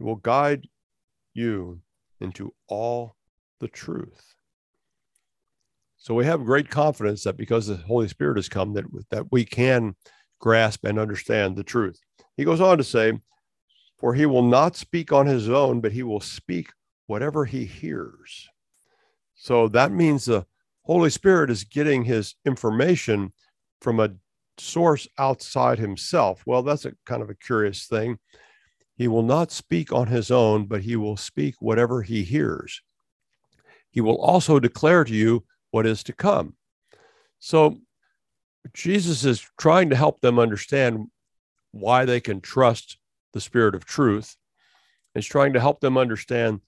It 0.00 0.02
will 0.02 0.16
guide 0.16 0.66
you 1.34 1.80
into 2.20 2.54
all 2.68 3.16
the 3.60 3.68
truth. 3.68 4.34
So 6.04 6.12
we 6.12 6.26
have 6.26 6.44
great 6.44 6.68
confidence 6.68 7.24
that 7.24 7.38
because 7.38 7.66
the 7.66 7.78
Holy 7.78 8.08
Spirit 8.08 8.36
has 8.36 8.50
come, 8.50 8.74
that, 8.74 8.84
that 9.08 9.32
we 9.32 9.42
can 9.42 9.96
grasp 10.38 10.84
and 10.84 10.98
understand 10.98 11.56
the 11.56 11.64
truth. 11.64 11.98
He 12.36 12.44
goes 12.44 12.60
on 12.60 12.76
to 12.76 12.84
say, 12.84 13.18
For 14.00 14.12
he 14.12 14.26
will 14.26 14.42
not 14.42 14.76
speak 14.76 15.12
on 15.12 15.24
his 15.24 15.48
own, 15.48 15.80
but 15.80 15.92
he 15.92 16.02
will 16.02 16.20
speak 16.20 16.68
whatever 17.06 17.46
he 17.46 17.64
hears. 17.64 18.46
So 19.34 19.66
that 19.68 19.92
means 19.92 20.26
the 20.26 20.44
Holy 20.82 21.08
Spirit 21.08 21.48
is 21.48 21.64
getting 21.64 22.04
his 22.04 22.34
information 22.44 23.32
from 23.80 23.98
a 23.98 24.10
source 24.58 25.08
outside 25.16 25.78
himself. 25.78 26.42
Well, 26.44 26.62
that's 26.62 26.84
a 26.84 26.92
kind 27.06 27.22
of 27.22 27.30
a 27.30 27.34
curious 27.34 27.86
thing. 27.86 28.18
He 28.94 29.08
will 29.08 29.22
not 29.22 29.50
speak 29.50 29.90
on 29.90 30.08
his 30.08 30.30
own, 30.30 30.66
but 30.66 30.82
he 30.82 30.96
will 30.96 31.16
speak 31.16 31.54
whatever 31.60 32.02
he 32.02 32.24
hears. 32.24 32.82
He 33.90 34.02
will 34.02 34.20
also 34.20 34.60
declare 34.60 35.04
to 35.04 35.14
you 35.14 35.44
what 35.74 35.86
is 35.86 36.04
to 36.04 36.12
come. 36.12 36.54
So 37.40 37.78
Jesus 38.72 39.24
is 39.24 39.44
trying 39.58 39.90
to 39.90 39.96
help 39.96 40.20
them 40.20 40.38
understand 40.38 41.08
why 41.72 42.04
they 42.04 42.20
can 42.20 42.40
trust 42.40 42.96
the 43.32 43.40
Spirit 43.40 43.74
of 43.74 43.84
truth. 43.84 44.36
He's 45.14 45.26
trying 45.26 45.52
to 45.54 45.60
help 45.60 45.80
them 45.80 45.98
understand 45.98 46.60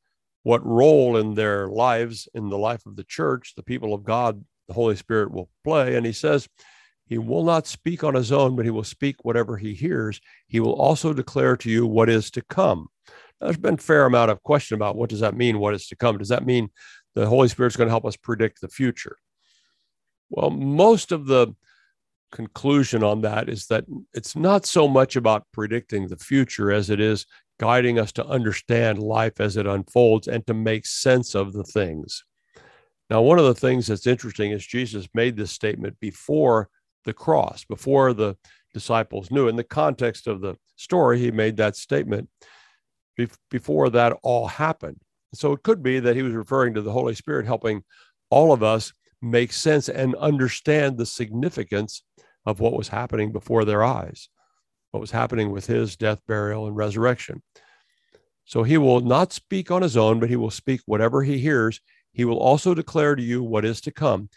what 0.43 0.67
role 0.67 1.17
in 1.19 1.35
their 1.35 1.69
lives, 1.69 2.29
in 2.35 2.49
the 2.49 2.59
life 2.59 2.85
of 2.85 2.97
the 2.97 3.05
church, 3.05 3.55
the 3.55 3.63
people 3.63 3.95
of 3.95 4.03
God, 4.03 4.45
the 4.67 4.75
Holy 4.75 4.97
Spirit 4.97 5.31
will 5.31 5.51
play. 5.63 5.95
And 5.95 6.05
he 6.05 6.13
says, 6.13 6.49
he 7.07 7.17
will 7.17 7.45
not 7.45 7.69
speak 7.69 8.03
on 8.03 8.15
his 8.15 8.33
own, 8.33 8.57
but 8.57 8.65
he 8.65 8.73
will 8.73 8.83
speak 8.83 9.25
whatever 9.25 9.57
he 9.57 9.73
hears. 9.73 10.21
He 10.49 10.59
will 10.59 10.75
also 10.75 11.13
declare 11.13 11.57
to 11.59 11.71
you 11.71 11.87
what 11.87 12.09
is 12.09 12.29
to 12.33 12.43
come. 12.43 12.89
Now, 13.41 13.47
there's 13.47 13.57
been 13.57 13.75
a 13.75 13.79
fair 13.79 14.07
amount 14.07 14.33
of 14.33 14.43
question 14.43 14.75
about 14.75 14.97
what 14.97 15.11
does 15.11 15.21
that 15.21 15.37
mean, 15.37 15.61
what 15.61 15.75
is 15.75 15.87
to 15.89 15.97
come? 15.97 16.19
Does 16.19 16.31
that 16.31 16.45
mean 16.45 16.71
the 17.17 17.27
Holy 17.27 17.49
Spirit 17.49 17.73
is 17.73 17.77
going 17.77 17.89
to 17.89 17.93
help 17.93 18.05
us 18.05 18.17
predict 18.17 18.61
the 18.61 18.69
future? 18.69 19.17
Well, 20.31 20.51
most 20.51 21.13
of 21.13 21.27
the 21.27 21.55
conclusion 22.33 23.03
on 23.03 23.23
that 23.23 23.49
is 23.49 23.67
that 23.67 23.85
it's 24.13 24.37
not 24.37 24.67
so 24.67 24.87
much 24.87 25.17
about 25.17 25.47
predicting 25.53 26.09
the 26.09 26.17
future 26.17 26.71
as 26.71 26.91
it 26.91 27.01
is 27.01 27.27
guiding 27.59 27.99
us 27.99 28.13
to 28.13 28.27
understand 28.27 28.99
life 28.99 29.41
as 29.41 29.57
it 29.57 29.67
unfolds 29.67 30.29
and 30.29 30.47
to 30.47 30.55
make 30.55 30.85
sense 30.85 31.35
of 31.35 31.53
the 31.53 31.65
things. 31.65 32.25
Now, 33.09 33.23
one 33.23 33.39
of 33.39 33.45
the 33.47 33.55
things 33.55 33.87
that's 33.87 34.07
interesting 34.07 34.51
is 34.51 34.67
Jesus 34.67 35.09
made 35.15 35.37
this 35.37 35.53
statement 35.53 35.99
before 36.01 36.69
the 37.05 37.15
cross, 37.15 37.65
before 37.65 38.13
the 38.13 38.37
disciples 38.75 39.31
knew. 39.31 39.49
In 39.49 39.57
the 39.57 39.65
context 39.65 40.27
of 40.27 40.41
the 40.41 40.57
story, 40.75 41.19
he 41.19 41.31
made 41.31 41.57
that 41.57 41.77
statement 41.77 42.29
before 43.51 43.89
that 43.91 44.19
all 44.23 44.49
happened. 44.49 45.01
So 45.35 45.53
it 45.53 45.63
could 45.63 45.83
be 45.83 46.01
that 46.01 46.17
he 46.17 46.23
was 46.23 46.35
referring 46.35 46.75
to 46.75 46.83
the 46.83 46.93
Holy 46.93 47.15
Spirit 47.15 47.47
helping 47.47 47.83
all 48.31 48.53
of 48.53 48.63
us 48.63 48.93
make 49.23 49.53
sense 49.53 49.89
and 49.89 50.15
understand 50.17 50.97
the 50.97 51.07
significance 51.07 52.03
of 52.45 52.61
what 52.61 52.75
was 52.75 52.89
happening 52.89 53.33
before 53.33 53.65
their 53.65 53.83
eyes, 53.83 54.29
what 54.91 55.01
was 55.01 55.11
happening 55.11 55.51
with 55.51 55.67
his 55.67 55.97
death, 55.97 56.21
burial, 56.27 56.67
and 56.67 56.77
resurrection. 56.77 57.43
So 58.45 58.63
he 58.63 58.79
will 58.79 59.01
not 59.01 59.33
speak 59.33 59.71
on 59.71 59.83
his 59.83 59.97
own, 59.97 60.21
but 60.21 60.31
he 60.31 60.37
will 60.37 60.51
speak 60.51 60.81
whatever 60.87 61.23
he 61.23 61.39
hears. 61.39 61.81
He 62.13 62.25
will 62.25 62.39
also 62.39 62.75
declare 62.75 63.17
to 63.17 63.23
you 63.23 63.43
what 63.43 63.65
is 63.65 63.81
to 63.83 63.91
come. 63.91 64.31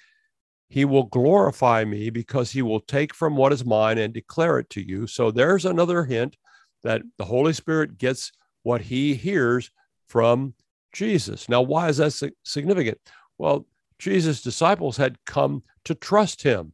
He 0.67 0.85
will 0.85 1.03
glorify 1.03 1.85
me 1.85 2.09
because 2.09 2.51
he 2.51 2.61
will 2.61 2.79
take 2.79 3.13
from 3.13 3.35
what 3.35 3.53
is 3.53 3.63
mine 3.63 3.97
and 3.97 4.13
declare 4.13 4.59
it 4.59 4.69
to 4.71 4.81
you. 4.81 5.07
So 5.07 5.31
there's 5.31 5.65
another 5.65 6.03
hint 6.03 6.35
that 6.83 7.01
the 7.17 7.25
Holy 7.25 7.53
Spirit 7.53 7.97
gets 7.97 8.31
what 8.63 8.81
he 8.81 9.13
hears 9.13 9.71
from 10.07 10.53
Jesus. 10.93 11.49
Now, 11.49 11.61
why 11.61 11.89
is 11.89 11.97
that 11.97 12.31
significant? 12.43 12.99
Well, 13.37 13.65
Jesus' 13.97 14.41
disciples 14.41 14.97
had 14.97 15.17
come 15.25 15.63
to 15.85 15.95
trust 15.95 16.43
him. 16.43 16.73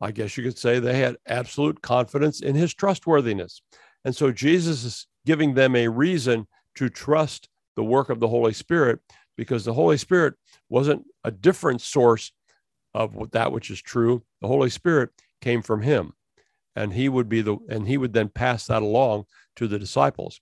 I 0.00 0.12
guess 0.12 0.36
you 0.36 0.44
could 0.44 0.58
say 0.58 0.78
they 0.78 0.98
had 0.98 1.16
absolute 1.26 1.82
confidence 1.82 2.40
in 2.40 2.54
his 2.54 2.74
trustworthiness. 2.74 3.60
And 4.04 4.16
so 4.16 4.32
Jesus 4.32 4.84
is 4.84 5.06
giving 5.26 5.54
them 5.54 5.76
a 5.76 5.88
reason 5.88 6.46
to 6.76 6.88
trust 6.88 7.48
the 7.76 7.84
work 7.84 8.08
of 8.08 8.20
the 8.20 8.28
Holy 8.28 8.54
Spirit 8.54 9.00
because 9.36 9.64
the 9.64 9.74
Holy 9.74 9.98
Spirit 9.98 10.34
wasn't 10.68 11.04
a 11.24 11.30
different 11.30 11.82
source 11.82 12.32
of 12.94 13.30
that 13.32 13.52
which 13.52 13.70
is 13.70 13.80
true. 13.80 14.22
The 14.40 14.48
Holy 14.48 14.70
Spirit 14.70 15.10
came 15.40 15.62
from 15.62 15.82
him 15.82 16.14
and 16.76 16.92
he 16.92 17.08
would 17.08 17.28
be 17.28 17.42
the 17.42 17.58
and 17.68 17.86
he 17.86 17.98
would 17.98 18.12
then 18.12 18.28
pass 18.28 18.66
that 18.66 18.82
along 18.82 19.24
to 19.56 19.68
the 19.68 19.78
disciples. 19.78 20.40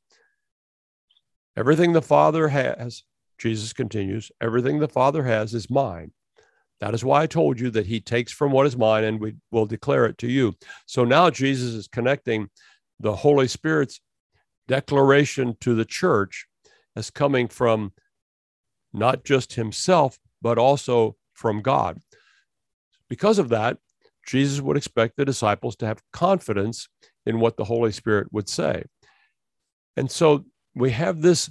Everything 1.57 1.93
the 1.93 2.03
Father 2.03 2.49
has, 2.49 3.03
Jesus 3.39 3.73
continues, 3.73 4.31
everything 4.41 4.79
the 4.79 4.89
Father 4.89 5.25
has 5.25 5.55
is 5.55 5.71
mine. 5.71 6.13
That 6.81 6.95
is 6.95 7.05
why 7.05 7.23
I 7.23 7.27
told 7.27 7.59
you 7.59 7.71
that 7.71 7.87
he 7.87 8.01
takes 8.01 8.33
from 8.33 8.53
what 8.53 8.67
is 8.67 8.77
mine 8.77 9.05
and 9.05 9.21
we 9.21 9.35
will 9.51 9.67
declare 9.67 10.07
it 10.07 10.19
to 10.19 10.29
you. 10.29 10.55
So 10.87 11.05
now 11.05 11.31
Jesus 11.31 11.75
is 11.75 11.89
connecting 11.89 12.49
the 13.01 13.17
Holy 13.17 13.49
Spirit's 13.49 14.01
declaration 14.69 15.57
to 15.61 15.75
the 15.75 15.85
church 15.85 16.47
as 16.95 17.11
coming 17.11 17.49
from 17.49 17.93
not 18.93 19.25
just 19.25 19.55
himself, 19.55 20.19
but 20.41 20.59
also 20.59 21.17
from 21.33 21.63
God. 21.63 22.01
Because 23.09 23.39
of 23.39 23.49
that, 23.49 23.79
Jesus 24.27 24.61
would 24.61 24.77
expect 24.77 25.17
the 25.17 25.25
disciples 25.25 25.75
to 25.77 25.87
have 25.87 26.03
confidence 26.13 26.89
in 27.25 27.41
what 27.41 27.57
the 27.57 27.65
Holy 27.65 27.93
Spirit 27.93 28.29
would 28.33 28.49
say. 28.49 28.85
And 29.97 30.11
so 30.11 30.45
we 30.79 30.91
have 30.93 31.21
this 31.21 31.51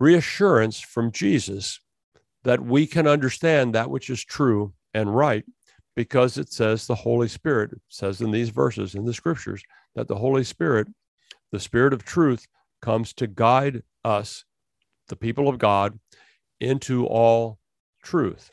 reassurance 0.00 0.80
from 0.80 1.12
Jesus 1.12 1.80
that 2.44 2.64
we 2.64 2.86
can 2.86 3.06
understand 3.06 3.74
that 3.74 3.90
which 3.90 4.10
is 4.10 4.24
true 4.24 4.72
and 4.94 5.14
right 5.14 5.44
because 5.96 6.38
it 6.38 6.52
says 6.52 6.86
the 6.86 6.94
Holy 6.94 7.28
Spirit 7.28 7.72
says 7.88 8.20
in 8.20 8.30
these 8.30 8.50
verses 8.50 8.94
in 8.94 9.04
the 9.04 9.12
scriptures 9.12 9.62
that 9.94 10.06
the 10.06 10.16
Holy 10.16 10.44
Spirit, 10.44 10.86
the 11.50 11.58
Spirit 11.58 11.92
of 11.92 12.04
truth, 12.04 12.46
comes 12.80 13.12
to 13.14 13.26
guide 13.26 13.82
us, 14.04 14.44
the 15.08 15.16
people 15.16 15.48
of 15.48 15.58
God, 15.58 15.98
into 16.60 17.06
all 17.06 17.58
truth. 18.04 18.50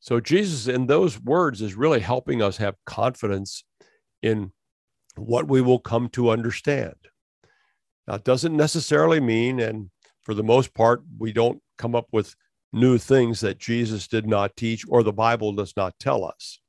So 0.00 0.20
Jesus, 0.20 0.66
in 0.68 0.86
those 0.86 1.20
words, 1.20 1.60
is 1.60 1.74
really 1.74 2.00
helping 2.00 2.42
us 2.42 2.56
have 2.56 2.76
confidence 2.86 3.64
in 4.22 4.52
what 5.16 5.48
we 5.48 5.60
will 5.60 5.78
come 5.78 6.08
to 6.10 6.30
understand. 6.30 6.94
It 8.08 8.24
doesn't 8.24 8.56
necessarily 8.56 9.20
mean, 9.20 9.60
and 9.60 9.90
for 10.22 10.34
the 10.34 10.42
most 10.42 10.74
part, 10.74 11.02
we 11.18 11.32
don't 11.32 11.60
come 11.78 11.94
up 11.94 12.06
with 12.12 12.34
new 12.72 12.98
things 12.98 13.40
that 13.40 13.58
Jesus 13.58 14.08
did 14.08 14.26
not 14.26 14.56
teach 14.56 14.84
or 14.88 15.02
the 15.02 15.12
Bible 15.12 15.52
does 15.52 15.74
not 15.76 15.98
tell 15.98 16.24
us. 16.24 16.60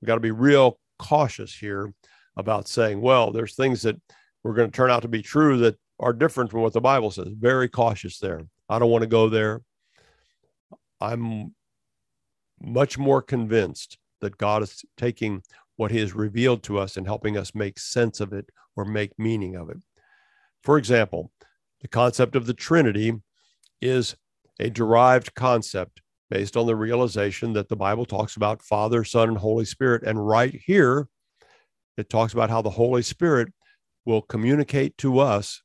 We've 0.00 0.06
got 0.06 0.14
to 0.14 0.20
be 0.20 0.30
real 0.30 0.78
cautious 0.98 1.54
here 1.54 1.92
about 2.36 2.68
saying, 2.68 3.00
well, 3.00 3.32
there's 3.32 3.54
things 3.54 3.82
that 3.82 3.96
we're 4.42 4.54
going 4.54 4.70
to 4.70 4.76
turn 4.76 4.90
out 4.90 5.02
to 5.02 5.08
be 5.08 5.22
true 5.22 5.58
that 5.58 5.76
are 5.98 6.12
different 6.12 6.50
from 6.50 6.60
what 6.60 6.72
the 6.72 6.80
Bible 6.80 7.10
says. 7.10 7.28
Very 7.36 7.68
cautious 7.68 8.18
there. 8.18 8.42
I 8.68 8.78
don't 8.78 8.90
want 8.90 9.02
to 9.02 9.08
go 9.08 9.28
there. 9.28 9.62
I'm 11.00 11.54
much 12.60 12.98
more 12.98 13.22
convinced 13.22 13.98
that 14.20 14.36
God 14.36 14.62
is 14.62 14.84
taking 14.96 15.42
what 15.76 15.90
He 15.90 15.98
has 15.98 16.14
revealed 16.14 16.62
to 16.64 16.78
us 16.78 16.96
and 16.96 17.06
helping 17.06 17.36
us 17.36 17.54
make 17.54 17.78
sense 17.78 18.20
of 18.20 18.32
it 18.32 18.48
or 18.76 18.84
make 18.84 19.18
meaning 19.18 19.56
of 19.56 19.70
it. 19.70 19.78
For 20.62 20.78
example, 20.78 21.30
the 21.80 21.88
concept 21.88 22.36
of 22.36 22.46
the 22.46 22.54
Trinity 22.54 23.12
is 23.80 24.16
a 24.60 24.70
derived 24.70 25.34
concept 25.34 26.00
based 26.30 26.56
on 26.56 26.66
the 26.66 26.76
realization 26.76 27.52
that 27.54 27.68
the 27.68 27.76
Bible 27.76 28.04
talks 28.04 28.36
about 28.36 28.62
Father, 28.62 29.04
Son, 29.04 29.28
and 29.28 29.38
Holy 29.38 29.64
Spirit. 29.64 30.02
And 30.02 30.26
right 30.26 30.60
here, 30.66 31.08
it 31.96 32.10
talks 32.10 32.32
about 32.32 32.50
how 32.50 32.62
the 32.62 32.70
Holy 32.70 33.02
Spirit 33.02 33.52
will 34.04 34.22
communicate 34.22 34.96
to 34.98 35.18
us 35.18 35.62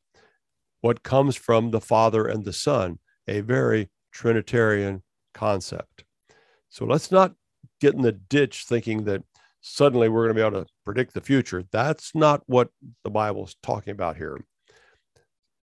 what 0.81 1.03
comes 1.03 1.35
from 1.35 1.71
the 1.71 1.81
Father 1.81 2.25
and 2.25 2.45
the 2.45 2.53
Son, 2.53 2.99
a 3.27 3.41
very 3.41 3.89
Trinitarian 4.11 5.03
concept. 5.33 6.03
So 6.69 6.85
let's 6.85 7.11
not 7.11 7.33
get 7.79 7.93
in 7.93 8.01
the 8.01 8.11
ditch 8.11 8.65
thinking 8.67 9.05
that 9.05 9.23
suddenly 9.61 10.09
we're 10.09 10.25
going 10.25 10.35
to 10.35 10.41
be 10.41 10.45
able 10.45 10.65
to 10.65 10.71
predict 10.85 11.13
the 11.13 11.21
future. 11.21 11.63
That's 11.71 12.13
not 12.13 12.43
what 12.47 12.69
the 13.03 13.09
Bible 13.09 13.45
is 13.45 13.55
talking 13.63 13.91
about 13.91 14.17
here. 14.17 14.43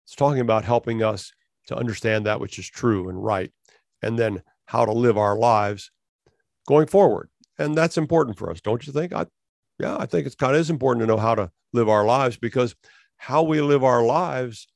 It's 0.09 0.15
talking 0.15 0.39
about 0.39 0.65
helping 0.65 1.03
us 1.03 1.31
to 1.67 1.75
understand 1.75 2.25
that 2.25 2.39
which 2.39 2.57
is 2.57 2.67
true 2.67 3.09
and 3.09 3.23
right, 3.23 3.51
and 4.01 4.17
then 4.17 4.41
how 4.65 4.83
to 4.83 4.91
live 4.91 5.19
our 5.19 5.37
lives 5.37 5.91
going 6.67 6.87
forward. 6.87 7.29
And 7.59 7.77
that's 7.77 7.95
important 7.95 8.35
for 8.35 8.49
us, 8.49 8.59
don't 8.59 8.87
you 8.87 8.91
think? 8.91 9.13
I, 9.13 9.27
yeah, 9.77 9.95
I 9.99 10.07
think 10.07 10.25
it's 10.25 10.33
kind 10.33 10.55
of 10.55 10.61
is 10.61 10.71
important 10.71 11.03
to 11.03 11.05
know 11.05 11.21
how 11.21 11.35
to 11.35 11.51
live 11.73 11.87
our 11.87 12.05
lives 12.05 12.37
because 12.37 12.75
how 13.17 13.43
we 13.43 13.61
live 13.61 13.83
our 13.83 14.03
lives 14.03 14.67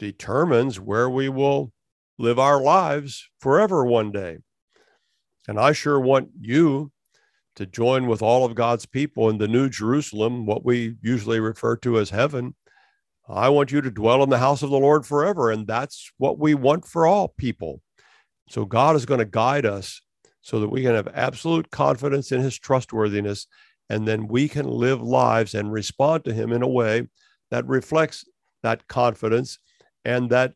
determines 0.00 0.80
where 0.80 1.08
we 1.08 1.28
will 1.28 1.70
live 2.18 2.40
our 2.40 2.60
lives 2.60 3.30
forever 3.38 3.84
one 3.84 4.10
day. 4.10 4.38
And 5.46 5.60
I 5.60 5.74
sure 5.74 6.00
want 6.00 6.30
you 6.40 6.90
to 7.54 7.66
join 7.66 8.08
with 8.08 8.20
all 8.20 8.44
of 8.44 8.56
God's 8.56 8.84
people 8.84 9.30
in 9.30 9.38
the 9.38 9.46
New 9.46 9.68
Jerusalem, 9.68 10.44
what 10.44 10.64
we 10.64 10.96
usually 11.02 11.38
refer 11.38 11.76
to 11.76 12.00
as 12.00 12.10
heaven. 12.10 12.56
I 13.28 13.48
want 13.48 13.72
you 13.72 13.80
to 13.80 13.90
dwell 13.90 14.22
in 14.22 14.30
the 14.30 14.38
house 14.38 14.62
of 14.62 14.70
the 14.70 14.78
Lord 14.78 15.04
forever. 15.04 15.50
And 15.50 15.66
that's 15.66 16.10
what 16.18 16.38
we 16.38 16.54
want 16.54 16.86
for 16.86 17.06
all 17.06 17.28
people. 17.36 17.80
So 18.48 18.64
God 18.64 18.94
is 18.94 19.06
going 19.06 19.18
to 19.18 19.24
guide 19.24 19.66
us 19.66 20.00
so 20.42 20.60
that 20.60 20.68
we 20.68 20.82
can 20.82 20.94
have 20.94 21.08
absolute 21.08 21.70
confidence 21.70 22.30
in 22.30 22.40
his 22.40 22.58
trustworthiness. 22.58 23.46
And 23.90 24.06
then 24.06 24.28
we 24.28 24.48
can 24.48 24.68
live 24.68 25.02
lives 25.02 25.54
and 25.54 25.72
respond 25.72 26.24
to 26.24 26.32
him 26.32 26.52
in 26.52 26.62
a 26.62 26.68
way 26.68 27.08
that 27.50 27.66
reflects 27.66 28.24
that 28.62 28.86
confidence 28.88 29.58
and 30.04 30.30
that 30.30 30.54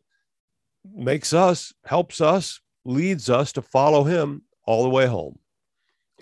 makes 0.94 1.32
us, 1.32 1.72
helps 1.84 2.20
us, 2.20 2.60
leads 2.84 3.28
us 3.28 3.52
to 3.52 3.62
follow 3.62 4.04
him 4.04 4.42
all 4.64 4.84
the 4.84 4.88
way 4.88 5.06
home. 5.06 5.38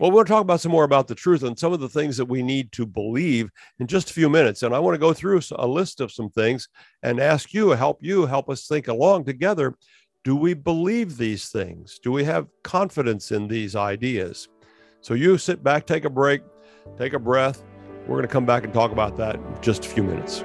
Well, 0.00 0.12
we'll 0.12 0.24
talk 0.24 0.42
about 0.42 0.60
some 0.60 0.70
more 0.70 0.84
about 0.84 1.08
the 1.08 1.16
truth 1.16 1.42
and 1.42 1.58
some 1.58 1.72
of 1.72 1.80
the 1.80 1.88
things 1.88 2.16
that 2.18 2.26
we 2.26 2.40
need 2.40 2.70
to 2.72 2.86
believe 2.86 3.50
in 3.80 3.88
just 3.88 4.10
a 4.10 4.12
few 4.12 4.28
minutes. 4.28 4.62
And 4.62 4.72
I 4.72 4.78
want 4.78 4.94
to 4.94 4.98
go 4.98 5.12
through 5.12 5.40
a 5.56 5.66
list 5.66 6.00
of 6.00 6.12
some 6.12 6.30
things 6.30 6.68
and 7.02 7.18
ask 7.18 7.52
you, 7.52 7.70
help 7.70 7.98
you, 8.00 8.24
help 8.24 8.48
us 8.48 8.68
think 8.68 8.86
along 8.86 9.24
together. 9.24 9.74
Do 10.22 10.36
we 10.36 10.54
believe 10.54 11.16
these 11.16 11.48
things? 11.48 11.98
Do 12.00 12.12
we 12.12 12.22
have 12.24 12.46
confidence 12.62 13.32
in 13.32 13.48
these 13.48 13.74
ideas? 13.74 14.48
So 15.00 15.14
you 15.14 15.36
sit 15.36 15.64
back, 15.64 15.84
take 15.84 16.04
a 16.04 16.10
break, 16.10 16.42
take 16.96 17.14
a 17.14 17.18
breath, 17.18 17.64
We're 18.02 18.16
going 18.16 18.22
to 18.22 18.28
come 18.28 18.46
back 18.46 18.62
and 18.62 18.72
talk 18.72 18.92
about 18.92 19.16
that 19.16 19.34
in 19.34 19.62
just 19.62 19.84
a 19.84 19.88
few 19.88 20.04
minutes. 20.04 20.44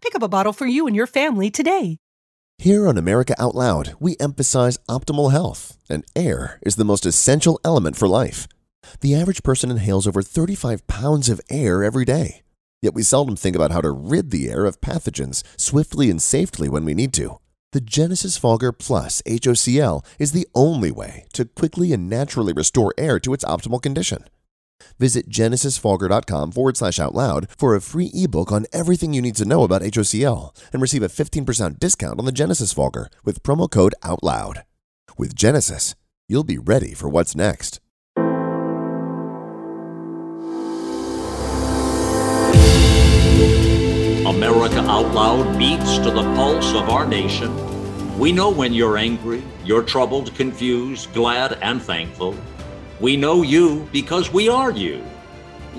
Pick 0.00 0.14
up 0.14 0.22
a 0.22 0.28
bottle 0.28 0.52
for 0.52 0.66
you 0.66 0.86
and 0.86 0.94
your 0.94 1.06
family 1.06 1.50
today. 1.50 1.98
Here 2.58 2.88
on 2.88 2.98
America 2.98 3.34
Out 3.38 3.54
Loud, 3.54 3.94
we 4.00 4.16
emphasize 4.18 4.78
optimal 4.88 5.30
health, 5.30 5.76
and 5.88 6.04
air 6.16 6.58
is 6.62 6.76
the 6.76 6.84
most 6.84 7.06
essential 7.06 7.60
element 7.64 7.96
for 7.96 8.08
life. 8.08 8.48
The 9.00 9.14
average 9.14 9.42
person 9.42 9.70
inhales 9.70 10.06
over 10.06 10.22
35 10.22 10.86
pounds 10.86 11.28
of 11.28 11.40
air 11.50 11.84
every 11.84 12.04
day. 12.04 12.42
Yet 12.82 12.94
we 12.94 13.02
seldom 13.02 13.36
think 13.36 13.54
about 13.54 13.70
how 13.70 13.80
to 13.80 13.90
rid 13.90 14.30
the 14.30 14.48
air 14.48 14.64
of 14.64 14.80
pathogens 14.80 15.42
swiftly 15.56 16.10
and 16.10 16.22
safely 16.22 16.68
when 16.68 16.84
we 16.84 16.94
need 16.94 17.12
to. 17.14 17.38
The 17.72 17.80
Genesis 17.80 18.36
Fogger 18.36 18.72
Plus 18.72 19.22
HOCl 19.26 20.04
is 20.18 20.32
the 20.32 20.48
only 20.54 20.90
way 20.90 21.26
to 21.34 21.44
quickly 21.44 21.92
and 21.92 22.08
naturally 22.08 22.52
restore 22.52 22.94
air 22.96 23.20
to 23.20 23.34
its 23.34 23.44
optimal 23.44 23.82
condition. 23.82 24.24
Visit 24.98 25.28
genesisfogger.com 25.28 26.52
forward 26.52 26.76
slash 26.76 26.98
out 26.98 27.14
loud 27.14 27.48
for 27.56 27.74
a 27.74 27.80
free 27.80 28.10
ebook 28.14 28.52
on 28.52 28.66
everything 28.72 29.14
you 29.14 29.22
need 29.22 29.36
to 29.36 29.44
know 29.44 29.62
about 29.62 29.82
HOCl 29.82 30.54
and 30.72 30.82
receive 30.82 31.02
a 31.02 31.08
15% 31.08 31.78
discount 31.78 32.18
on 32.18 32.24
the 32.24 32.32
Genesis 32.32 32.72
Fogger 32.72 33.08
with 33.24 33.42
promo 33.42 33.70
code 33.70 33.94
OUTLOUD. 34.02 34.64
With 35.16 35.34
Genesis, 35.34 35.94
you'll 36.28 36.44
be 36.44 36.58
ready 36.58 36.94
for 36.94 37.08
what's 37.08 37.34
next. 37.34 37.80
America 44.28 44.80
Out 44.80 45.12
Loud 45.14 45.58
beats 45.58 45.96
to 45.98 46.10
the 46.10 46.22
pulse 46.34 46.72
of 46.74 46.90
our 46.90 47.06
nation. 47.06 47.50
We 48.18 48.30
know 48.30 48.50
when 48.50 48.72
you're 48.72 48.96
angry, 48.96 49.42
you're 49.64 49.82
troubled, 49.82 50.34
confused, 50.34 51.12
glad, 51.14 51.58
and 51.62 51.80
thankful. 51.82 52.36
We 53.00 53.16
know 53.16 53.42
you 53.42 53.88
because 53.92 54.32
we 54.32 54.48
are 54.48 54.72
you. 54.72 55.04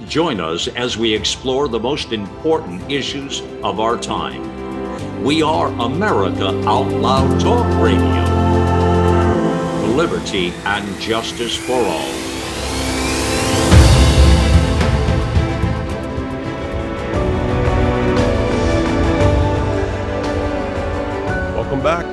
Join 0.07 0.39
us 0.39 0.69
as 0.69 0.97
we 0.97 1.13
explore 1.13 1.67
the 1.67 1.79
most 1.79 2.13
important 2.13 2.89
issues 2.89 3.41
of 3.61 3.81
our 3.81 3.97
time. 3.97 5.21
We 5.21 5.41
are 5.43 5.67
America 5.67 6.47
Out 6.65 6.87
Loud 6.87 7.41
Talk 7.41 7.65
Radio. 7.83 8.23
Liberty 9.97 10.53
and 10.63 11.01
justice 11.01 11.57
for 11.57 11.73
all. 11.73 12.28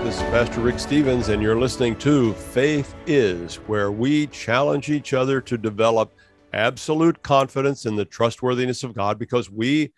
This 0.06 0.18
is 0.18 0.22
Pastor 0.30 0.60
Rick 0.60 0.78
Stevens, 0.78 1.30
and 1.30 1.42
you're 1.42 1.58
listening 1.58 1.96
to 1.96 2.32
Faith 2.34 2.94
Is, 3.08 3.56
where 3.56 3.90
we 3.90 4.28
challenge 4.28 4.88
each 4.88 5.12
other 5.12 5.40
to 5.40 5.58
develop 5.58 6.14
absolute 6.52 7.20
confidence 7.24 7.86
in 7.86 7.96
the 7.96 8.04
trustworthiness 8.04 8.84
of 8.84 8.94
God 8.94 9.18
because 9.18 9.50
we 9.50 9.92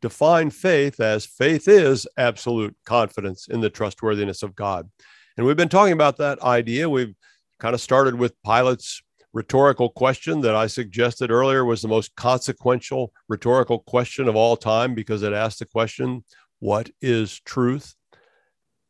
define 0.00 0.48
faith 0.48 0.98
as 0.98 1.26
faith 1.26 1.68
is 1.68 2.08
absolute 2.16 2.74
confidence 2.86 3.46
in 3.48 3.60
the 3.60 3.68
trustworthiness 3.68 4.42
of 4.42 4.56
God. 4.56 4.88
And 5.36 5.44
we've 5.44 5.58
been 5.58 5.68
talking 5.68 5.92
about 5.92 6.16
that 6.16 6.40
idea. 6.40 6.88
We've 6.88 7.14
kind 7.58 7.74
of 7.74 7.82
started 7.82 8.14
with 8.14 8.42
Pilate's 8.44 9.02
rhetorical 9.34 9.90
question 9.90 10.40
that 10.40 10.56
I 10.56 10.68
suggested 10.68 11.30
earlier 11.30 11.66
was 11.66 11.82
the 11.82 11.88
most 11.88 12.16
consequential 12.16 13.12
rhetorical 13.28 13.80
question 13.80 14.26
of 14.26 14.36
all 14.36 14.56
time 14.56 14.94
because 14.94 15.22
it 15.22 15.34
asked 15.34 15.58
the 15.58 15.66
question, 15.66 16.24
What 16.60 16.88
is 17.02 17.40
truth? 17.40 17.94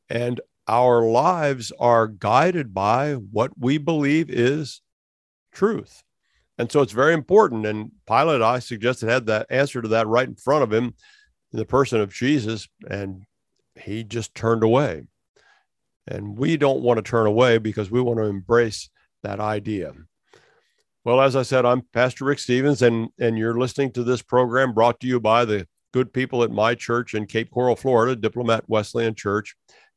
And 0.08 0.40
our 0.66 1.02
lives 1.02 1.72
are 1.78 2.08
guided 2.08 2.72
by 2.72 3.14
what 3.14 3.52
we 3.58 3.78
believe 3.78 4.30
is 4.30 4.80
truth. 5.52 6.02
And 6.56 6.70
so 6.70 6.82
it's 6.82 6.92
very 6.92 7.14
important. 7.14 7.66
And 7.66 7.92
Pilate, 8.06 8.42
I 8.42 8.58
suggested, 8.60 9.08
had 9.08 9.26
that 9.26 9.46
answer 9.50 9.82
to 9.82 9.88
that 9.88 10.06
right 10.06 10.28
in 10.28 10.36
front 10.36 10.62
of 10.62 10.72
him 10.72 10.94
in 11.52 11.58
the 11.58 11.66
person 11.66 12.00
of 12.00 12.12
Jesus, 12.12 12.68
and 12.88 13.24
he 13.74 14.04
just 14.04 14.34
turned 14.34 14.62
away. 14.62 15.04
And 16.06 16.38
we 16.38 16.56
don't 16.56 16.82
want 16.82 16.98
to 16.98 17.02
turn 17.02 17.26
away 17.26 17.58
because 17.58 17.90
we 17.90 18.00
want 18.00 18.18
to 18.18 18.24
embrace 18.24 18.90
that 19.22 19.40
idea. 19.40 19.92
Well, 21.04 21.20
as 21.20 21.36
I 21.36 21.42
said, 21.42 21.66
I'm 21.66 21.82
Pastor 21.92 22.24
Rick 22.24 22.38
Stevens, 22.38 22.82
and, 22.82 23.08
and 23.18 23.36
you're 23.36 23.58
listening 23.58 23.92
to 23.92 24.04
this 24.04 24.22
program 24.22 24.72
brought 24.72 25.00
to 25.00 25.06
you 25.06 25.20
by 25.20 25.44
the 25.44 25.66
good 25.92 26.12
people 26.12 26.42
at 26.42 26.50
my 26.50 26.74
church 26.74 27.14
in 27.14 27.26
Cape 27.26 27.50
Coral, 27.50 27.76
Florida, 27.76 28.16
Diplomat 28.16 28.64
Wesleyan 28.68 29.14
Church. 29.14 29.54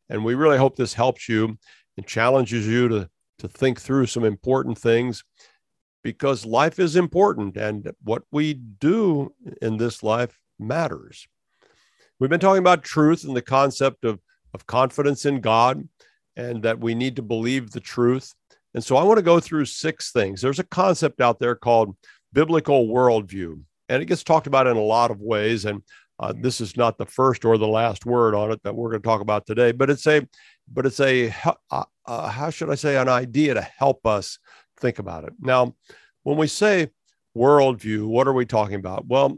And 0.10 0.24
we 0.24 0.36
really 0.36 0.58
hope 0.58 0.76
this 0.76 0.94
helps 0.94 1.28
you 1.28 1.58
and 1.98 2.06
challenges 2.06 2.68
you 2.68 2.88
to, 2.88 3.10
to 3.40 3.48
think 3.48 3.80
through 3.82 4.06
some 4.08 4.24
important 4.24 4.78
things 4.78 5.24
because 6.04 6.46
life 6.46 6.80
is 6.80 6.96
important 6.96 7.58
and 7.58 7.92
what 8.04 8.24
we 8.32 8.54
do 8.54 9.34
in 9.62 9.78
this 9.78 10.04
life 10.04 10.40
matters. 10.60 11.28
We've 12.20 12.30
been 12.30 12.40
talking 12.40 12.60
about 12.60 12.84
truth 12.84 13.26
and 13.26 13.36
the 13.36 13.42
concept 13.42 14.06
of, 14.06 14.20
of 14.54 14.66
confidence 14.66 15.26
in 15.26 15.42
God 15.42 15.88
and 16.36 16.64
that 16.64 16.80
we 16.80 16.96
need 16.96 17.16
to 17.18 17.22
believe 17.22 17.72
the 17.72 17.80
truth. 17.80 18.34
And 18.74 18.84
so 18.84 18.96
I 18.96 19.04
want 19.04 19.18
to 19.18 19.24
go 19.24 19.40
through 19.40 19.66
six 19.66 20.12
things. 20.12 20.42
There's 20.42 20.60
a 20.60 20.64
concept 20.64 21.20
out 21.20 21.40
there 21.40 21.56
called 21.56 21.96
biblical 22.32 22.88
worldview, 22.88 23.62
and 23.90 24.04
it 24.04 24.06
gets 24.06 24.24
talked 24.24 24.48
about 24.48 24.68
in 24.68 24.78
a 24.78 24.82
lot 24.82 25.12
of 25.12 25.20
ways. 25.20 25.66
And 25.66 25.82
uh, 26.20 26.34
this 26.36 26.62
is 26.62 26.76
not 26.76 26.98
the 26.98 27.06
first 27.06 27.46
or 27.46 27.58
the 27.58 27.68
last 27.68 28.06
word 28.06 28.34
on 28.34 28.52
it 28.52 28.62
that 28.64 28.76
we're 28.76 28.90
going 28.90 29.02
to 29.02 29.08
talk 29.08 29.22
about 29.22 29.46
today, 29.46 29.72
but 29.72 29.90
it's 29.90 30.08
a, 30.08 30.28
but 30.72 30.86
it's 30.86 31.00
a, 31.00 31.34
uh, 31.72 31.84
uh, 32.06 32.28
how 32.30 32.50
should 32.50 32.70
I 32.70 32.76
say, 32.76 32.98
an 32.98 33.10
idea 33.10 33.54
to 33.54 33.62
help 33.62 34.06
us 34.06 34.40
think 34.80 35.00
about 35.00 35.26
it. 35.26 35.34
Now, 35.40 35.76
when 36.24 36.38
we 36.38 36.48
say 36.48 36.90
worldview, 37.36 38.08
what 38.08 38.28
are 38.28 38.34
we 38.34 38.46
talking 38.46 38.76
about? 38.76 39.06
Well, 39.06 39.38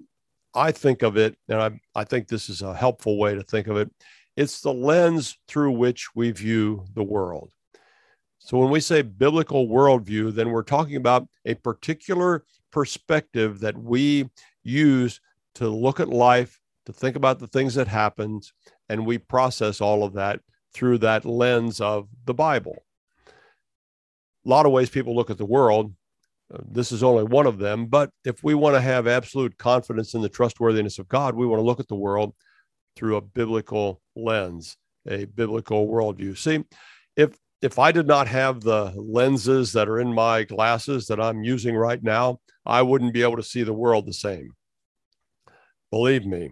I 0.55 0.71
think 0.71 1.03
of 1.03 1.17
it, 1.17 1.37
and 1.47 1.61
I, 1.61 1.79
I 1.95 2.03
think 2.05 2.27
this 2.27 2.49
is 2.49 2.61
a 2.61 2.73
helpful 2.73 3.17
way 3.17 3.35
to 3.35 3.43
think 3.43 3.67
of 3.67 3.77
it. 3.77 3.91
It's 4.35 4.61
the 4.61 4.73
lens 4.73 5.37
through 5.47 5.71
which 5.71 6.15
we 6.15 6.31
view 6.31 6.85
the 6.95 7.03
world. 7.03 7.51
So 8.39 8.57
when 8.57 8.69
we 8.69 8.79
say 8.79 9.01
biblical 9.01 9.67
worldview, 9.67 10.33
then 10.33 10.49
we're 10.49 10.63
talking 10.63 10.95
about 10.95 11.27
a 11.45 11.55
particular 11.55 12.45
perspective 12.71 13.59
that 13.59 13.77
we 13.77 14.29
use 14.63 15.19
to 15.55 15.67
look 15.67 15.99
at 15.99 16.07
life 16.07 16.59
to 16.89 16.93
think 16.93 17.15
about 17.15 17.37
the 17.37 17.47
things 17.47 17.75
that 17.75 17.87
happened, 17.87 18.51
and 18.89 19.05
we 19.05 19.19
process 19.19 19.79
all 19.79 20.03
of 20.03 20.13
that 20.13 20.39
through 20.73 20.97
that 20.97 21.23
lens 21.23 21.79
of 21.79 22.07
the 22.25 22.33
Bible. 22.33 22.83
A 23.27 24.49
lot 24.49 24.65
of 24.65 24.71
ways 24.71 24.89
people 24.89 25.15
look 25.15 25.29
at 25.29 25.37
the 25.37 25.45
world. 25.45 25.93
Uh, 26.51 26.57
this 26.67 26.91
is 26.91 27.03
only 27.03 27.23
one 27.23 27.45
of 27.45 27.59
them. 27.59 27.85
But 27.85 28.09
if 28.25 28.43
we 28.43 28.55
want 28.55 28.75
to 28.75 28.81
have 28.81 29.05
absolute 29.05 29.55
confidence 29.59 30.15
in 30.15 30.21
the 30.21 30.29
trustworthiness 30.29 30.97
of 30.97 31.07
God, 31.07 31.35
we 31.35 31.45
want 31.45 31.59
to 31.59 31.65
look 31.65 31.79
at 31.79 31.87
the 31.87 31.95
world 31.95 32.33
through 32.95 33.17
a 33.17 33.21
biblical 33.21 34.01
lens, 34.15 34.75
a 35.07 35.25
biblical 35.25 35.87
worldview. 35.87 36.35
See, 36.35 36.63
if 37.15 37.37
if 37.61 37.77
I 37.77 37.91
did 37.91 38.07
not 38.07 38.27
have 38.27 38.61
the 38.61 38.93
lenses 38.95 39.73
that 39.73 39.89
are 39.89 39.99
in 39.99 40.11
my 40.11 40.43
glasses 40.43 41.05
that 41.07 41.19
I'm 41.19 41.43
using 41.43 41.75
right 41.75 42.01
now, 42.01 42.39
I 42.65 42.81
wouldn't 42.81 43.13
be 43.13 43.21
able 43.21 43.35
to 43.35 43.43
see 43.43 43.61
the 43.61 43.73
world 43.73 44.07
the 44.07 44.13
same. 44.13 44.53
Believe 45.91 46.25
me, 46.25 46.51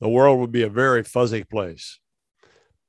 the 0.00 0.08
world 0.08 0.40
would 0.40 0.52
be 0.52 0.62
a 0.62 0.68
very 0.68 1.02
fuzzy 1.02 1.44
place. 1.44 1.98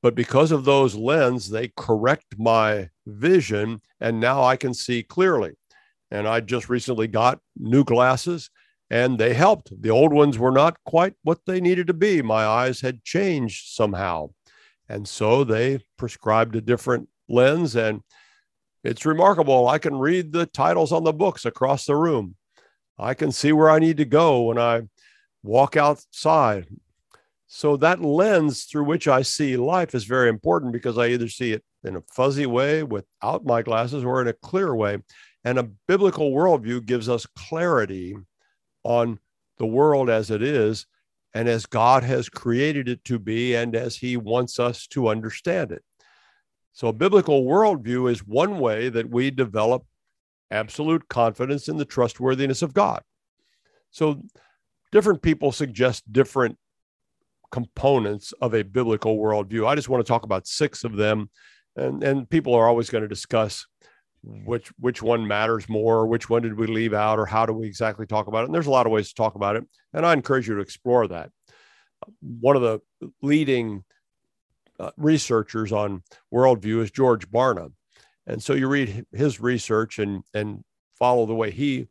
But 0.02 0.16
because 0.16 0.52
of 0.52 0.66
those 0.66 0.96
lens, 0.96 1.50
they 1.50 1.72
correct 1.78 2.36
my 2.38 2.90
vision, 3.06 3.82
and 4.00 4.20
now 4.20 4.44
I 4.44 4.56
can 4.56 4.74
see 4.74 5.04
clearly. 5.04 5.52
And 6.10 6.28
I 6.28 6.40
just 6.40 6.70
recently 6.70 7.08
got 7.08 7.40
new 7.56 7.84
glasses, 7.84 8.50
and 8.90 9.18
they 9.18 9.34
helped. 9.34 9.72
The 9.82 9.92
old 9.92 10.12
ones 10.12 10.40
were 10.40 10.52
not 10.52 10.78
quite 10.86 11.14
what 11.24 11.40
they 11.46 11.62
needed 11.62 11.88
to 11.88 11.94
be. 11.94 12.22
My 12.22 12.46
eyes 12.46 12.82
had 12.82 13.04
changed 13.04 13.74
somehow. 13.74 14.32
And 14.90 15.08
so 15.08 15.44
they 15.44 15.80
prescribed 15.98 16.56
a 16.56 16.62
different 16.62 17.08
lens, 17.30 17.76
and 17.76 18.02
it's 18.84 19.06
remarkable. 19.06 19.68
I 19.68 19.78
can 19.78 19.96
read 19.96 20.32
the 20.32 20.48
titles 20.48 20.92
on 20.92 21.04
the 21.04 21.14
books 21.14 21.46
across 21.46 21.86
the 21.86 21.96
room. 21.96 22.36
I 22.98 23.14
can 23.14 23.32
see 23.32 23.52
where 23.52 23.70
I 23.70 23.80
need 23.80 23.98
to 23.98 24.06
go 24.06 24.42
when 24.42 24.58
I 24.58 24.82
walk 25.44 25.78
outside. 25.78 26.68
So 27.54 27.76
that 27.78 28.02
lens 28.02 28.64
through 28.64 28.86
which 28.86 29.10
I 29.10 29.24
see 29.24 29.58
life 29.58 29.94
is 29.94 30.06
very 30.06 30.30
important 30.30 30.72
because 30.72 30.98
I 30.98 31.08
either 31.08 31.28
see 31.28 31.52
it 31.52 31.66
in 31.84 31.98
a 31.98 32.04
fuzzy 32.10 32.46
way 32.46 32.82
without 32.82 33.46
my 33.46 33.62
glasses 33.62 34.06
or 34.06 34.22
in 34.22 34.30
a 34.30 34.34
clear 34.34 34.74
way. 34.74 35.00
And 35.44 35.60
a 35.60 35.70
biblical 35.86 36.32
worldview 36.32 36.86
gives 36.86 37.10
us 37.10 37.26
clarity 37.36 38.16
on 38.86 39.20
the 39.58 39.66
world 39.66 40.10
as 40.10 40.32
it 40.32 40.42
is 40.42 40.88
and 41.34 41.50
as 41.50 41.66
God 41.66 42.04
has 42.04 42.30
created 42.30 42.88
it 42.88 43.04
to 43.04 43.20
be 43.20 43.54
and 43.54 43.76
as 43.76 43.98
He 43.98 44.16
wants 44.16 44.58
us 44.58 44.88
to 44.88 45.10
understand 45.10 45.74
it. 45.74 45.84
So, 46.72 46.88
a 46.88 46.94
biblical 46.94 47.44
worldview 47.44 48.10
is 48.10 48.26
one 48.26 48.60
way 48.60 48.88
that 48.88 49.10
we 49.10 49.30
develop 49.30 49.84
absolute 50.52 51.10
confidence 51.10 51.68
in 51.68 51.76
the 51.76 51.84
trustworthiness 51.84 52.62
of 52.62 52.74
God. 52.74 53.04
So, 53.90 54.24
different 54.94 55.22
people 55.22 55.52
suggest 55.52 56.10
different 56.14 56.58
components 57.52 58.34
of 58.42 58.54
a 58.54 58.64
biblical 58.64 59.18
worldview. 59.18 59.68
I 59.68 59.76
just 59.76 59.90
want 59.90 60.06
to 60.06 60.08
talk 60.08 60.24
about 60.24 60.48
six 60.48 60.84
of 60.84 60.96
them, 60.96 61.30
and, 61.76 62.04
and 62.04 62.30
people 62.30 62.54
are 62.54 62.68
always 62.68 62.90
going 62.90 63.04
to 63.04 63.08
discuss 63.08 63.66
which 64.24 64.68
which 64.78 65.02
one 65.02 65.28
matters 65.28 65.68
more, 65.68 66.06
which 66.06 66.30
one 66.30 66.44
did 66.44 66.58
we 66.58 66.68
leave 66.68 66.94
out, 66.94 67.18
or 67.18 67.26
how 67.26 67.46
do 67.46 67.54
we 67.54 67.68
exactly 67.68 68.06
talk 68.06 68.28
about 68.28 68.44
it. 68.44 68.46
And 68.46 68.56
there's 68.56 68.68
a 68.68 68.72
lot 68.72 68.86
of 68.86 68.92
ways 68.92 69.10
to 69.10 69.16
talk 69.16 69.36
about 69.36 69.56
it, 69.56 69.64
and 69.94 70.06
I 70.06 70.14
encourage 70.14 70.48
you 70.48 70.56
to 70.56 70.62
explore 70.62 71.08
that. 71.08 71.32
One 72.22 72.56
of 72.56 72.62
the 72.62 72.82
leading 73.22 73.84
uh, 74.80 74.92
researchers 74.98 75.72
on 75.72 76.04
worldview 76.34 76.82
is 76.82 76.92
George 76.92 77.30
Barna, 77.30 77.72
and 78.28 78.42
so 78.42 78.54
you 78.54 78.68
read 78.68 79.06
his 79.12 79.40
research 79.40 79.98
and 79.98 80.24
and 80.34 80.64
follow 81.00 81.26
the 81.26 81.36
way 81.36 81.50
he 81.50 81.88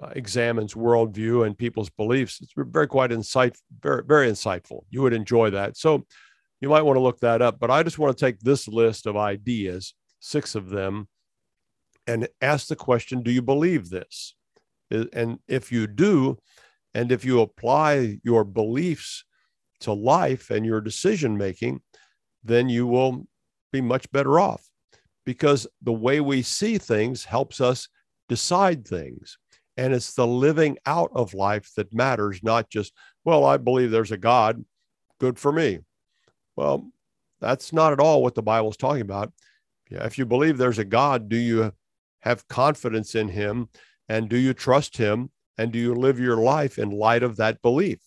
uh, 0.00 0.08
examines 0.14 0.74
worldview 0.74 1.46
and 1.46 1.56
people's 1.56 1.90
beliefs. 1.90 2.40
It's 2.40 2.52
very 2.56 2.86
quite 2.86 3.10
insightful, 3.10 3.60
very 3.80 4.02
very 4.04 4.28
insightful. 4.28 4.82
You 4.90 5.02
would 5.02 5.12
enjoy 5.12 5.50
that. 5.50 5.76
So 5.76 6.06
you 6.60 6.68
might 6.68 6.82
want 6.82 6.96
to 6.96 7.02
look 7.02 7.20
that 7.20 7.42
up. 7.42 7.58
But 7.58 7.70
I 7.70 7.82
just 7.82 7.98
want 7.98 8.16
to 8.16 8.24
take 8.24 8.40
this 8.40 8.68
list 8.68 9.06
of 9.06 9.16
ideas, 9.16 9.94
six 10.20 10.54
of 10.54 10.68
them, 10.68 11.08
and 12.06 12.28
ask 12.40 12.68
the 12.68 12.76
question: 12.76 13.22
Do 13.22 13.30
you 13.30 13.42
believe 13.42 13.88
this? 13.88 14.34
And 14.90 15.38
if 15.46 15.70
you 15.70 15.86
do, 15.86 16.38
and 16.94 17.12
if 17.12 17.24
you 17.24 17.40
apply 17.40 18.18
your 18.24 18.44
beliefs 18.44 19.24
to 19.80 19.92
life 19.92 20.50
and 20.50 20.64
your 20.64 20.80
decision 20.80 21.36
making, 21.36 21.80
then 22.42 22.68
you 22.68 22.86
will 22.86 23.26
be 23.72 23.80
much 23.80 24.10
better 24.10 24.40
off 24.40 24.64
because 25.26 25.66
the 25.82 25.92
way 25.92 26.20
we 26.20 26.40
see 26.40 26.78
things 26.78 27.24
helps 27.24 27.60
us 27.60 27.88
decide 28.28 28.86
things. 28.86 29.36
And 29.78 29.94
it's 29.94 30.12
the 30.12 30.26
living 30.26 30.76
out 30.84 31.10
of 31.14 31.34
life 31.34 31.70
that 31.76 31.94
matters, 31.94 32.42
not 32.42 32.68
just, 32.68 32.92
well, 33.24 33.44
I 33.44 33.56
believe 33.56 33.92
there's 33.92 34.10
a 34.10 34.18
God, 34.18 34.64
good 35.20 35.38
for 35.38 35.52
me. 35.52 35.78
Well, 36.56 36.90
that's 37.40 37.72
not 37.72 37.92
at 37.92 38.00
all 38.00 38.20
what 38.20 38.34
the 38.34 38.42
Bible's 38.42 38.76
talking 38.76 39.02
about. 39.02 39.32
If 39.88 40.18
you 40.18 40.26
believe 40.26 40.58
there's 40.58 40.80
a 40.80 40.84
God, 40.84 41.28
do 41.28 41.36
you 41.36 41.72
have 42.22 42.48
confidence 42.48 43.14
in 43.14 43.28
him? 43.28 43.68
And 44.08 44.28
do 44.28 44.36
you 44.36 44.52
trust 44.52 44.96
him? 44.96 45.30
And 45.56 45.70
do 45.70 45.78
you 45.78 45.94
live 45.94 46.18
your 46.18 46.38
life 46.38 46.78
in 46.78 46.90
light 46.90 47.22
of 47.22 47.36
that 47.36 47.62
belief? 47.62 48.00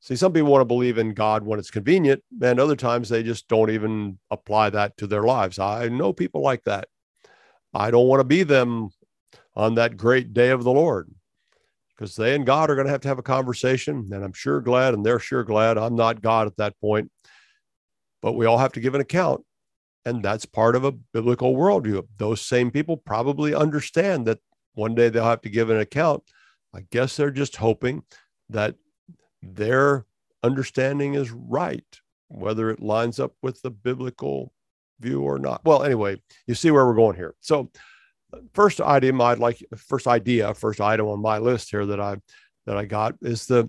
See, 0.00 0.16
some 0.16 0.32
people 0.32 0.50
want 0.50 0.62
to 0.62 0.66
believe 0.66 0.98
in 0.98 1.14
God 1.14 1.44
when 1.44 1.58
it's 1.58 1.70
convenient, 1.70 2.22
and 2.42 2.60
other 2.60 2.76
times 2.76 3.08
they 3.08 3.22
just 3.22 3.48
don't 3.48 3.70
even 3.70 4.18
apply 4.30 4.70
that 4.70 4.96
to 4.96 5.06
their 5.06 5.22
lives. 5.22 5.58
I 5.58 5.88
know 5.88 6.12
people 6.12 6.40
like 6.40 6.64
that. 6.64 6.88
I 7.72 7.90
don't 7.90 8.08
want 8.08 8.20
to 8.20 8.24
be 8.24 8.42
them 8.42 8.90
on 9.58 9.74
that 9.74 9.96
great 9.96 10.32
day 10.32 10.50
of 10.50 10.62
the 10.62 10.72
Lord 10.72 11.10
because 11.94 12.14
they 12.14 12.34
and 12.36 12.46
God 12.46 12.70
are 12.70 12.76
going 12.76 12.86
to 12.86 12.92
have 12.92 13.00
to 13.00 13.08
have 13.08 13.18
a 13.18 13.22
conversation. 13.22 14.08
And 14.12 14.24
I'm 14.24 14.32
sure 14.32 14.60
glad, 14.60 14.94
and 14.94 15.04
they're 15.04 15.18
sure 15.18 15.42
glad 15.42 15.76
I'm 15.76 15.96
not 15.96 16.22
God 16.22 16.46
at 16.46 16.56
that 16.58 16.80
point. 16.80 17.10
But 18.22 18.32
we 18.32 18.46
all 18.46 18.58
have 18.58 18.72
to 18.72 18.80
give 18.80 18.94
an 18.94 19.00
account. 19.00 19.44
And 20.04 20.22
that's 20.22 20.46
part 20.46 20.76
of 20.76 20.84
a 20.84 20.92
biblical 20.92 21.54
worldview. 21.54 22.06
Those 22.16 22.40
same 22.40 22.70
people 22.70 22.96
probably 22.96 23.52
understand 23.54 24.26
that 24.26 24.38
one 24.74 24.94
day 24.94 25.08
they'll 25.08 25.24
have 25.24 25.42
to 25.42 25.50
give 25.50 25.70
an 25.70 25.80
account. 25.80 26.22
I 26.72 26.84
guess 26.90 27.16
they're 27.16 27.30
just 27.32 27.56
hoping 27.56 28.04
that 28.48 28.76
their 29.42 30.06
understanding 30.42 31.14
is 31.14 31.32
right, 31.32 31.84
whether 32.28 32.70
it 32.70 32.80
lines 32.80 33.18
up 33.18 33.32
with 33.42 33.60
the 33.62 33.70
biblical 33.70 34.52
view 35.00 35.22
or 35.22 35.38
not. 35.38 35.64
Well, 35.64 35.82
anyway, 35.82 36.22
you 36.46 36.54
see 36.54 36.70
where 36.70 36.86
we're 36.86 36.94
going 36.94 37.16
here. 37.16 37.34
So, 37.40 37.70
first 38.52 38.80
item 38.80 39.20
I'd 39.20 39.38
like 39.38 39.64
first 39.76 40.06
idea, 40.06 40.54
first 40.54 40.80
item 40.80 41.06
on 41.06 41.20
my 41.20 41.38
list 41.38 41.70
here 41.70 41.86
that 41.86 42.00
I 42.00 42.16
that 42.66 42.76
I 42.76 42.84
got 42.84 43.14
is 43.22 43.46
the 43.46 43.68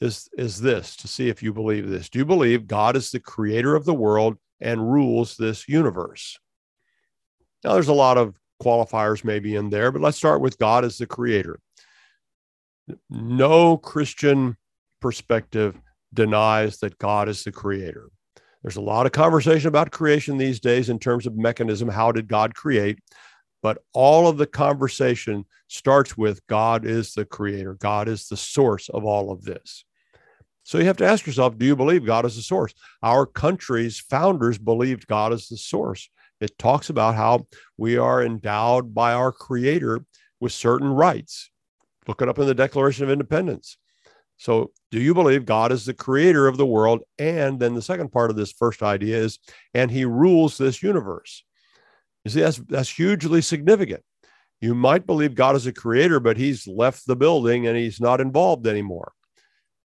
is 0.00 0.28
is 0.36 0.60
this 0.60 0.96
to 0.96 1.08
see 1.08 1.28
if 1.28 1.42
you 1.42 1.52
believe 1.52 1.88
this. 1.88 2.08
Do 2.08 2.18
you 2.18 2.24
believe 2.24 2.66
God 2.66 2.96
is 2.96 3.10
the 3.10 3.20
creator 3.20 3.74
of 3.74 3.84
the 3.84 3.94
world 3.94 4.36
and 4.60 4.92
rules 4.92 5.36
this 5.36 5.68
universe? 5.68 6.38
Now 7.64 7.74
there's 7.74 7.88
a 7.88 7.94
lot 7.94 8.18
of 8.18 8.34
qualifiers 8.62 9.24
maybe 9.24 9.56
in 9.56 9.70
there, 9.70 9.90
but 9.90 10.02
let's 10.02 10.16
start 10.16 10.40
with 10.40 10.58
God 10.58 10.84
as 10.84 10.98
the 10.98 11.06
creator. 11.06 11.60
No 13.10 13.76
Christian 13.76 14.56
perspective 15.00 15.78
denies 16.14 16.78
that 16.78 16.98
God 16.98 17.28
is 17.28 17.42
the 17.42 17.52
creator. 17.52 18.10
There's 18.62 18.76
a 18.76 18.80
lot 18.80 19.06
of 19.06 19.12
conversation 19.12 19.68
about 19.68 19.90
creation 19.90 20.38
these 20.38 20.60
days 20.60 20.88
in 20.88 20.98
terms 20.98 21.26
of 21.26 21.36
mechanism. 21.36 21.88
How 21.88 22.12
did 22.12 22.28
God 22.28 22.54
create? 22.54 22.98
But 23.66 23.78
all 23.92 24.28
of 24.28 24.38
the 24.38 24.46
conversation 24.46 25.44
starts 25.66 26.16
with 26.16 26.46
God 26.46 26.84
is 26.84 27.14
the 27.14 27.24
creator, 27.24 27.74
God 27.74 28.06
is 28.06 28.28
the 28.28 28.36
source 28.36 28.88
of 28.88 29.04
all 29.04 29.32
of 29.32 29.42
this. 29.42 29.84
So 30.62 30.78
you 30.78 30.84
have 30.84 30.98
to 30.98 31.04
ask 31.04 31.26
yourself 31.26 31.58
do 31.58 31.66
you 31.66 31.74
believe 31.74 32.06
God 32.06 32.24
is 32.26 32.36
the 32.36 32.42
source? 32.42 32.72
Our 33.02 33.26
country's 33.26 33.98
founders 33.98 34.56
believed 34.56 35.08
God 35.08 35.32
is 35.32 35.48
the 35.48 35.56
source. 35.56 36.08
It 36.40 36.56
talks 36.60 36.90
about 36.90 37.16
how 37.16 37.48
we 37.76 37.96
are 37.96 38.22
endowed 38.22 38.94
by 38.94 39.14
our 39.14 39.32
creator 39.32 40.04
with 40.38 40.52
certain 40.52 40.86
rights. 40.86 41.50
Look 42.06 42.22
it 42.22 42.28
up 42.28 42.38
in 42.38 42.46
the 42.46 42.54
Declaration 42.54 43.02
of 43.02 43.10
Independence. 43.10 43.78
So, 44.36 44.70
do 44.92 45.00
you 45.00 45.12
believe 45.12 45.44
God 45.44 45.72
is 45.72 45.84
the 45.84 45.92
creator 45.92 46.46
of 46.46 46.56
the 46.56 46.66
world? 46.66 47.02
And 47.18 47.58
then 47.58 47.74
the 47.74 47.82
second 47.82 48.12
part 48.12 48.30
of 48.30 48.36
this 48.36 48.52
first 48.52 48.80
idea 48.84 49.16
is, 49.16 49.40
and 49.74 49.90
he 49.90 50.04
rules 50.04 50.56
this 50.56 50.84
universe. 50.84 51.42
You 52.26 52.30
see, 52.30 52.40
that's, 52.40 52.56
that's 52.68 52.90
hugely 52.90 53.40
significant. 53.40 54.02
You 54.60 54.74
might 54.74 55.06
believe 55.06 55.36
God 55.36 55.54
is 55.54 55.68
a 55.68 55.72
creator, 55.72 56.18
but 56.18 56.36
he's 56.36 56.66
left 56.66 57.06
the 57.06 57.14
building 57.14 57.68
and 57.68 57.76
he's 57.76 58.00
not 58.00 58.20
involved 58.20 58.66
anymore. 58.66 59.12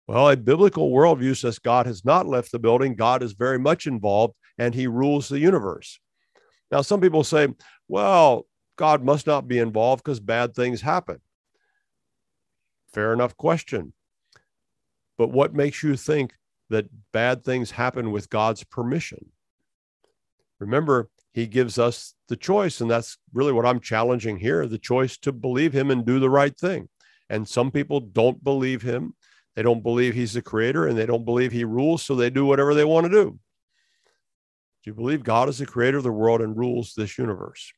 Well, 0.07 0.29
a 0.29 0.37
biblical 0.37 0.93
worldview 0.93 1.37
says 1.37 1.59
God 1.59 1.87
has 1.87 2.05
not 2.05 2.29
left 2.29 2.53
the 2.53 2.61
building. 2.61 2.95
God 2.95 3.25
is 3.25 3.33
very 3.33 3.59
much 3.59 3.89
involved 3.89 4.35
and 4.59 4.73
he 4.73 4.87
rules 4.87 5.29
the 5.29 5.41
universe. 5.41 5.99
Now, 6.71 6.83
some 6.83 7.01
people 7.01 7.25
say, 7.25 7.49
well, 7.89 8.47
God 8.77 9.03
must 9.03 9.27
not 9.27 9.49
be 9.49 9.59
involved 9.59 10.05
because 10.05 10.21
bad 10.21 10.55
things 10.55 10.81
happen. 10.81 11.21
Fair 12.95 13.13
enough 13.13 13.37
question. 13.37 13.93
But 15.19 15.33
what 15.33 15.53
makes 15.53 15.83
you 15.83 15.97
think 15.97 16.35
that 16.69 16.87
bad 17.13 17.45
things 17.45 17.73
happen 17.73 18.13
with 18.13 18.31
God's 18.31 18.63
permission? 18.63 19.33
Remember, 20.61 21.09
he 21.33 21.47
gives 21.47 21.79
us 21.79 22.15
the 22.29 22.37
choice. 22.37 22.81
And 22.81 22.91
that's 22.91 23.19
really 23.33 23.53
what 23.53 23.67
I'm 23.67 23.81
challenging 23.81 24.39
here 24.39 24.67
the 24.67 24.79
choice 24.79 25.17
to 25.19 25.33
believe 25.33 25.73
him 25.73 25.91
and 25.91 26.05
do 26.05 26.19
the 26.19 26.31
right 26.31 26.57
thing. 26.57 26.89
And 27.29 27.49
some 27.49 27.71
people 27.71 28.01
don't 28.01 28.43
believe 28.43 28.83
him. 28.83 29.15
They 29.55 29.63
don't 29.63 29.83
believe 29.83 30.15
he's 30.15 30.33
the 30.33 30.43
creator 30.43 30.87
and 30.87 30.97
they 30.97 31.07
don't 31.07 31.25
believe 31.25 31.53
he 31.53 31.65
rules. 31.65 32.03
So 32.03 32.15
they 32.15 32.31
do 32.31 32.47
whatever 32.47 32.75
they 32.75 32.85
want 32.85 33.07
to 33.07 33.11
do. 33.11 33.39
Do 34.83 34.91
you 34.91 34.95
believe 34.95 35.23
God 35.23 35.49
is 35.49 35.59
the 35.59 35.67
creator 35.67 35.99
of 35.99 36.05
the 36.05 36.11
world 36.11 36.41
and 36.41 36.57
rules 36.57 36.95
this 36.95 37.19
universe? 37.19 37.73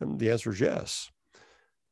And 0.00 0.18
the 0.18 0.30
answer 0.30 0.50
is 0.50 0.60
yes. 0.60 1.10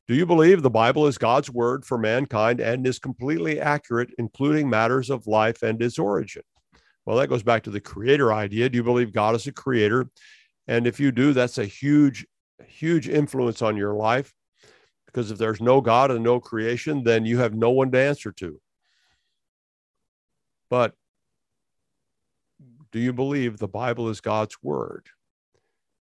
Do 0.09 0.14
you 0.14 0.24
believe 0.24 0.62
the 0.62 0.70
Bible 0.70 1.06
is 1.06 1.18
God's 1.18 1.50
word 1.50 1.84
for 1.84 1.98
mankind 1.98 2.61
and 2.61 2.86
is 2.86 2.98
completely 2.98 3.61
accurate, 3.61 4.09
including 4.16 4.70
matters 4.70 5.11
of 5.11 5.26
life 5.26 5.62
and 5.62 5.80
its 5.82 5.98
origin? 5.98 6.42
Well, 7.04 7.18
that 7.18 7.28
goes 7.28 7.42
back 7.42 7.64
to 7.64 7.70
the 7.70 7.80
creator 7.80 8.32
idea. 8.32 8.70
Do 8.70 8.76
you 8.76 8.82
believe 8.82 9.12
God 9.12 9.34
is 9.34 9.46
a 9.46 9.52
creator 9.52 10.09
and 10.68 10.86
if 10.86 11.00
you 11.00 11.10
do, 11.10 11.32
that's 11.32 11.56
a 11.56 11.64
huge, 11.64 12.26
huge 12.66 13.08
influence 13.08 13.62
on 13.62 13.76
your 13.76 13.94
life. 13.94 14.34
Because 15.06 15.30
if 15.30 15.38
there's 15.38 15.60
no 15.60 15.80
God 15.80 16.10
and 16.10 16.22
no 16.22 16.38
creation, 16.38 17.02
then 17.02 17.24
you 17.24 17.38
have 17.38 17.54
no 17.54 17.70
one 17.70 17.90
to 17.92 17.98
answer 17.98 18.30
to. 18.32 18.60
But 20.68 20.94
do 22.92 23.00
you 23.00 23.14
believe 23.14 23.56
the 23.56 23.66
Bible 23.66 24.10
is 24.10 24.20
God's 24.20 24.56
word 24.62 25.06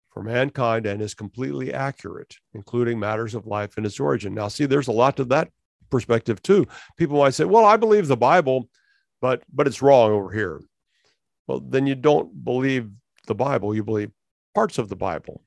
for 0.10 0.24
mankind 0.24 0.88
and 0.88 1.02
is 1.02 1.14
completely 1.14 1.72
accurate, 1.72 2.36
including 2.56 3.00
matters 3.00 3.36
of 3.36 3.46
life 3.46 3.78
and 3.78 3.86
its 3.86 4.00
origin? 4.00 4.34
Now, 4.34 4.48
see, 4.48 4.66
there's 4.66 4.88
a 4.88 4.92
lot 4.92 5.18
to 5.18 5.26
that 5.26 5.50
perspective 5.92 6.42
too. 6.42 6.66
People 6.98 7.20
might 7.20 7.36
say, 7.36 7.46
"Well, 7.46 7.66
I 7.66 7.78
believe 7.78 8.08
the 8.08 8.18
Bible, 8.18 8.70
but 9.22 9.44
but 9.54 9.68
it's 9.68 9.84
wrong 9.84 10.12
over 10.12 10.32
here." 10.32 10.62
Well, 11.46 11.60
then 11.60 11.86
you 11.86 11.94
don't 11.94 12.44
believe 12.44 12.90
the 13.28 13.36
Bible, 13.36 13.76
you 13.76 13.84
believe 13.84 14.12
parts 14.56 14.78
of 14.78 14.90
the 14.90 14.96
Bible. 14.96 15.44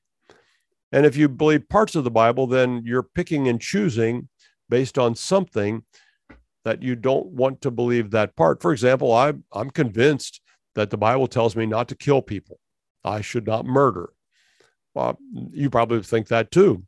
And 0.91 1.05
if 1.05 1.17
you 1.17 1.27
believe 1.27 1.67
parts 1.67 1.95
of 1.95 2.03
the 2.03 2.11
Bible, 2.11 2.47
then 2.47 2.83
you're 2.85 3.03
picking 3.03 3.47
and 3.47 3.59
choosing 3.59 4.29
based 4.69 4.97
on 4.97 5.15
something 5.15 5.83
that 6.65 6.81
you 6.81 6.95
don't 6.95 7.27
want 7.27 7.61
to 7.61 7.71
believe 7.71 8.11
that 8.11 8.35
part. 8.35 8.61
For 8.61 8.71
example, 8.71 9.11
I, 9.11 9.33
I'm 9.51 9.69
convinced 9.69 10.41
that 10.75 10.89
the 10.89 10.97
Bible 10.97 11.27
tells 11.27 11.55
me 11.55 11.65
not 11.65 11.87
to 11.89 11.95
kill 11.95 12.21
people. 12.21 12.59
I 13.03 13.21
should 13.21 13.47
not 13.47 13.65
murder. 13.65 14.11
Well, 14.93 15.17
you 15.51 15.69
probably 15.69 16.01
think 16.03 16.27
that 16.27 16.51
too. 16.51 16.83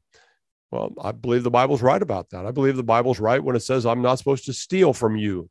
Well, 0.72 0.94
I 1.02 1.12
believe 1.12 1.44
the 1.44 1.52
Bible's 1.52 1.82
right 1.82 2.02
about 2.02 2.30
that. 2.30 2.46
I 2.46 2.52
believe 2.52 2.78
the 2.78 2.84
Bible's 2.84 3.20
right 3.20 3.44
when 3.44 3.56
it 3.56 3.62
says 3.62 3.86
I'm 3.86 4.02
not 4.02 4.18
supposed 4.18 4.46
to 4.46 4.54
steal 4.54 4.94
from 4.94 5.18
you, 5.18 5.50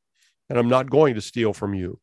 and 0.49 0.59
I'm 0.59 0.69
not 0.69 0.91
going 0.91 1.15
to 1.15 1.21
steal 1.21 1.53
from 1.53 1.75
you. 1.75 2.01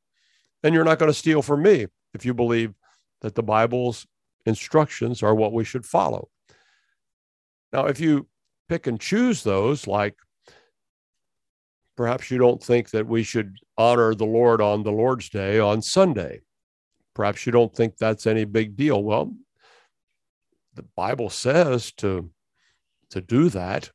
And 0.63 0.73
you're 0.73 0.83
not 0.83 0.99
going 0.99 1.11
to 1.11 1.17
steal 1.17 1.41
from 1.41 1.63
me 1.63 1.87
if 2.13 2.25
you 2.25 2.33
believe 2.33 2.73
that 3.21 3.35
the 3.35 3.43
Bible's 3.43 4.05
instructions 4.47 5.21
are 5.21 5.35
what 5.35 5.53
we 5.53 5.63
should 5.63 5.85
follow. 5.85 6.29
Now, 7.73 7.85
if 7.85 7.99
you 7.99 8.27
pick 8.69 8.87
and 8.87 8.99
choose 8.99 9.43
those, 9.43 9.87
like 9.87 10.15
perhaps 11.95 12.31
you 12.31 12.37
don't 12.37 12.63
think 12.63 12.91
that 12.91 13.07
we 13.07 13.23
should 13.23 13.57
honor 13.77 14.15
the 14.15 14.25
Lord 14.25 14.61
on 14.61 14.83
the 14.83 14.91
Lord's 14.91 15.29
Day 15.29 15.59
on 15.59 15.81
Sunday. 15.81 16.41
Perhaps 17.13 17.45
you 17.45 17.51
don't 17.51 17.75
think 17.75 17.97
that's 17.97 18.27
any 18.27 18.45
big 18.45 18.75
deal. 18.75 19.03
Well, 19.03 19.33
the 20.75 20.85
Bible 20.95 21.29
says 21.29 21.91
to, 21.93 22.29
to 23.09 23.21
do 23.21 23.49
that. 23.49 23.91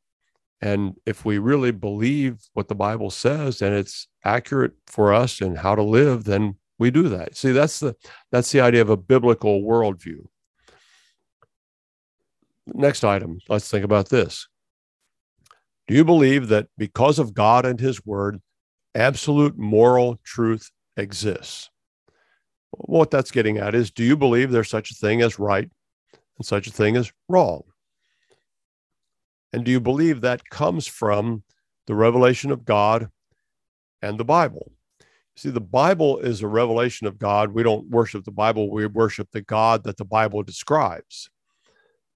And 0.60 0.94
if 1.06 1.24
we 1.24 1.38
really 1.38 1.72
believe 1.72 2.38
what 2.52 2.68
the 2.68 2.74
Bible 2.74 3.10
says 3.10 3.62
and 3.62 3.74
it's 3.74 4.06
accurate 4.24 4.72
for 4.86 5.12
us 5.12 5.40
and 5.40 5.58
how 5.58 5.74
to 5.74 5.82
live, 5.82 6.24
then 6.24 6.56
we 6.78 6.90
do 6.90 7.08
that. 7.08 7.36
See, 7.36 7.52
that's 7.52 7.78
the 7.80 7.94
that's 8.30 8.50
the 8.50 8.60
idea 8.60 8.82
of 8.82 8.90
a 8.90 8.96
biblical 8.96 9.62
worldview. 9.62 10.26
Next 12.74 13.04
item, 13.04 13.38
let's 13.48 13.70
think 13.70 13.84
about 13.84 14.08
this. 14.08 14.48
Do 15.88 15.94
you 15.94 16.04
believe 16.04 16.48
that 16.48 16.68
because 16.78 17.18
of 17.18 17.34
God 17.34 17.66
and 17.66 17.78
His 17.78 18.04
Word, 18.06 18.40
absolute 18.94 19.58
moral 19.58 20.18
truth 20.24 20.70
exists? 20.96 21.68
What 22.70 23.10
that's 23.10 23.30
getting 23.30 23.58
at 23.58 23.74
is 23.74 23.90
do 23.90 24.02
you 24.02 24.16
believe 24.16 24.50
there's 24.50 24.70
such 24.70 24.90
a 24.90 24.94
thing 24.94 25.20
as 25.20 25.38
right 25.38 25.68
and 26.38 26.46
such 26.46 26.66
a 26.66 26.72
thing 26.72 26.96
as 26.96 27.12
wrong? 27.28 27.62
And 29.52 29.64
do 29.64 29.70
you 29.70 29.80
believe 29.80 30.22
that 30.22 30.48
comes 30.48 30.86
from 30.86 31.42
the 31.86 31.94
revelation 31.94 32.50
of 32.50 32.64
God 32.64 33.08
and 34.00 34.18
the 34.18 34.24
Bible? 34.24 34.72
See, 35.36 35.50
the 35.50 35.60
Bible 35.60 36.18
is 36.18 36.42
a 36.42 36.48
revelation 36.48 37.06
of 37.06 37.18
God. 37.18 37.52
We 37.52 37.62
don't 37.62 37.88
worship 37.88 38.24
the 38.24 38.30
Bible, 38.30 38.70
we 38.70 38.86
worship 38.86 39.28
the 39.32 39.42
God 39.42 39.84
that 39.84 39.98
the 39.98 40.04
Bible 40.04 40.42
describes. 40.42 41.28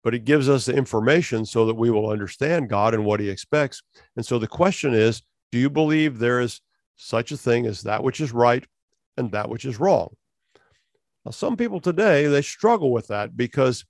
But 0.06 0.14
it 0.14 0.24
gives 0.24 0.48
us 0.48 0.66
the 0.66 0.72
information 0.72 1.44
so 1.44 1.66
that 1.66 1.74
we 1.74 1.90
will 1.90 2.10
understand 2.10 2.68
God 2.68 2.94
and 2.94 3.04
what 3.04 3.18
he 3.18 3.28
expects. 3.28 3.82
And 4.14 4.24
so 4.24 4.38
the 4.38 4.46
question 4.46 4.94
is 4.94 5.20
do 5.50 5.58
you 5.58 5.68
believe 5.68 6.20
there 6.20 6.38
is 6.38 6.60
such 6.94 7.32
a 7.32 7.36
thing 7.36 7.66
as 7.66 7.82
that 7.82 8.04
which 8.04 8.20
is 8.20 8.30
right 8.30 8.64
and 9.16 9.32
that 9.32 9.48
which 9.48 9.64
is 9.64 9.80
wrong? 9.80 10.14
Now, 11.24 11.32
some 11.32 11.56
people 11.56 11.80
today, 11.80 12.28
they 12.28 12.42
struggle 12.42 12.92
with 12.92 13.08
that 13.08 13.36
because 13.36 13.84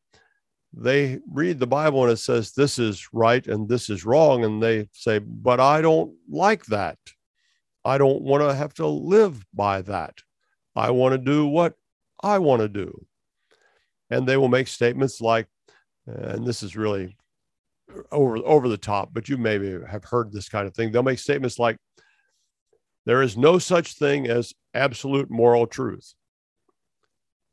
they 0.72 1.18
read 1.30 1.58
the 1.58 1.66
Bible 1.66 2.04
and 2.04 2.12
it 2.12 2.16
says 2.16 2.52
this 2.52 2.78
is 2.78 3.06
right 3.12 3.46
and 3.46 3.68
this 3.68 3.90
is 3.90 4.06
wrong. 4.06 4.42
And 4.42 4.62
they 4.62 4.88
say, 4.92 5.18
but 5.18 5.60
I 5.60 5.82
don't 5.82 6.14
like 6.30 6.64
that. 6.68 6.96
I 7.84 7.98
don't 7.98 8.22
want 8.22 8.42
to 8.42 8.54
have 8.54 8.72
to 8.76 8.86
live 8.86 9.44
by 9.52 9.82
that. 9.82 10.22
I 10.74 10.92
want 10.92 11.12
to 11.12 11.18
do 11.18 11.46
what 11.46 11.74
I 12.22 12.38
want 12.38 12.62
to 12.62 12.70
do. 12.70 13.04
And 14.08 14.26
they 14.26 14.38
will 14.38 14.48
make 14.48 14.68
statements 14.68 15.20
like, 15.20 15.48
and 16.07 16.46
this 16.46 16.62
is 16.62 16.76
really 16.76 17.16
over 18.11 18.38
over 18.38 18.68
the 18.68 18.76
top, 18.76 19.11
but 19.12 19.28
you 19.28 19.36
maybe 19.36 19.78
have 19.88 20.04
heard 20.04 20.32
this 20.32 20.48
kind 20.48 20.66
of 20.66 20.74
thing. 20.74 20.90
They'll 20.90 21.02
make 21.02 21.18
statements 21.18 21.59
like, 21.59 21.76
there 23.04 23.22
is 23.22 23.36
no 23.36 23.59
such 23.59 23.94
thing 23.94 24.26
as 24.26 24.52
absolute 24.74 25.30
moral 25.30 25.66
truth. 25.66 26.14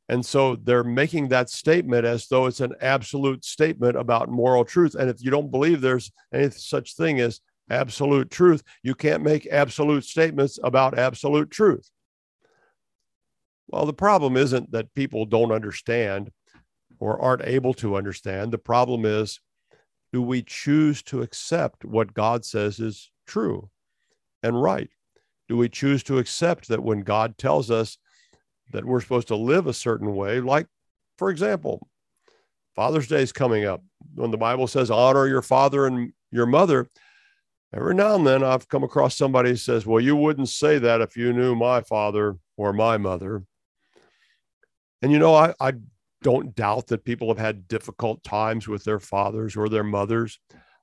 And 0.09 0.25
so 0.25 0.55
they're 0.55 0.83
making 0.83 1.29
that 1.29 1.49
statement 1.49 2.05
as 2.05 2.27
though 2.27 2.47
it's 2.47 2.59
an 2.59 2.73
absolute 2.81 3.45
statement 3.45 3.95
about 3.95 4.29
moral 4.29 4.65
truth. 4.65 4.95
And 4.95 5.09
if 5.09 5.23
you 5.23 5.31
don't 5.31 5.51
believe 5.51 5.79
there's 5.79 6.11
any 6.33 6.49
such 6.49 6.95
thing 6.95 7.19
as 7.19 7.39
absolute 7.69 8.29
truth. 8.29 8.63
You 8.81 8.95
can't 8.95 9.23
make 9.23 9.47
absolute 9.47 10.03
statements 10.03 10.59
about 10.63 10.97
absolute 10.97 11.51
truth. 11.51 11.89
Well, 13.67 13.85
the 13.85 13.93
problem 13.93 14.37
isn't 14.37 14.71
that 14.71 14.93
people 14.93 15.25
don't 15.25 15.51
understand 15.51 16.31
or 17.03 17.21
aren't 17.21 17.43
able 17.43 17.73
to 17.73 17.97
understand. 17.97 18.53
The 18.53 18.57
problem 18.57 19.03
is 19.05 19.41
do 20.13 20.21
we 20.21 20.41
choose 20.41 21.03
to 21.03 21.21
accept 21.21 21.83
what 21.83 22.13
God 22.13 22.45
says 22.45 22.79
is 22.79 23.11
true 23.27 23.69
and 24.41 24.61
right? 24.61 24.89
Do 25.49 25.57
we 25.57 25.67
choose 25.67 26.01
to 26.03 26.17
accept 26.17 26.69
that 26.69 26.81
when 26.81 27.01
God 27.01 27.37
tells 27.37 27.69
us 27.69 27.97
that 28.71 28.85
we're 28.85 29.01
supposed 29.01 29.27
to 29.27 29.35
live 29.35 29.67
a 29.67 29.73
certain 29.73 30.15
way, 30.15 30.39
like, 30.39 30.67
for 31.17 31.29
example, 31.29 31.89
Father's 32.73 33.09
Day 33.09 33.21
is 33.21 33.33
coming 33.33 33.65
up. 33.65 33.83
When 34.15 34.31
the 34.31 34.37
Bible 34.37 34.67
says, 34.67 34.89
honor 34.89 35.27
your 35.27 35.41
father 35.41 35.85
and 35.85 36.13
your 36.31 36.45
mother, 36.45 36.87
every 37.75 37.95
now 37.95 38.15
and 38.15 38.25
then 38.25 38.45
I've 38.45 38.69
come 38.69 38.83
across 38.83 39.17
somebody 39.17 39.49
who 39.49 39.57
says, 39.57 39.85
Well, 39.85 39.99
you 39.99 40.15
wouldn't 40.15 40.49
say 40.49 40.79
that 40.79 41.01
if 41.01 41.17
you 41.17 41.33
knew 41.33 41.53
my 41.53 41.81
father 41.81 42.37
or 42.55 42.71
my 42.71 42.97
mother. 42.97 43.43
And 45.01 45.11
you 45.11 45.19
know, 45.19 45.35
I, 45.35 45.53
I 45.59 45.73
don't 46.23 46.55
doubt 46.55 46.87
that 46.87 47.05
people 47.05 47.27
have 47.27 47.37
had 47.37 47.67
difficult 47.67 48.23
times 48.23 48.67
with 48.67 48.83
their 48.83 48.99
fathers 48.99 49.55
or 49.55 49.69
their 49.69 49.83
mothers. 49.83 50.39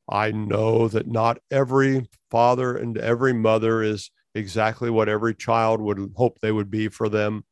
I 0.09 0.30
know 0.30 0.86
that 0.88 1.09
not 1.09 1.38
every 1.51 2.09
father 2.30 2.76
and 2.76 2.97
every 2.99 3.32
mother 3.32 3.82
is 3.82 4.11
exactly 4.34 4.91
what 4.91 5.09
every 5.09 5.34
child 5.34 5.80
would 5.80 6.12
hope 6.14 6.38
they 6.41 6.53
would 6.53 6.70
be 6.70 6.88
for 6.88 7.09
them. 7.09 7.45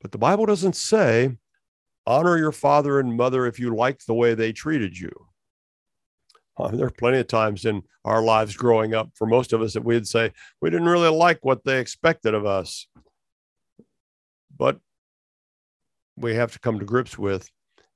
But 0.00 0.12
the 0.12 0.18
Bible 0.18 0.46
doesn't 0.46 0.76
say, 0.76 1.36
honor 2.06 2.38
your 2.38 2.52
father 2.52 2.98
and 2.98 3.16
mother 3.16 3.46
if 3.46 3.58
you 3.58 3.74
like 3.74 4.04
the 4.04 4.14
way 4.14 4.34
they 4.34 4.52
treated 4.52 4.98
you. 4.98 5.12
Uh, 6.56 6.68
there 6.68 6.86
are 6.86 6.90
plenty 6.90 7.18
of 7.18 7.26
times 7.26 7.64
in 7.64 7.82
our 8.04 8.22
lives 8.22 8.56
growing 8.56 8.94
up 8.94 9.10
for 9.14 9.26
most 9.26 9.52
of 9.52 9.62
us 9.62 9.74
that 9.74 9.84
we'd 9.84 10.06
say 10.06 10.32
we 10.60 10.70
didn't 10.70 10.88
really 10.88 11.10
like 11.10 11.44
what 11.44 11.64
they 11.64 11.78
expected 11.78 12.34
of 12.34 12.46
us. 12.46 12.86
But 14.56 14.78
we 16.16 16.34
have 16.34 16.52
to 16.52 16.58
come 16.58 16.78
to 16.78 16.84
grips 16.84 17.18
with 17.18 17.48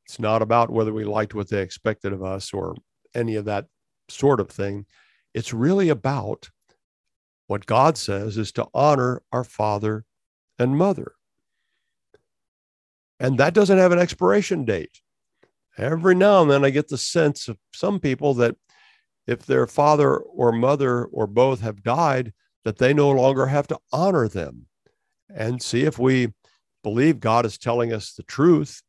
it's 0.04 0.18
not 0.18 0.42
about 0.42 0.70
whether 0.70 0.92
we 0.92 1.04
liked 1.04 1.34
what 1.34 1.48
they 1.48 1.62
expected 1.62 2.12
of 2.12 2.22
us 2.22 2.52
or 2.52 2.74
any 3.14 3.36
of 3.36 3.46
that 3.46 3.66
sort 4.08 4.38
of 4.38 4.50
thing. 4.50 4.84
It's 5.32 5.54
really 5.54 5.88
about 5.88 6.50
what 7.46 7.66
God 7.66 7.96
says 7.96 8.36
is 8.36 8.52
to 8.52 8.66
honor 8.74 9.22
our 9.32 9.44
father 9.44 10.04
and 10.58 10.76
mother. 10.76 11.12
And 13.18 13.38
that 13.38 13.54
doesn't 13.54 13.78
have 13.78 13.92
an 13.92 13.98
expiration 13.98 14.64
date 14.64 15.00
every 15.78 16.14
now 16.14 16.42
and 16.42 16.50
then 16.50 16.64
I 16.64 16.70
get 16.70 16.88
the 16.88 16.98
sense 16.98 17.48
of 17.48 17.58
some 17.72 17.98
people 17.98 18.34
that 18.34 18.56
if 19.26 19.46
their 19.46 19.66
father 19.66 20.16
or 20.16 20.52
mother 20.52 21.06
or 21.06 21.26
both 21.26 21.60
have 21.60 21.82
died, 21.82 22.32
that 22.64 22.78
they 22.78 22.92
no 22.92 23.10
longer 23.10 23.46
have 23.46 23.66
to 23.68 23.78
honor 23.92 24.28
them. 24.28 24.66
And 25.34 25.62
see 25.62 25.82
if 25.84 25.98
we 25.98 26.32
believe 26.84 27.18
God 27.18 27.44
is 27.44 27.58
telling 27.58 27.92
us 27.92 28.12
the 28.12 28.22
truth, 28.22 28.82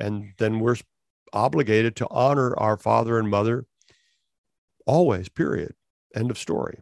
and 0.00 0.32
then 0.38 0.58
we're 0.58 0.76
obligated 1.32 1.94
to 1.96 2.08
honor 2.10 2.58
our 2.58 2.76
father 2.76 3.18
and 3.18 3.30
mother 3.30 3.66
always, 4.86 5.28
period. 5.28 5.74
End 6.14 6.30
of 6.30 6.38
story. 6.38 6.78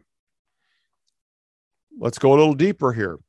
Let's 1.99 2.17
go 2.17 2.33
a 2.33 2.37
little 2.37 2.53
deeper 2.53 2.93
here. 2.93 3.19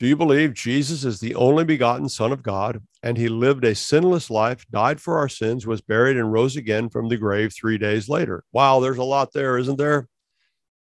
Do 0.00 0.06
you 0.06 0.16
believe 0.16 0.54
Jesus 0.54 1.04
is 1.04 1.18
the 1.18 1.34
only 1.34 1.64
begotten 1.64 2.08
Son 2.08 2.32
of 2.32 2.42
God 2.42 2.82
and 3.02 3.16
he 3.16 3.28
lived 3.28 3.64
a 3.64 3.74
sinless 3.74 4.30
life, 4.30 4.64
died 4.70 5.00
for 5.00 5.18
our 5.18 5.28
sins, 5.28 5.66
was 5.66 5.80
buried, 5.80 6.16
and 6.16 6.32
rose 6.32 6.56
again 6.56 6.88
from 6.88 7.08
the 7.08 7.16
grave 7.16 7.52
three 7.52 7.78
days 7.78 8.08
later? 8.08 8.44
Wow, 8.52 8.80
there's 8.80 8.98
a 8.98 9.04
lot 9.04 9.32
there, 9.32 9.58
isn't 9.58 9.78
there? 9.78 10.08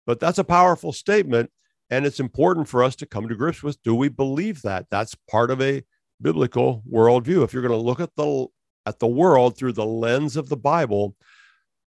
But 0.06 0.20
that's 0.20 0.38
a 0.38 0.44
powerful 0.44 0.92
statement. 0.92 1.50
And 1.90 2.04
it's 2.04 2.20
important 2.20 2.68
for 2.68 2.82
us 2.82 2.96
to 2.96 3.06
come 3.06 3.28
to 3.28 3.34
grips 3.34 3.62
with 3.62 3.80
do 3.82 3.94
we 3.94 4.08
believe 4.08 4.62
that? 4.62 4.86
That's 4.90 5.14
part 5.30 5.50
of 5.50 5.62
a 5.62 5.84
biblical 6.20 6.82
worldview. 6.90 7.44
If 7.44 7.52
you're 7.52 7.62
going 7.62 7.78
to 7.78 7.84
look 7.84 8.00
at 8.00 8.14
the 8.16 8.46
at 8.86 8.98
the 9.00 9.06
world 9.06 9.56
through 9.56 9.72
the 9.72 9.86
lens 9.86 10.36
of 10.36 10.48
the 10.48 10.56
Bible, 10.56 11.16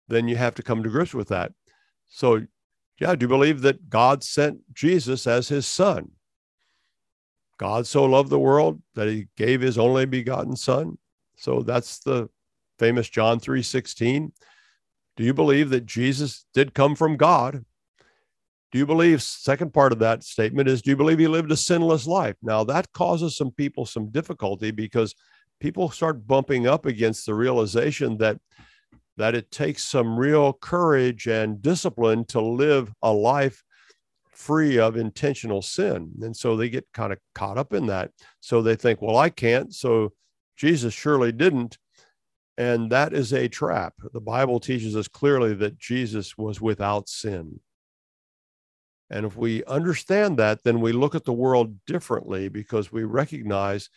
then 0.09 0.26
you 0.26 0.36
have 0.36 0.55
to 0.55 0.62
come 0.62 0.82
to 0.82 0.89
grips 0.89 1.12
with 1.12 1.28
that. 1.28 1.53
So, 2.09 2.47
yeah, 2.99 3.14
do 3.14 3.24
you 3.24 3.28
believe 3.28 3.61
that 3.62 3.91
God 3.91 4.24
sent 4.24 4.61
Jesus 4.72 5.26
as 5.26 5.49
his 5.49 5.66
son? 5.66 6.12
God 7.59 7.86
so 7.86 8.05
loved 8.05 8.30
the 8.30 8.39
world 8.39 8.80
that 8.95 9.09
he 9.09 9.28
gave 9.36 9.61
his 9.61 9.78
only 9.78 10.07
begotten 10.07 10.57
son. 10.57 10.97
So 11.36 11.62
that's 11.62 11.99
the 11.99 12.30
famous 12.78 13.09
John 13.09 13.41
3:16. 13.41 14.32
Do 15.16 15.24
you 15.24 15.34
believe 15.34 15.70
that 15.70 15.84
Jesus 15.84 16.47
did 16.55 16.74
come 16.74 16.95
from 16.95 17.16
God? 17.16 17.64
Do 18.70 18.78
you 18.78 18.86
believe 18.86 19.22
second 19.22 19.72
part 19.72 19.92
of 19.92 19.98
that 20.00 20.22
statement 20.22 20.68
is 20.68 20.82
do 20.82 20.90
you 20.90 20.96
believe 20.96 21.18
he 21.18 21.28
lived 21.28 21.50
a 21.50 21.56
sinless 21.56 22.06
life? 22.06 22.36
Now 22.42 22.64
that 22.64 22.92
causes 22.92 23.36
some 23.36 23.50
people 23.50 23.86
some 23.86 24.10
difficulty 24.10 24.70
because 24.70 25.14
people 25.60 25.90
start 25.90 26.26
bumping 26.26 26.66
up 26.66 26.86
against 26.86 27.26
the 27.26 27.34
realization 27.34 28.18
that 28.18 28.38
that 29.16 29.34
it 29.34 29.50
takes 29.50 29.84
some 29.84 30.18
real 30.18 30.52
courage 30.52 31.26
and 31.26 31.60
discipline 31.60 32.24
to 32.26 32.40
live 32.40 32.92
a 33.02 33.12
life 33.12 33.64
free 34.30 34.78
of 34.78 34.96
intentional 34.96 35.60
sin. 35.60 36.12
And 36.22 36.36
so 36.36 36.56
they 36.56 36.68
get 36.68 36.86
kind 36.94 37.12
of 37.12 37.18
caught 37.34 37.58
up 37.58 37.72
in 37.72 37.86
that. 37.86 38.12
So 38.40 38.62
they 38.62 38.76
think, 38.76 39.02
well, 39.02 39.16
I 39.16 39.30
can't. 39.30 39.74
So 39.74 40.12
Jesus 40.56 40.94
surely 40.94 41.32
didn't. 41.32 41.78
And 42.56 42.90
that 42.92 43.12
is 43.12 43.32
a 43.32 43.48
trap. 43.48 43.94
The 44.12 44.20
Bible 44.20 44.60
teaches 44.60 44.94
us 44.94 45.08
clearly 45.08 45.54
that 45.54 45.78
Jesus 45.78 46.38
was 46.38 46.60
without 46.60 47.08
sin. 47.08 47.58
And 49.11 49.24
if 49.24 49.36
we 49.36 49.64
understand 49.64 50.38
that, 50.38 50.62
then 50.64 50.80
we 50.80 50.92
look 50.92 51.14
at 51.14 51.24
the 51.24 51.32
world 51.32 51.74
differently 51.86 52.48
because 52.48 52.92
we 52.92 53.04
recognize 53.04 53.88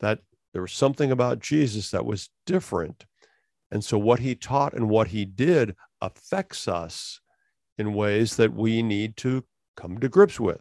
that 0.00 0.20
there 0.52 0.62
was 0.62 0.72
something 0.72 1.10
about 1.10 1.38
Jesus 1.38 1.90
that 1.90 2.04
was 2.04 2.30
different. 2.46 3.04
And 3.70 3.84
so 3.84 3.98
what 3.98 4.18
he 4.20 4.34
taught 4.34 4.74
and 4.74 4.88
what 4.88 5.08
he 5.08 5.24
did 5.24 5.76
affects 6.00 6.68
us 6.68 7.20
in 7.78 7.94
ways 7.94 8.36
that 8.36 8.52
we 8.52 8.82
need 8.82 9.16
to 9.18 9.44
come 9.76 9.98
to 9.98 10.08
grips 10.08 10.38
with. 10.38 10.60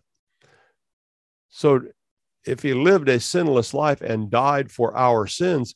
So 1.50 1.82
if 2.46 2.62
he 2.62 2.74
lived 2.74 3.10
a 3.10 3.20
sinless 3.20 3.74
life 3.74 4.02
and 4.02 4.30
died 4.30 4.72
for 4.72 4.96
our 4.96 5.28
sins, 5.28 5.76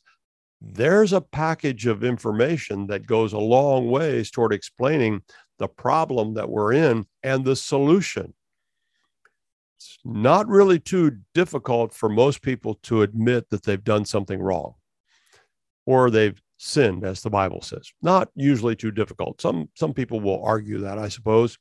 there's 0.60 1.12
a 1.12 1.20
package 1.20 1.86
of 1.86 2.04
information 2.04 2.86
that 2.86 3.06
goes 3.06 3.32
a 3.32 3.38
long 3.38 3.90
ways 3.90 4.30
toward 4.30 4.54
explaining 4.54 5.22
the 5.58 5.68
problem 5.68 6.34
that 6.34 6.48
we're 6.48 6.72
in 6.72 7.06
and 7.22 7.44
the 7.44 7.56
solution. 7.56 8.34
It's 9.76 9.98
not 10.04 10.48
really 10.48 10.78
too 10.78 11.18
difficult 11.34 11.92
for 11.92 12.08
most 12.08 12.42
people 12.42 12.74
to 12.84 13.02
admit 13.02 13.50
that 13.50 13.64
they've 13.64 13.82
done 13.82 14.04
something 14.04 14.40
wrong 14.40 14.74
or 15.86 16.10
they've 16.10 16.40
sinned, 16.56 17.04
as 17.04 17.22
the 17.22 17.30
Bible 17.30 17.60
says. 17.60 17.92
Not 18.02 18.30
usually 18.34 18.76
too 18.76 18.90
difficult. 18.90 19.40
Some, 19.40 19.68
some 19.74 19.92
people 19.92 20.20
will 20.20 20.42
argue 20.44 20.78
that, 20.78 20.98
I 20.98 21.08
suppose, 21.08 21.58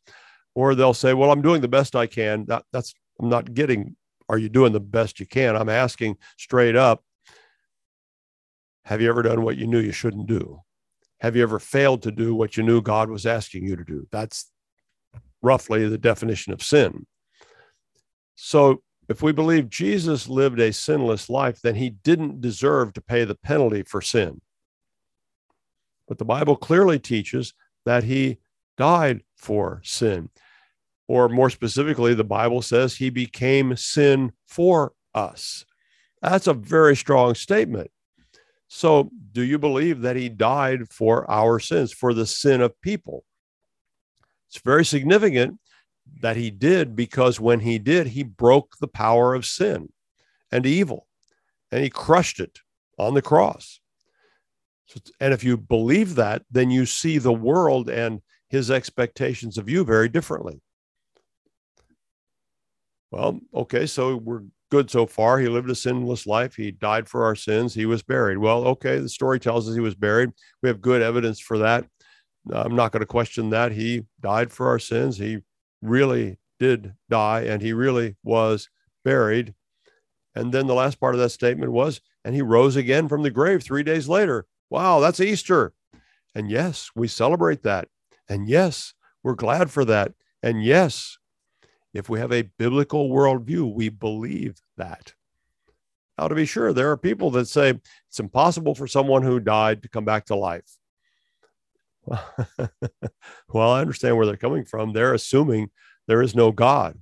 or 0.56 0.76
they'll 0.76 0.94
say, 0.94 1.14
Well, 1.14 1.32
I'm 1.32 1.42
doing 1.42 1.62
the 1.62 1.68
best 1.68 1.96
I 1.96 2.08
can. 2.08 2.46
That, 2.46 2.64
that's, 2.72 2.94
I'm 3.20 3.30
not 3.30 3.54
getting, 3.54 3.96
Are 4.30 4.38
you 4.38 4.50
doing 4.50 4.72
the 4.72 4.80
best 4.80 5.20
you 5.20 5.26
can? 5.26 5.56
I'm 5.56 5.70
asking 5.70 6.18
straight 6.38 6.76
up, 6.76 7.04
Have 8.86 9.02
you 9.02 9.10
ever 9.10 9.24
done 9.24 9.44
what 9.44 9.58
you 9.58 9.68
knew 9.68 9.80
you 9.80 9.92
shouldn't 9.92 10.28
do? 10.28 10.62
Have 11.24 11.38
you 11.38 11.44
ever 11.44 11.58
failed 11.58 12.02
to 12.04 12.12
do 12.12 12.36
what 12.36 12.58
you 12.58 12.64
knew 12.64 12.82
God 12.82 13.10
was 13.10 13.26
asking 13.26 13.66
you 13.66 13.78
to 13.78 13.84
do? 13.86 14.06
That's 14.12 14.52
roughly 15.42 15.88
the 15.88 15.98
definition 15.98 16.52
of 16.52 16.62
sin. 16.62 17.08
So, 18.36 18.84
if 19.08 19.22
we 19.22 19.32
believe 19.32 19.70
Jesus 19.70 20.28
lived 20.28 20.60
a 20.60 20.74
sinless 20.74 21.30
life, 21.30 21.62
then 21.62 21.76
he 21.76 21.90
didn't 21.90 22.42
deserve 22.42 22.94
to 22.94 23.02
pay 23.02 23.24
the 23.24 23.36
penalty 23.36 23.84
for 23.84 24.02
sin. 24.02 24.42
But 26.08 26.18
the 26.18 26.26
Bible 26.26 26.58
clearly 26.58 27.00
teaches 27.00 27.54
that 27.86 28.04
he 28.04 28.40
died 28.78 29.24
for 29.38 29.82
sin. 29.84 30.30
Or 31.08 31.30
more 31.30 31.50
specifically, 31.50 32.14
the 32.14 32.24
Bible 32.26 32.62
says 32.62 32.96
he 32.96 33.10
became 33.10 33.78
sin 33.78 34.34
for 34.46 34.94
us. 35.14 35.66
That's 36.22 36.48
a 36.48 36.54
very 36.54 36.96
strong 36.96 37.36
statement. 37.36 37.92
So, 38.76 39.12
do 39.34 39.44
you 39.44 39.60
believe 39.60 40.02
that 40.02 40.16
he 40.16 40.30
died 40.30 40.92
for 40.92 41.30
our 41.30 41.60
sins, 41.60 41.94
for 41.94 42.12
the 42.12 42.26
sin 42.26 42.60
of 42.60 42.82
people? 42.82 43.24
It's 44.50 44.60
very 44.62 44.84
significant 44.84 45.60
that 46.22 46.38
he 46.38 46.50
did 46.50 46.96
because 46.96 47.40
when 47.40 47.60
he 47.60 47.78
did, 47.78 48.08
he 48.08 48.24
broke 48.24 48.78
the 48.82 48.88
power 48.88 49.36
of 49.36 49.46
sin 49.46 49.94
and 50.52 50.66
evil 50.66 51.06
and 51.72 51.84
he 51.84 51.92
crushed 51.92 52.40
it 52.40 52.62
on 52.98 53.14
the 53.14 53.22
cross. 53.22 53.80
And 55.20 55.36
if 55.36 55.44
you 55.44 55.56
believe 55.56 56.16
that, 56.16 56.42
then 56.50 56.72
you 56.72 56.88
see 56.88 57.20
the 57.20 57.32
world 57.32 57.92
and 57.92 58.24
his 58.50 58.72
expectations 58.72 59.60
of 59.60 59.70
you 59.70 59.86
very 59.86 60.10
differently. 60.10 60.62
Well, 63.12 63.40
okay, 63.54 63.86
so 63.86 64.16
we're 64.18 64.42
good 64.74 64.90
so 64.90 65.06
far. 65.06 65.38
He 65.38 65.48
lived 65.48 65.70
a 65.70 65.76
sinless 65.76 66.26
life. 66.26 66.56
He 66.56 66.72
died 66.72 67.08
for 67.08 67.26
our 67.26 67.36
sins. 67.36 67.76
He 67.76 67.86
was 67.86 68.02
buried. 68.02 68.40
Well, 68.40 68.66
okay, 68.70 68.98
the 68.98 69.08
story 69.08 69.40
tells 69.40 69.70
us 69.70 69.76
he 69.76 69.82
was 69.82 69.94
buried. 69.94 70.32
We 70.64 70.70
have 70.70 70.82
good 70.82 71.04
evidence 71.04 71.40
for 71.40 71.60
that. 71.60 71.86
I'm 72.52 72.76
not 72.76 72.92
going 72.92 73.02
to 73.02 73.06
question 73.06 73.52
that. 73.52 73.72
He 73.72 74.06
died 74.20 74.52
for 74.52 74.70
our 74.70 74.80
sins. 74.80 75.16
He 75.16 75.42
really 75.84 76.40
did 76.60 76.96
die 77.08 77.42
and 77.42 77.62
he 77.62 77.72
really 77.72 78.16
was 78.24 78.68
buried. 79.06 79.54
And 80.34 80.52
then 80.52 80.66
the 80.66 80.74
last 80.74 81.00
part 81.00 81.14
of 81.14 81.22
that 81.22 81.30
statement 81.30 81.72
was, 81.72 82.02
and 82.26 82.34
he 82.34 82.42
rose 82.42 82.76
again 82.76 83.08
from 83.08 83.22
the 83.22 83.30
grave 83.30 83.62
three 83.62 83.84
days 83.84 84.10
later. 84.10 84.48
Wow, 84.72 85.02
that's 85.02 85.20
Easter. 85.20 85.74
And 86.34 86.50
yes, 86.50 86.90
we 86.96 87.08
celebrate 87.08 87.62
that. 87.62 87.90
And 88.28 88.50
yes, 88.50 88.96
we're 89.22 89.36
glad 89.36 89.70
for 89.70 89.86
that. 89.86 90.14
And 90.42 90.64
yes, 90.64 91.20
if 91.94 92.10
we 92.10 92.20
have 92.20 92.32
a 92.32 92.50
biblical 92.58 93.10
worldview, 93.10 93.74
we 93.74 93.90
believe 93.90 94.58
that. 94.78 95.14
Now, 96.18 96.28
to 96.28 96.36
be 96.36 96.46
sure, 96.46 96.74
there 96.74 96.92
are 96.92 96.98
people 96.98 97.32
that 97.32 97.48
say 97.48 97.80
it's 98.10 98.20
impossible 98.20 98.76
for 98.76 98.88
someone 98.88 99.24
who 99.24 99.40
died 99.40 99.82
to 99.84 99.90
come 99.90 100.06
back 100.06 100.26
to 100.26 100.36
life. 100.36 100.78
well, 102.08 103.72
I 103.72 103.82
understand 103.82 104.18
where 104.18 104.26
they're 104.26 104.38
coming 104.38 104.66
from. 104.66 104.94
They're 104.94 105.14
assuming 105.14 105.70
there 106.08 106.22
is 106.22 106.36
no 106.36 106.52
God. 106.52 107.00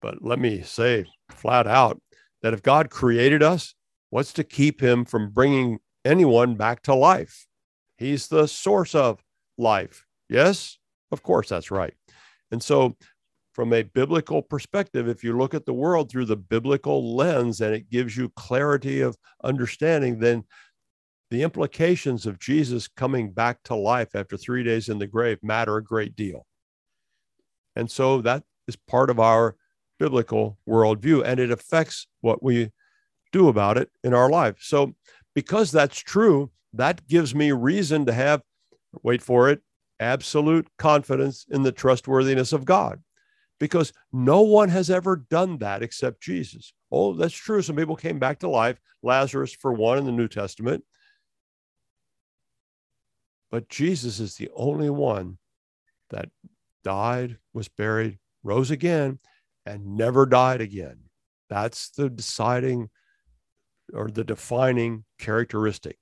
But 0.00 0.22
let 0.22 0.38
me 0.38 0.62
say 0.62 1.06
flat 1.30 1.66
out 1.66 2.00
that 2.42 2.54
if 2.54 2.62
God 2.62 2.90
created 2.90 3.42
us, 3.42 3.74
what's 4.10 4.32
to 4.34 4.44
keep 4.44 4.80
him 4.80 5.04
from 5.04 5.30
bringing 5.30 5.78
anyone 6.04 6.54
back 6.54 6.82
to 6.82 6.94
life. 6.94 7.46
He's 7.98 8.28
the 8.28 8.46
source 8.46 8.94
of 8.94 9.22
life. 9.58 10.06
Yes, 10.28 10.78
of 11.10 11.22
course, 11.22 11.48
that's 11.48 11.70
right. 11.70 11.94
And 12.50 12.62
so, 12.62 12.96
from 13.56 13.72
a 13.72 13.82
biblical 13.82 14.42
perspective, 14.42 15.08
if 15.08 15.24
you 15.24 15.34
look 15.34 15.54
at 15.54 15.64
the 15.64 15.72
world 15.72 16.10
through 16.10 16.26
the 16.26 16.36
biblical 16.36 17.16
lens 17.16 17.62
and 17.62 17.74
it 17.74 17.88
gives 17.88 18.14
you 18.14 18.28
clarity 18.36 19.00
of 19.00 19.16
understanding, 19.42 20.18
then 20.18 20.44
the 21.30 21.42
implications 21.42 22.26
of 22.26 22.38
Jesus 22.38 22.86
coming 22.86 23.32
back 23.32 23.62
to 23.62 23.74
life 23.74 24.14
after 24.14 24.36
three 24.36 24.62
days 24.62 24.90
in 24.90 24.98
the 24.98 25.06
grave 25.06 25.38
matter 25.42 25.78
a 25.78 25.82
great 25.82 26.14
deal. 26.14 26.44
And 27.74 27.90
so 27.90 28.20
that 28.20 28.42
is 28.68 28.76
part 28.76 29.08
of 29.08 29.18
our 29.18 29.56
biblical 29.98 30.58
worldview, 30.68 31.24
and 31.24 31.40
it 31.40 31.50
affects 31.50 32.08
what 32.20 32.42
we 32.42 32.72
do 33.32 33.48
about 33.48 33.78
it 33.78 33.88
in 34.04 34.12
our 34.12 34.28
life. 34.28 34.56
So 34.60 34.94
because 35.34 35.72
that's 35.72 35.98
true, 35.98 36.50
that 36.74 37.08
gives 37.08 37.34
me 37.34 37.52
reason 37.52 38.04
to 38.04 38.12
have, 38.12 38.42
wait 39.02 39.22
for 39.22 39.48
it, 39.48 39.62
absolute 39.98 40.68
confidence 40.76 41.46
in 41.48 41.62
the 41.62 41.72
trustworthiness 41.72 42.52
of 42.52 42.66
God. 42.66 43.00
Because 43.58 43.92
no 44.12 44.42
one 44.42 44.68
has 44.68 44.90
ever 44.90 45.16
done 45.16 45.58
that 45.58 45.82
except 45.82 46.22
Jesus. 46.22 46.74
Oh, 46.92 47.14
that's 47.14 47.34
true. 47.34 47.62
Some 47.62 47.76
people 47.76 47.96
came 47.96 48.18
back 48.18 48.40
to 48.40 48.48
life, 48.48 48.78
Lazarus, 49.02 49.56
for 49.58 49.72
one, 49.72 49.98
in 49.98 50.04
the 50.04 50.12
New 50.12 50.28
Testament. 50.28 50.84
But 53.50 53.68
Jesus 53.68 54.20
is 54.20 54.34
the 54.34 54.50
only 54.54 54.90
one 54.90 55.38
that 56.10 56.28
died, 56.84 57.38
was 57.54 57.68
buried, 57.68 58.18
rose 58.42 58.70
again, 58.70 59.18
and 59.64 59.96
never 59.96 60.26
died 60.26 60.60
again. 60.60 60.98
That's 61.48 61.90
the 61.90 62.10
deciding 62.10 62.90
or 63.92 64.08
the 64.08 64.24
defining 64.24 65.04
characteristic. 65.18 65.98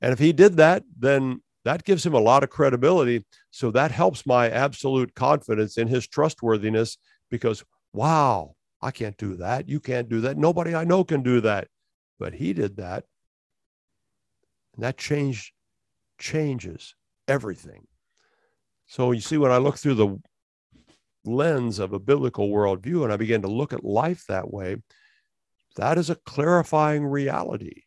And 0.00 0.12
if 0.12 0.18
he 0.18 0.32
did 0.32 0.56
that, 0.56 0.84
then 0.98 1.42
that 1.66 1.82
gives 1.82 2.06
him 2.06 2.14
a 2.14 2.20
lot 2.20 2.44
of 2.44 2.50
credibility. 2.50 3.24
So 3.50 3.72
that 3.72 3.90
helps 3.90 4.24
my 4.24 4.48
absolute 4.48 5.12
confidence 5.14 5.78
in 5.78 5.88
his 5.88 6.06
trustworthiness 6.06 6.96
because, 7.28 7.64
wow, 7.92 8.54
I 8.80 8.92
can't 8.92 9.16
do 9.16 9.34
that. 9.38 9.68
You 9.68 9.80
can't 9.80 10.08
do 10.08 10.20
that. 10.20 10.38
Nobody 10.38 10.76
I 10.76 10.84
know 10.84 11.02
can 11.02 11.24
do 11.24 11.40
that. 11.40 11.66
But 12.20 12.34
he 12.34 12.52
did 12.52 12.76
that. 12.76 13.02
And 14.76 14.84
that 14.84 14.96
changed, 14.96 15.52
changes 16.20 16.94
everything. 17.26 17.88
So 18.86 19.10
you 19.10 19.20
see, 19.20 19.36
when 19.36 19.50
I 19.50 19.56
look 19.56 19.76
through 19.76 19.94
the 19.94 20.20
lens 21.24 21.80
of 21.80 21.92
a 21.92 21.98
biblical 21.98 22.48
worldview 22.48 23.02
and 23.02 23.12
I 23.12 23.16
begin 23.16 23.42
to 23.42 23.48
look 23.48 23.72
at 23.72 23.84
life 23.84 24.24
that 24.28 24.52
way, 24.52 24.76
that 25.74 25.98
is 25.98 26.10
a 26.10 26.14
clarifying 26.14 27.04
reality. 27.04 27.82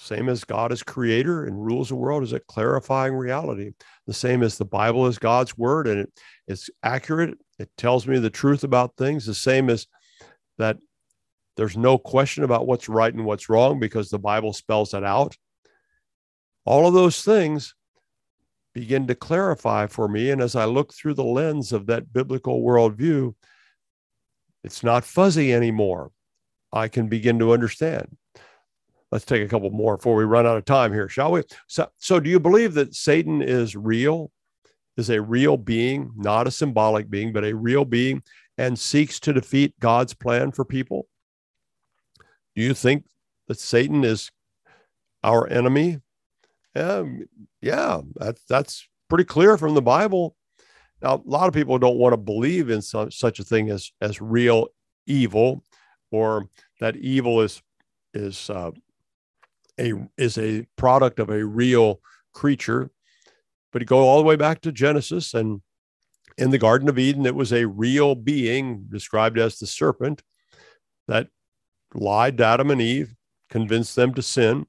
Same 0.00 0.28
as 0.28 0.44
God 0.44 0.72
is 0.72 0.82
creator 0.82 1.44
and 1.44 1.66
rules 1.66 1.88
the 1.88 1.96
world 1.96 2.22
is 2.22 2.32
a 2.32 2.40
clarifying 2.40 3.14
reality. 3.14 3.72
The 4.06 4.14
same 4.14 4.42
as 4.44 4.56
the 4.56 4.64
Bible 4.64 5.06
is 5.06 5.18
God's 5.18 5.58
word 5.58 5.88
and 5.88 6.00
it, 6.00 6.12
it's 6.46 6.70
accurate. 6.82 7.36
It 7.58 7.68
tells 7.76 8.06
me 8.06 8.18
the 8.18 8.30
truth 8.30 8.62
about 8.62 8.96
things. 8.96 9.26
The 9.26 9.34
same 9.34 9.68
as 9.68 9.86
that 10.56 10.78
There's 11.56 11.76
no 11.76 11.98
question 11.98 12.44
about 12.44 12.68
what's 12.68 12.88
right 12.88 13.12
and 13.12 13.24
what's 13.24 13.48
wrong 13.48 13.80
because 13.80 14.08
the 14.08 14.18
Bible 14.18 14.52
spells 14.52 14.94
it 14.94 15.02
out. 15.02 15.36
All 16.64 16.86
of 16.86 16.94
those 16.94 17.22
things 17.22 17.74
begin 18.74 19.08
to 19.08 19.16
clarify 19.16 19.88
for 19.88 20.06
me. 20.06 20.30
And 20.30 20.40
as 20.40 20.54
I 20.54 20.66
look 20.66 20.94
through 20.94 21.14
the 21.14 21.24
lens 21.24 21.72
of 21.72 21.86
that 21.86 22.12
biblical 22.12 22.62
worldview, 22.62 23.34
it's 24.62 24.84
not 24.84 25.04
fuzzy 25.04 25.52
anymore. 25.52 26.12
I 26.72 26.86
can 26.86 27.08
begin 27.08 27.40
to 27.40 27.52
understand. 27.52 28.16
Let's 29.10 29.24
take 29.24 29.42
a 29.42 29.48
couple 29.48 29.70
more 29.70 29.96
before 29.96 30.16
we 30.16 30.24
run 30.24 30.46
out 30.46 30.58
of 30.58 30.64
time 30.64 30.92
here, 30.92 31.08
shall 31.08 31.32
we? 31.32 31.42
So, 31.66 31.88
so 31.96 32.20
do 32.20 32.28
you 32.28 32.38
believe 32.38 32.74
that 32.74 32.94
Satan 32.94 33.40
is 33.40 33.74
real, 33.74 34.30
is 34.96 35.08
a 35.08 35.22
real 35.22 35.56
being, 35.56 36.10
not 36.14 36.46
a 36.46 36.50
symbolic 36.50 37.08
being, 37.08 37.32
but 37.32 37.44
a 37.44 37.54
real 37.54 37.84
being, 37.84 38.22
and 38.58 38.78
seeks 38.78 39.18
to 39.20 39.32
defeat 39.32 39.74
God's 39.80 40.12
plan 40.12 40.52
for 40.52 40.64
people? 40.64 41.06
Do 42.54 42.62
you 42.62 42.74
think 42.74 43.06
that 43.46 43.58
Satan 43.58 44.04
is 44.04 44.30
our 45.24 45.48
enemy? 45.48 46.00
Um, 46.76 47.26
yeah, 47.62 48.02
that, 48.16 48.36
that's 48.48 48.86
pretty 49.08 49.24
clear 49.24 49.56
from 49.56 49.74
the 49.74 49.82
Bible. 49.82 50.36
Now, 51.00 51.14
a 51.14 51.22
lot 51.24 51.48
of 51.48 51.54
people 51.54 51.78
don't 51.78 51.96
want 51.96 52.12
to 52.12 52.18
believe 52.18 52.68
in 52.70 52.82
such 52.82 53.38
a 53.38 53.44
thing 53.44 53.70
as 53.70 53.92
as 54.00 54.20
real 54.20 54.66
evil, 55.06 55.62
or 56.10 56.48
that 56.80 56.96
evil 56.96 57.40
is 57.40 57.62
is 58.14 58.50
uh, 58.50 58.72
a 59.78 59.92
is 60.16 60.38
a 60.38 60.66
product 60.76 61.18
of 61.18 61.30
a 61.30 61.44
real 61.44 62.00
creature. 62.32 62.90
But 63.72 63.82
you 63.82 63.86
go 63.86 64.00
all 64.00 64.18
the 64.18 64.24
way 64.24 64.36
back 64.36 64.60
to 64.62 64.72
Genesis, 64.72 65.34
and 65.34 65.60
in 66.36 66.50
the 66.50 66.58
Garden 66.58 66.88
of 66.88 66.98
Eden, 66.98 67.26
it 67.26 67.34
was 67.34 67.52
a 67.52 67.66
real 67.66 68.14
being 68.14 68.86
described 68.90 69.38
as 69.38 69.58
the 69.58 69.66
serpent 69.66 70.22
that 71.06 71.28
lied 71.94 72.38
to 72.38 72.44
Adam 72.44 72.70
and 72.70 72.80
Eve, 72.80 73.14
convinced 73.50 73.96
them 73.96 74.14
to 74.14 74.22
sin. 74.22 74.66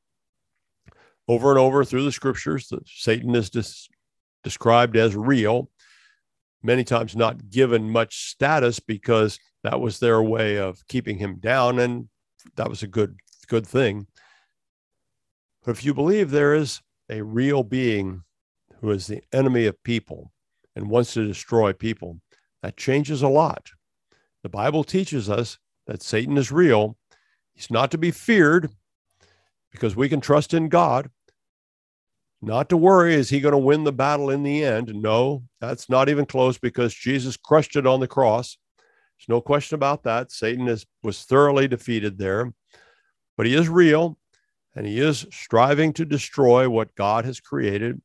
Over 1.28 1.52
and 1.52 1.60
over 1.60 1.86
through 1.86 2.06
the 2.06 2.12
scriptures, 2.12 2.70
that 2.70 2.88
Satan 2.88 3.36
is 3.36 3.50
dis- 3.50 3.88
described 4.44 4.98
as 4.98 5.16
real, 5.16 5.70
many 6.64 6.84
times 6.84 7.16
not 7.16 7.50
given 7.50 7.90
much 7.90 8.30
status 8.30 8.80
because 8.80 9.40
that 9.64 9.80
was 9.80 10.00
their 10.00 10.24
way 10.24 10.58
of 10.58 10.86
keeping 10.88 11.20
him 11.20 11.36
down, 11.40 11.80
and 11.80 12.10
that 12.56 12.70
was 12.70 12.84
a 12.84 12.88
good 12.88 13.18
good 13.48 13.68
thing. 13.68 14.08
But 15.64 15.72
if 15.72 15.84
you 15.84 15.94
believe 15.94 16.32
there 16.32 16.54
is 16.54 16.82
a 17.10 17.22
real 17.22 17.64
being 17.64 18.24
who 18.82 18.92
is 18.92 19.08
the 19.08 19.22
enemy 19.34 19.66
of 19.66 19.84
people 19.84 20.32
and 20.76 20.90
wants 20.90 21.14
to 21.14 21.28
destroy 21.28 21.74
people, 21.74 22.22
that 22.62 22.78
changes 22.78 23.22
a 23.22 23.28
lot. 23.28 23.72
The 24.44 24.50
Bible 24.50 24.84
teaches 24.84 25.30
us 25.30 25.58
that 25.88 26.04
Satan 26.04 26.38
is 26.38 26.52
real. 26.52 26.98
He's 27.54 27.72
not 27.72 27.92
to 27.92 27.98
be 27.98 28.12
feared 28.12 28.70
because 29.72 29.96
we 29.96 30.08
can 30.08 30.22
trust 30.22 30.54
in 30.54 30.70
God. 30.70 31.10
Not 32.42 32.70
to 32.70 32.78
worry, 32.78 33.16
is 33.16 33.30
he 33.30 33.42
going 33.42 33.52
to 33.52 33.58
win 33.58 33.84
the 33.84 33.92
battle 33.92 34.30
in 34.30 34.44
the 34.44 34.64
end? 34.64 34.94
No, 34.94 35.44
that's 35.60 35.90
not 35.90 36.08
even 36.08 36.26
close 36.26 36.58
because 36.58 36.94
Jesus 36.94 37.36
crushed 37.36 37.76
it 37.76 37.86
on 37.86 38.00
the 38.00 38.08
cross. 38.08 38.58
There's 38.78 39.28
no 39.28 39.42
question 39.42 39.76
about 39.76 40.04
that. 40.04 40.32
Satan 40.32 40.70
is, 40.70 40.86
was 41.04 41.24
thoroughly 41.24 41.68
defeated 41.68 42.18
there, 42.18 42.54
but 43.36 43.46
he 43.46 43.56
is 43.56 43.68
real 43.68 44.18
and 44.80 44.88
he 44.88 45.02
is 45.02 45.28
striving 45.30 45.92
to 45.92 46.06
destroy 46.06 46.70
what 46.70 46.96
God 46.96 47.26
has 47.26 47.42
created. 47.42 48.02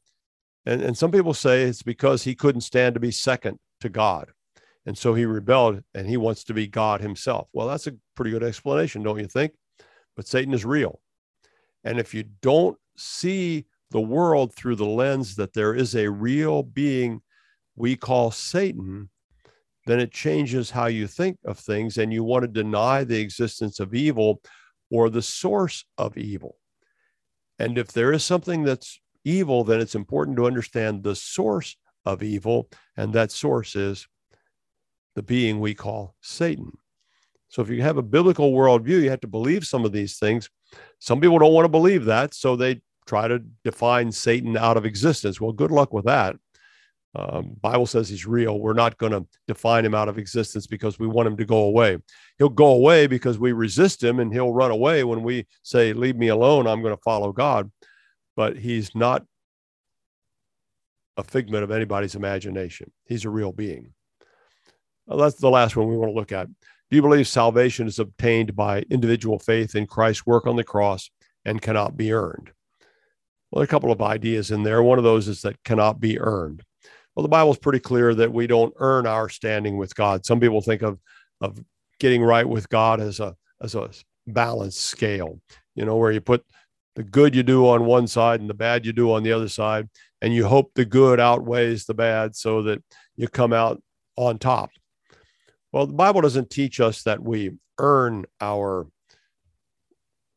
And, 0.66 0.82
and 0.82 0.98
some 0.98 1.12
people 1.12 1.32
say 1.32 1.62
it's 1.62 1.84
because 1.84 2.24
he 2.24 2.34
couldn't 2.34 2.62
stand 2.62 2.94
to 2.94 3.00
be 3.00 3.12
second 3.12 3.60
to 3.82 3.88
God. 3.88 4.32
And 4.84 4.98
so 4.98 5.14
he 5.14 5.24
rebelled 5.24 5.84
and 5.94 6.08
he 6.08 6.16
wants 6.16 6.42
to 6.44 6.52
be 6.52 6.66
God 6.66 7.00
himself. 7.00 7.46
Well, 7.52 7.68
that's 7.68 7.86
a 7.86 7.94
pretty 8.16 8.32
good 8.32 8.42
explanation, 8.42 9.04
don't 9.04 9.20
you 9.20 9.28
think? 9.28 9.52
But 10.16 10.26
Satan 10.26 10.52
is 10.52 10.64
real. 10.64 10.98
And 11.84 12.00
if 12.00 12.12
you 12.12 12.24
don't 12.42 12.76
see 12.96 13.66
the 13.92 14.00
world 14.00 14.52
through 14.56 14.74
the 14.74 14.84
lens 14.84 15.36
that 15.36 15.52
there 15.52 15.76
is 15.76 15.94
a 15.94 16.10
real 16.10 16.64
being 16.64 17.22
we 17.76 17.94
call 17.94 18.32
Satan, 18.32 19.10
then 19.86 20.00
it 20.00 20.10
changes 20.10 20.72
how 20.72 20.86
you 20.86 21.06
think 21.06 21.38
of 21.44 21.56
things 21.56 21.98
and 21.98 22.12
you 22.12 22.24
want 22.24 22.42
to 22.42 22.48
deny 22.48 23.04
the 23.04 23.20
existence 23.20 23.78
of 23.78 23.94
evil 23.94 24.42
or 24.90 25.08
the 25.08 25.22
source 25.22 25.84
of 25.96 26.18
evil. 26.18 26.56
And 27.58 27.78
if 27.78 27.92
there 27.92 28.12
is 28.12 28.24
something 28.24 28.64
that's 28.64 29.00
evil, 29.24 29.64
then 29.64 29.80
it's 29.80 29.94
important 29.94 30.36
to 30.36 30.46
understand 30.46 31.02
the 31.02 31.14
source 31.14 31.76
of 32.04 32.22
evil. 32.22 32.68
And 32.96 33.12
that 33.12 33.32
source 33.32 33.76
is 33.76 34.06
the 35.14 35.22
being 35.22 35.60
we 35.60 35.74
call 35.74 36.14
Satan. 36.20 36.72
So 37.48 37.62
if 37.62 37.68
you 37.68 37.82
have 37.82 37.98
a 37.98 38.02
biblical 38.02 38.52
worldview, 38.52 39.02
you 39.02 39.10
have 39.10 39.20
to 39.20 39.28
believe 39.28 39.64
some 39.64 39.84
of 39.84 39.92
these 39.92 40.18
things. 40.18 40.50
Some 40.98 41.20
people 41.20 41.38
don't 41.38 41.52
want 41.52 41.64
to 41.66 41.68
believe 41.68 42.04
that, 42.06 42.34
so 42.34 42.56
they 42.56 42.82
try 43.06 43.28
to 43.28 43.38
define 43.62 44.10
Satan 44.10 44.56
out 44.56 44.76
of 44.76 44.84
existence. 44.84 45.40
Well, 45.40 45.52
good 45.52 45.70
luck 45.70 45.92
with 45.92 46.06
that. 46.06 46.36
Um, 47.16 47.56
Bible 47.60 47.86
says 47.86 48.08
he's 48.08 48.26
real. 48.26 48.58
We're 48.58 48.72
not 48.72 48.98
going 48.98 49.12
to 49.12 49.24
define 49.46 49.84
him 49.84 49.94
out 49.94 50.08
of 50.08 50.18
existence 50.18 50.66
because 50.66 50.98
we 50.98 51.06
want 51.06 51.28
him 51.28 51.36
to 51.36 51.44
go 51.44 51.58
away. 51.58 51.98
He'll 52.38 52.48
go 52.48 52.72
away 52.72 53.06
because 53.06 53.38
we 53.38 53.52
resist 53.52 54.02
him, 54.02 54.18
and 54.18 54.32
he'll 54.32 54.52
run 54.52 54.72
away 54.72 55.04
when 55.04 55.22
we 55.22 55.46
say, 55.62 55.92
"Leave 55.92 56.16
me 56.16 56.28
alone. 56.28 56.66
I'm 56.66 56.82
going 56.82 56.96
to 56.96 57.02
follow 57.02 57.32
God." 57.32 57.70
But 58.36 58.56
he's 58.56 58.94
not 58.96 59.24
a 61.16 61.22
figment 61.22 61.62
of 61.62 61.70
anybody's 61.70 62.16
imagination. 62.16 62.90
He's 63.04 63.24
a 63.24 63.30
real 63.30 63.52
being. 63.52 63.92
Well, 65.06 65.18
that's 65.18 65.36
the 65.36 65.50
last 65.50 65.76
one 65.76 65.88
we 65.88 65.96
want 65.96 66.10
to 66.10 66.18
look 66.18 66.32
at. 66.32 66.48
Do 66.48 66.96
you 66.96 67.02
believe 67.02 67.28
salvation 67.28 67.86
is 67.86 67.98
obtained 67.98 68.56
by 68.56 68.80
individual 68.90 69.38
faith 69.38 69.74
in 69.74 69.86
Christ's 69.86 70.26
work 70.26 70.46
on 70.46 70.56
the 70.56 70.64
cross 70.64 71.10
and 71.44 71.62
cannot 71.62 71.96
be 71.96 72.12
earned? 72.12 72.50
Well, 73.50 73.62
a 73.62 73.68
couple 73.68 73.92
of 73.92 74.02
ideas 74.02 74.50
in 74.50 74.64
there. 74.64 74.82
One 74.82 74.98
of 74.98 75.04
those 75.04 75.28
is 75.28 75.42
that 75.42 75.62
cannot 75.62 76.00
be 76.00 76.18
earned. 76.18 76.64
Well, 77.14 77.22
the 77.22 77.28
Bible 77.28 77.52
is 77.52 77.58
pretty 77.58 77.80
clear 77.80 78.14
that 78.14 78.32
we 78.32 78.46
don't 78.46 78.74
earn 78.78 79.06
our 79.06 79.28
standing 79.28 79.76
with 79.76 79.94
God. 79.94 80.26
Some 80.26 80.40
people 80.40 80.60
think 80.60 80.82
of 80.82 80.98
of 81.40 81.58
getting 82.00 82.22
right 82.22 82.48
with 82.48 82.68
God 82.68 83.00
as 83.00 83.20
a 83.20 83.36
as 83.62 83.74
a 83.74 83.90
balanced 84.26 84.80
scale, 84.80 85.40
you 85.74 85.84
know, 85.84 85.96
where 85.96 86.12
you 86.12 86.20
put 86.20 86.44
the 86.96 87.02
good 87.02 87.34
you 87.34 87.42
do 87.42 87.68
on 87.68 87.84
one 87.84 88.06
side 88.06 88.40
and 88.40 88.48
the 88.48 88.54
bad 88.54 88.86
you 88.86 88.92
do 88.92 89.12
on 89.12 89.22
the 89.22 89.32
other 89.32 89.48
side, 89.48 89.88
and 90.22 90.34
you 90.34 90.46
hope 90.46 90.72
the 90.74 90.84
good 90.84 91.20
outweighs 91.20 91.86
the 91.86 91.94
bad 91.94 92.34
so 92.36 92.62
that 92.62 92.82
you 93.16 93.28
come 93.28 93.52
out 93.52 93.82
on 94.16 94.38
top. 94.38 94.70
Well, 95.72 95.86
the 95.86 95.92
Bible 95.92 96.20
doesn't 96.20 96.50
teach 96.50 96.80
us 96.80 97.02
that 97.02 97.22
we 97.22 97.52
earn 97.78 98.26
our 98.40 98.86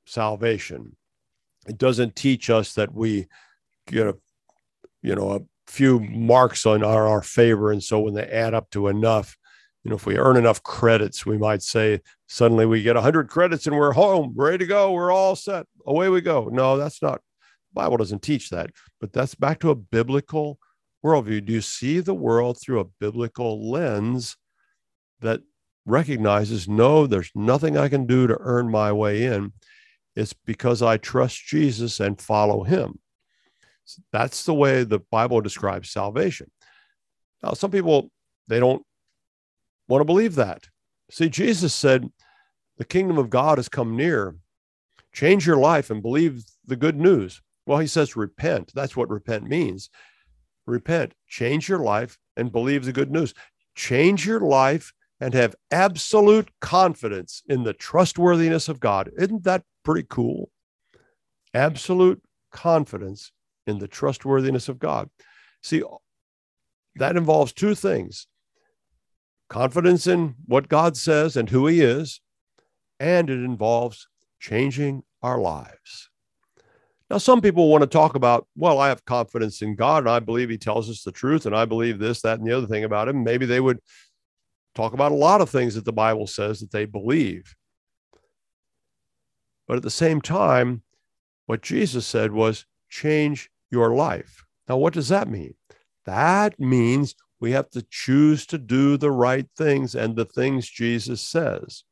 salvation. 0.07 0.95
It 1.67 1.77
doesn't 1.77 2.15
teach 2.15 2.49
us 2.49 2.73
that 2.73 2.93
we 2.93 3.27
get 3.87 4.07
a, 4.07 4.17
you 5.03 5.15
know, 5.15 5.31
a 5.31 5.41
few 5.67 5.99
marks 5.99 6.65
on 6.65 6.83
our, 6.83 7.07
our 7.07 7.21
favor. 7.21 7.71
And 7.71 7.83
so 7.83 7.99
when 7.99 8.13
they 8.13 8.25
add 8.25 8.53
up 8.53 8.69
to 8.71 8.87
enough, 8.87 9.37
you 9.83 9.89
know, 9.89 9.95
if 9.95 10.05
we 10.05 10.17
earn 10.17 10.37
enough 10.37 10.63
credits, 10.63 11.25
we 11.25 11.37
might 11.37 11.61
say 11.61 12.01
suddenly 12.27 12.65
we 12.65 12.81
get 12.81 12.95
100 12.95 13.29
credits 13.29 13.67
and 13.67 13.75
we're 13.77 13.93
home, 13.93 14.33
ready 14.35 14.59
to 14.59 14.65
go. 14.65 14.91
We're 14.91 15.11
all 15.11 15.35
set. 15.35 15.65
Away 15.85 16.09
we 16.09 16.21
go. 16.21 16.49
No, 16.51 16.77
that's 16.77 17.01
not, 17.01 17.21
Bible 17.73 17.97
doesn't 17.97 18.21
teach 18.21 18.49
that. 18.49 18.71
But 18.99 19.13
that's 19.13 19.35
back 19.35 19.59
to 19.59 19.69
a 19.69 19.75
biblical 19.75 20.59
worldview. 21.05 21.45
Do 21.45 21.53
you 21.53 21.61
see 21.61 21.99
the 21.99 22.15
world 22.15 22.59
through 22.59 22.81
a 22.81 22.89
biblical 22.99 23.69
lens 23.69 24.35
that 25.21 25.41
recognizes 25.85 26.67
no, 26.67 27.07
there's 27.07 27.31
nothing 27.33 27.77
I 27.77 27.87
can 27.87 28.05
do 28.05 28.27
to 28.27 28.37
earn 28.39 28.69
my 28.69 28.91
way 28.91 29.25
in? 29.25 29.53
It's 30.15 30.33
because 30.33 30.81
I 30.81 30.97
trust 30.97 31.45
Jesus 31.45 31.99
and 31.99 32.19
follow 32.19 32.63
him. 32.63 32.99
That's 34.11 34.43
the 34.43 34.53
way 34.53 34.83
the 34.83 34.99
Bible 34.99 35.41
describes 35.41 35.89
salvation. 35.89 36.51
Now, 37.43 37.53
some 37.53 37.71
people, 37.71 38.11
they 38.47 38.59
don't 38.59 38.83
want 39.87 40.01
to 40.01 40.05
believe 40.05 40.35
that. 40.35 40.67
See, 41.09 41.29
Jesus 41.29 41.73
said, 41.73 42.09
the 42.77 42.85
kingdom 42.85 43.17
of 43.17 43.29
God 43.29 43.57
has 43.57 43.69
come 43.69 43.95
near. 43.95 44.35
Change 45.13 45.47
your 45.47 45.57
life 45.57 45.89
and 45.89 46.01
believe 46.01 46.43
the 46.65 46.75
good 46.75 46.99
news. 46.99 47.41
Well, 47.65 47.79
he 47.79 47.87
says, 47.87 48.15
repent. 48.15 48.71
That's 48.75 48.95
what 48.95 49.09
repent 49.09 49.45
means. 49.45 49.89
Repent, 50.65 51.13
change 51.27 51.69
your 51.69 51.79
life 51.79 52.17
and 52.35 52.51
believe 52.51 52.85
the 52.85 52.93
good 52.93 53.11
news. 53.11 53.33
Change 53.75 54.25
your 54.25 54.41
life 54.41 54.93
and 55.19 55.33
have 55.33 55.55
absolute 55.71 56.49
confidence 56.61 57.41
in 57.47 57.63
the 57.63 57.73
trustworthiness 57.73 58.69
of 58.69 58.79
God. 58.79 59.09
Isn't 59.17 59.43
that 59.45 59.63
pretty 59.83 60.05
cool? 60.09 60.49
Absolute 61.53 62.21
confidence 62.51 63.31
in 63.67 63.79
the 63.79 63.87
trustworthiness 63.87 64.69
of 64.69 64.79
God. 64.79 65.09
See, 65.61 65.83
that 66.95 67.17
involves 67.17 67.53
two 67.53 67.75
things 67.75 68.27
confidence 69.49 70.07
in 70.07 70.35
what 70.45 70.67
God 70.67 70.97
says 70.97 71.37
and 71.37 71.49
who 71.49 71.67
He 71.67 71.81
is, 71.81 72.19
and 72.99 73.29
it 73.29 73.39
involves 73.39 74.07
changing 74.39 75.03
our 75.21 75.39
lives. 75.39 76.09
Now, 77.09 77.17
some 77.17 77.39
people 77.39 77.69
want 77.69 77.83
to 77.83 77.87
talk 77.87 78.15
about, 78.15 78.45
well, 78.55 78.79
I 78.79 78.89
have 78.89 79.05
confidence 79.05 79.61
in 79.61 79.75
God 79.75 79.99
and 79.99 80.09
I 80.09 80.19
believe 80.19 80.49
He 80.49 80.57
tells 80.57 80.89
us 80.89 81.03
the 81.03 81.11
truth 81.11 81.45
and 81.45 81.55
I 81.55 81.63
believe 81.63 81.99
this, 81.99 82.21
that, 82.21 82.39
and 82.39 82.47
the 82.47 82.57
other 82.57 82.67
thing 82.67 82.83
about 82.83 83.07
Him. 83.07 83.23
Maybe 83.23 83.45
they 83.45 83.61
would 83.61 83.79
talk 84.75 84.93
about 84.93 85.13
a 85.13 85.15
lot 85.15 85.39
of 85.39 85.49
things 85.49 85.75
that 85.75 85.85
the 85.85 85.93
Bible 85.93 86.27
says 86.27 86.59
that 86.59 86.71
they 86.71 86.85
believe. 86.85 87.55
But 89.67 89.77
at 89.77 89.83
the 89.83 89.89
same 89.89 90.21
time, 90.21 90.83
what 91.45 91.61
Jesus 91.61 92.05
said 92.05 92.31
was 92.31 92.65
change 92.89 93.49
your 93.71 93.95
life. 93.95 94.43
Now, 94.67 94.77
what 94.77 94.93
does 94.93 95.09
that 95.09 95.29
mean? 95.29 95.53
That 96.05 96.59
means 96.59 97.15
we 97.39 97.51
have 97.51 97.69
to 97.71 97.85
choose 97.89 98.45
to 98.47 98.57
do 98.57 98.97
the 98.97 99.11
right 99.11 99.45
things 99.57 99.95
and 99.95 100.15
the 100.15 100.25
things 100.25 100.69
Jesus 100.69 101.21
says. 101.21 101.83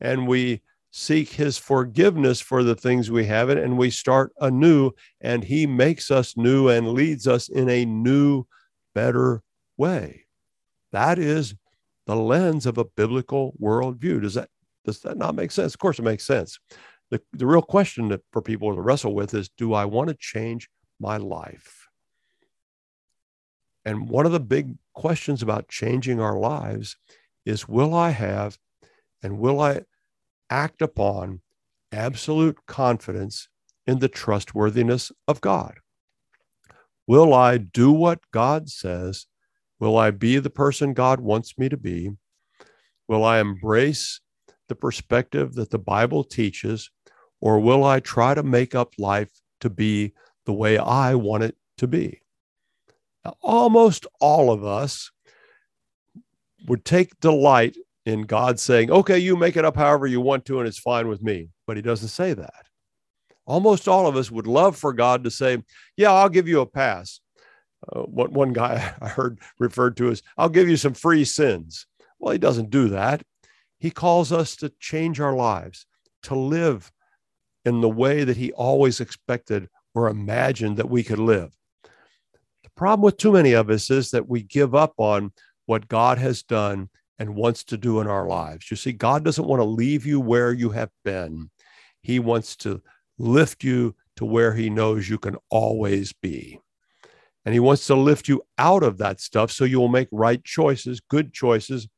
And 0.00 0.28
we 0.28 0.62
seek 0.90 1.30
his 1.30 1.58
forgiveness 1.58 2.40
for 2.40 2.62
the 2.62 2.74
things 2.74 3.10
we 3.10 3.26
haven't, 3.26 3.58
and 3.58 3.76
we 3.76 3.90
start 3.90 4.32
anew, 4.40 4.92
and 5.20 5.44
he 5.44 5.66
makes 5.66 6.10
us 6.10 6.36
new 6.36 6.68
and 6.68 6.88
leads 6.88 7.26
us 7.26 7.48
in 7.48 7.68
a 7.68 7.84
new, 7.84 8.44
better 8.94 9.42
way. 9.76 10.24
That 10.92 11.18
is 11.18 11.54
the 12.06 12.16
lens 12.16 12.64
of 12.64 12.78
a 12.78 12.84
biblical 12.84 13.54
worldview. 13.60 14.22
Does 14.22 14.34
that 14.34 14.48
does 14.84 15.00
that 15.00 15.18
not 15.18 15.34
make 15.34 15.50
sense? 15.50 15.74
Of 15.74 15.80
course, 15.80 15.98
it 15.98 16.02
makes 16.02 16.24
sense. 16.24 16.58
The, 17.10 17.20
the 17.32 17.46
real 17.46 17.60
question 17.60 18.16
for 18.32 18.40
people 18.40 18.74
to 18.74 18.80
wrestle 18.80 19.14
with 19.14 19.34
is 19.34 19.50
do 19.58 19.74
I 19.74 19.84
want 19.84 20.08
to 20.08 20.16
change 20.18 20.68
my 21.00 21.16
life? 21.16 21.88
And 23.84 24.08
one 24.08 24.26
of 24.26 24.32
the 24.32 24.40
big 24.40 24.76
questions 24.94 25.42
about 25.42 25.68
changing 25.68 26.20
our 26.20 26.38
lives 26.38 26.96
is 27.44 27.68
will 27.68 27.94
I 27.94 28.10
have 28.10 28.58
and 29.22 29.38
will 29.38 29.60
I 29.60 29.82
act 30.50 30.82
upon 30.82 31.40
absolute 31.92 32.58
confidence 32.66 33.48
in 33.86 34.00
the 34.00 34.08
trustworthiness 34.08 35.12
of 35.28 35.40
God? 35.40 35.78
Will 37.06 37.32
I 37.32 37.58
do 37.58 37.92
what 37.92 38.20
God 38.32 38.68
says? 38.68 39.26
Will 39.78 39.96
I 39.96 40.10
be 40.10 40.38
the 40.38 40.50
person 40.50 40.92
God 40.92 41.20
wants 41.20 41.56
me 41.56 41.68
to 41.68 41.76
be? 41.76 42.10
Will 43.06 43.24
I 43.24 43.38
embrace 43.38 44.20
the 44.68 44.74
perspective 44.74 45.54
that 45.54 45.70
the 45.70 45.78
Bible 45.78 46.24
teaches, 46.24 46.90
or 47.40 47.60
will 47.60 47.84
I 47.84 48.00
try 48.00 48.34
to 48.34 48.42
make 48.42 48.74
up 48.74 48.94
life 48.98 49.30
to 49.60 49.70
be 49.70 50.14
the 50.46 50.52
way 50.52 50.78
I 50.78 51.14
want 51.14 51.44
it 51.44 51.56
to 51.78 51.86
be? 51.86 52.22
Now, 53.24 53.36
almost 53.42 54.06
all 54.20 54.50
of 54.50 54.64
us 54.64 55.10
would 56.66 56.84
take 56.84 57.18
delight 57.20 57.76
in 58.04 58.22
God 58.22 58.60
saying, 58.60 58.90
okay, 58.90 59.18
you 59.18 59.36
make 59.36 59.56
it 59.56 59.64
up 59.64 59.76
however 59.76 60.06
you 60.06 60.20
want 60.20 60.44
to, 60.46 60.60
and 60.60 60.68
it's 60.68 60.78
fine 60.78 61.08
with 61.08 61.22
me. 61.22 61.48
But 61.66 61.76
he 61.76 61.82
doesn't 61.82 62.08
say 62.08 62.32
that. 62.34 62.66
Almost 63.44 63.88
all 63.88 64.06
of 64.06 64.16
us 64.16 64.30
would 64.30 64.46
love 64.46 64.76
for 64.76 64.92
God 64.92 65.24
to 65.24 65.30
say, 65.30 65.62
yeah, 65.96 66.12
I'll 66.12 66.28
give 66.28 66.48
you 66.48 66.60
a 66.60 66.66
pass. 66.66 67.20
Uh, 67.92 68.02
one, 68.02 68.32
one 68.32 68.52
guy 68.52 68.94
I 69.00 69.08
heard 69.08 69.40
referred 69.58 69.96
to 69.98 70.10
as, 70.10 70.22
I'll 70.38 70.48
give 70.48 70.68
you 70.68 70.76
some 70.76 70.94
free 70.94 71.24
sins. 71.24 71.86
Well, 72.18 72.32
he 72.32 72.38
doesn't 72.38 72.70
do 72.70 72.88
that. 72.88 73.22
He 73.78 73.90
calls 73.90 74.32
us 74.32 74.56
to 74.56 74.72
change 74.80 75.20
our 75.20 75.34
lives, 75.34 75.86
to 76.24 76.34
live 76.34 76.90
in 77.64 77.80
the 77.80 77.88
way 77.88 78.24
that 78.24 78.36
he 78.36 78.52
always 78.52 79.00
expected 79.00 79.68
or 79.96 80.08
imagined 80.08 80.76
that 80.76 80.90
we 80.90 81.02
could 81.02 81.18
live. 81.18 81.52
The 81.82 82.70
problem 82.76 83.04
with 83.04 83.16
too 83.16 83.32
many 83.32 83.52
of 83.52 83.70
us 83.70 83.90
is 83.90 84.10
that 84.10 84.28
we 84.28 84.42
give 84.42 84.74
up 84.74 84.94
on 84.98 85.32
what 85.64 85.88
God 85.88 86.18
has 86.18 86.42
done 86.42 86.90
and 87.18 87.34
wants 87.34 87.64
to 87.64 87.78
do 87.78 88.00
in 88.00 88.06
our 88.06 88.28
lives. 88.28 88.70
You 88.70 88.76
see, 88.76 88.92
God 88.92 89.24
doesn't 89.24 89.46
want 89.46 89.60
to 89.60 89.64
leave 89.64 90.04
you 90.04 90.20
where 90.20 90.52
you 90.52 90.70
have 90.70 90.90
been, 91.04 91.50
He 92.02 92.18
wants 92.18 92.56
to 92.56 92.82
lift 93.18 93.64
you 93.64 93.96
to 94.16 94.24
where 94.26 94.52
He 94.52 94.68
knows 94.68 95.08
you 95.08 95.18
can 95.18 95.36
always 95.50 96.12
be. 96.12 96.60
And 97.44 97.54
He 97.54 97.60
wants 97.60 97.86
to 97.86 97.94
lift 97.94 98.28
you 98.28 98.42
out 98.58 98.82
of 98.82 98.98
that 98.98 99.20
stuff 99.20 99.50
so 99.50 99.64
you 99.64 99.80
will 99.80 99.88
make 99.88 100.08
right 100.12 100.44
choices, 100.44 101.00
good 101.00 101.32
choices, 101.32 101.88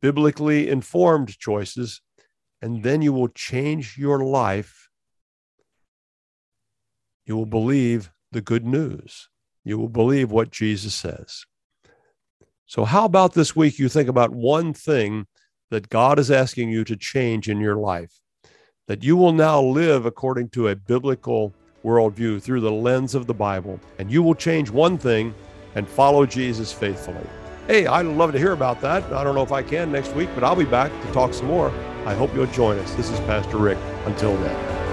biblically 0.00 0.68
informed 0.68 1.38
choices, 1.38 2.00
and 2.62 2.82
then 2.82 3.02
you 3.02 3.12
will 3.12 3.28
change 3.28 3.98
your 3.98 4.24
life. 4.24 4.83
You 7.26 7.36
will 7.36 7.46
believe 7.46 8.10
the 8.32 8.40
good 8.40 8.66
news. 8.66 9.28
You 9.64 9.78
will 9.78 9.88
believe 9.88 10.30
what 10.30 10.50
Jesus 10.50 10.94
says. 10.94 11.44
So, 12.66 12.84
how 12.84 13.04
about 13.04 13.34
this 13.34 13.54
week 13.54 13.78
you 13.78 13.88
think 13.88 14.08
about 14.08 14.30
one 14.30 14.74
thing 14.74 15.26
that 15.70 15.88
God 15.88 16.18
is 16.18 16.30
asking 16.30 16.70
you 16.70 16.84
to 16.84 16.96
change 16.96 17.48
in 17.48 17.60
your 17.60 17.76
life? 17.76 18.20
That 18.88 19.02
you 19.02 19.16
will 19.16 19.32
now 19.32 19.62
live 19.62 20.04
according 20.04 20.50
to 20.50 20.68
a 20.68 20.76
biblical 20.76 21.54
worldview 21.84 22.42
through 22.42 22.60
the 22.60 22.72
lens 22.72 23.14
of 23.14 23.26
the 23.26 23.34
Bible, 23.34 23.80
and 23.98 24.10
you 24.10 24.22
will 24.22 24.34
change 24.34 24.70
one 24.70 24.98
thing 24.98 25.34
and 25.74 25.88
follow 25.88 26.26
Jesus 26.26 26.72
faithfully. 26.72 27.26
Hey, 27.66 27.86
I'd 27.86 28.06
love 28.06 28.32
to 28.32 28.38
hear 28.38 28.52
about 28.52 28.80
that. 28.82 29.04
I 29.12 29.24
don't 29.24 29.34
know 29.34 29.42
if 29.42 29.52
I 29.52 29.62
can 29.62 29.90
next 29.90 30.14
week, 30.14 30.28
but 30.34 30.44
I'll 30.44 30.56
be 30.56 30.64
back 30.64 30.90
to 31.02 31.12
talk 31.12 31.32
some 31.32 31.46
more. 31.46 31.70
I 32.04 32.14
hope 32.14 32.34
you'll 32.34 32.46
join 32.46 32.78
us. 32.78 32.92
This 32.94 33.10
is 33.10 33.18
Pastor 33.20 33.56
Rick. 33.56 33.78
Until 34.04 34.36
then. 34.36 34.83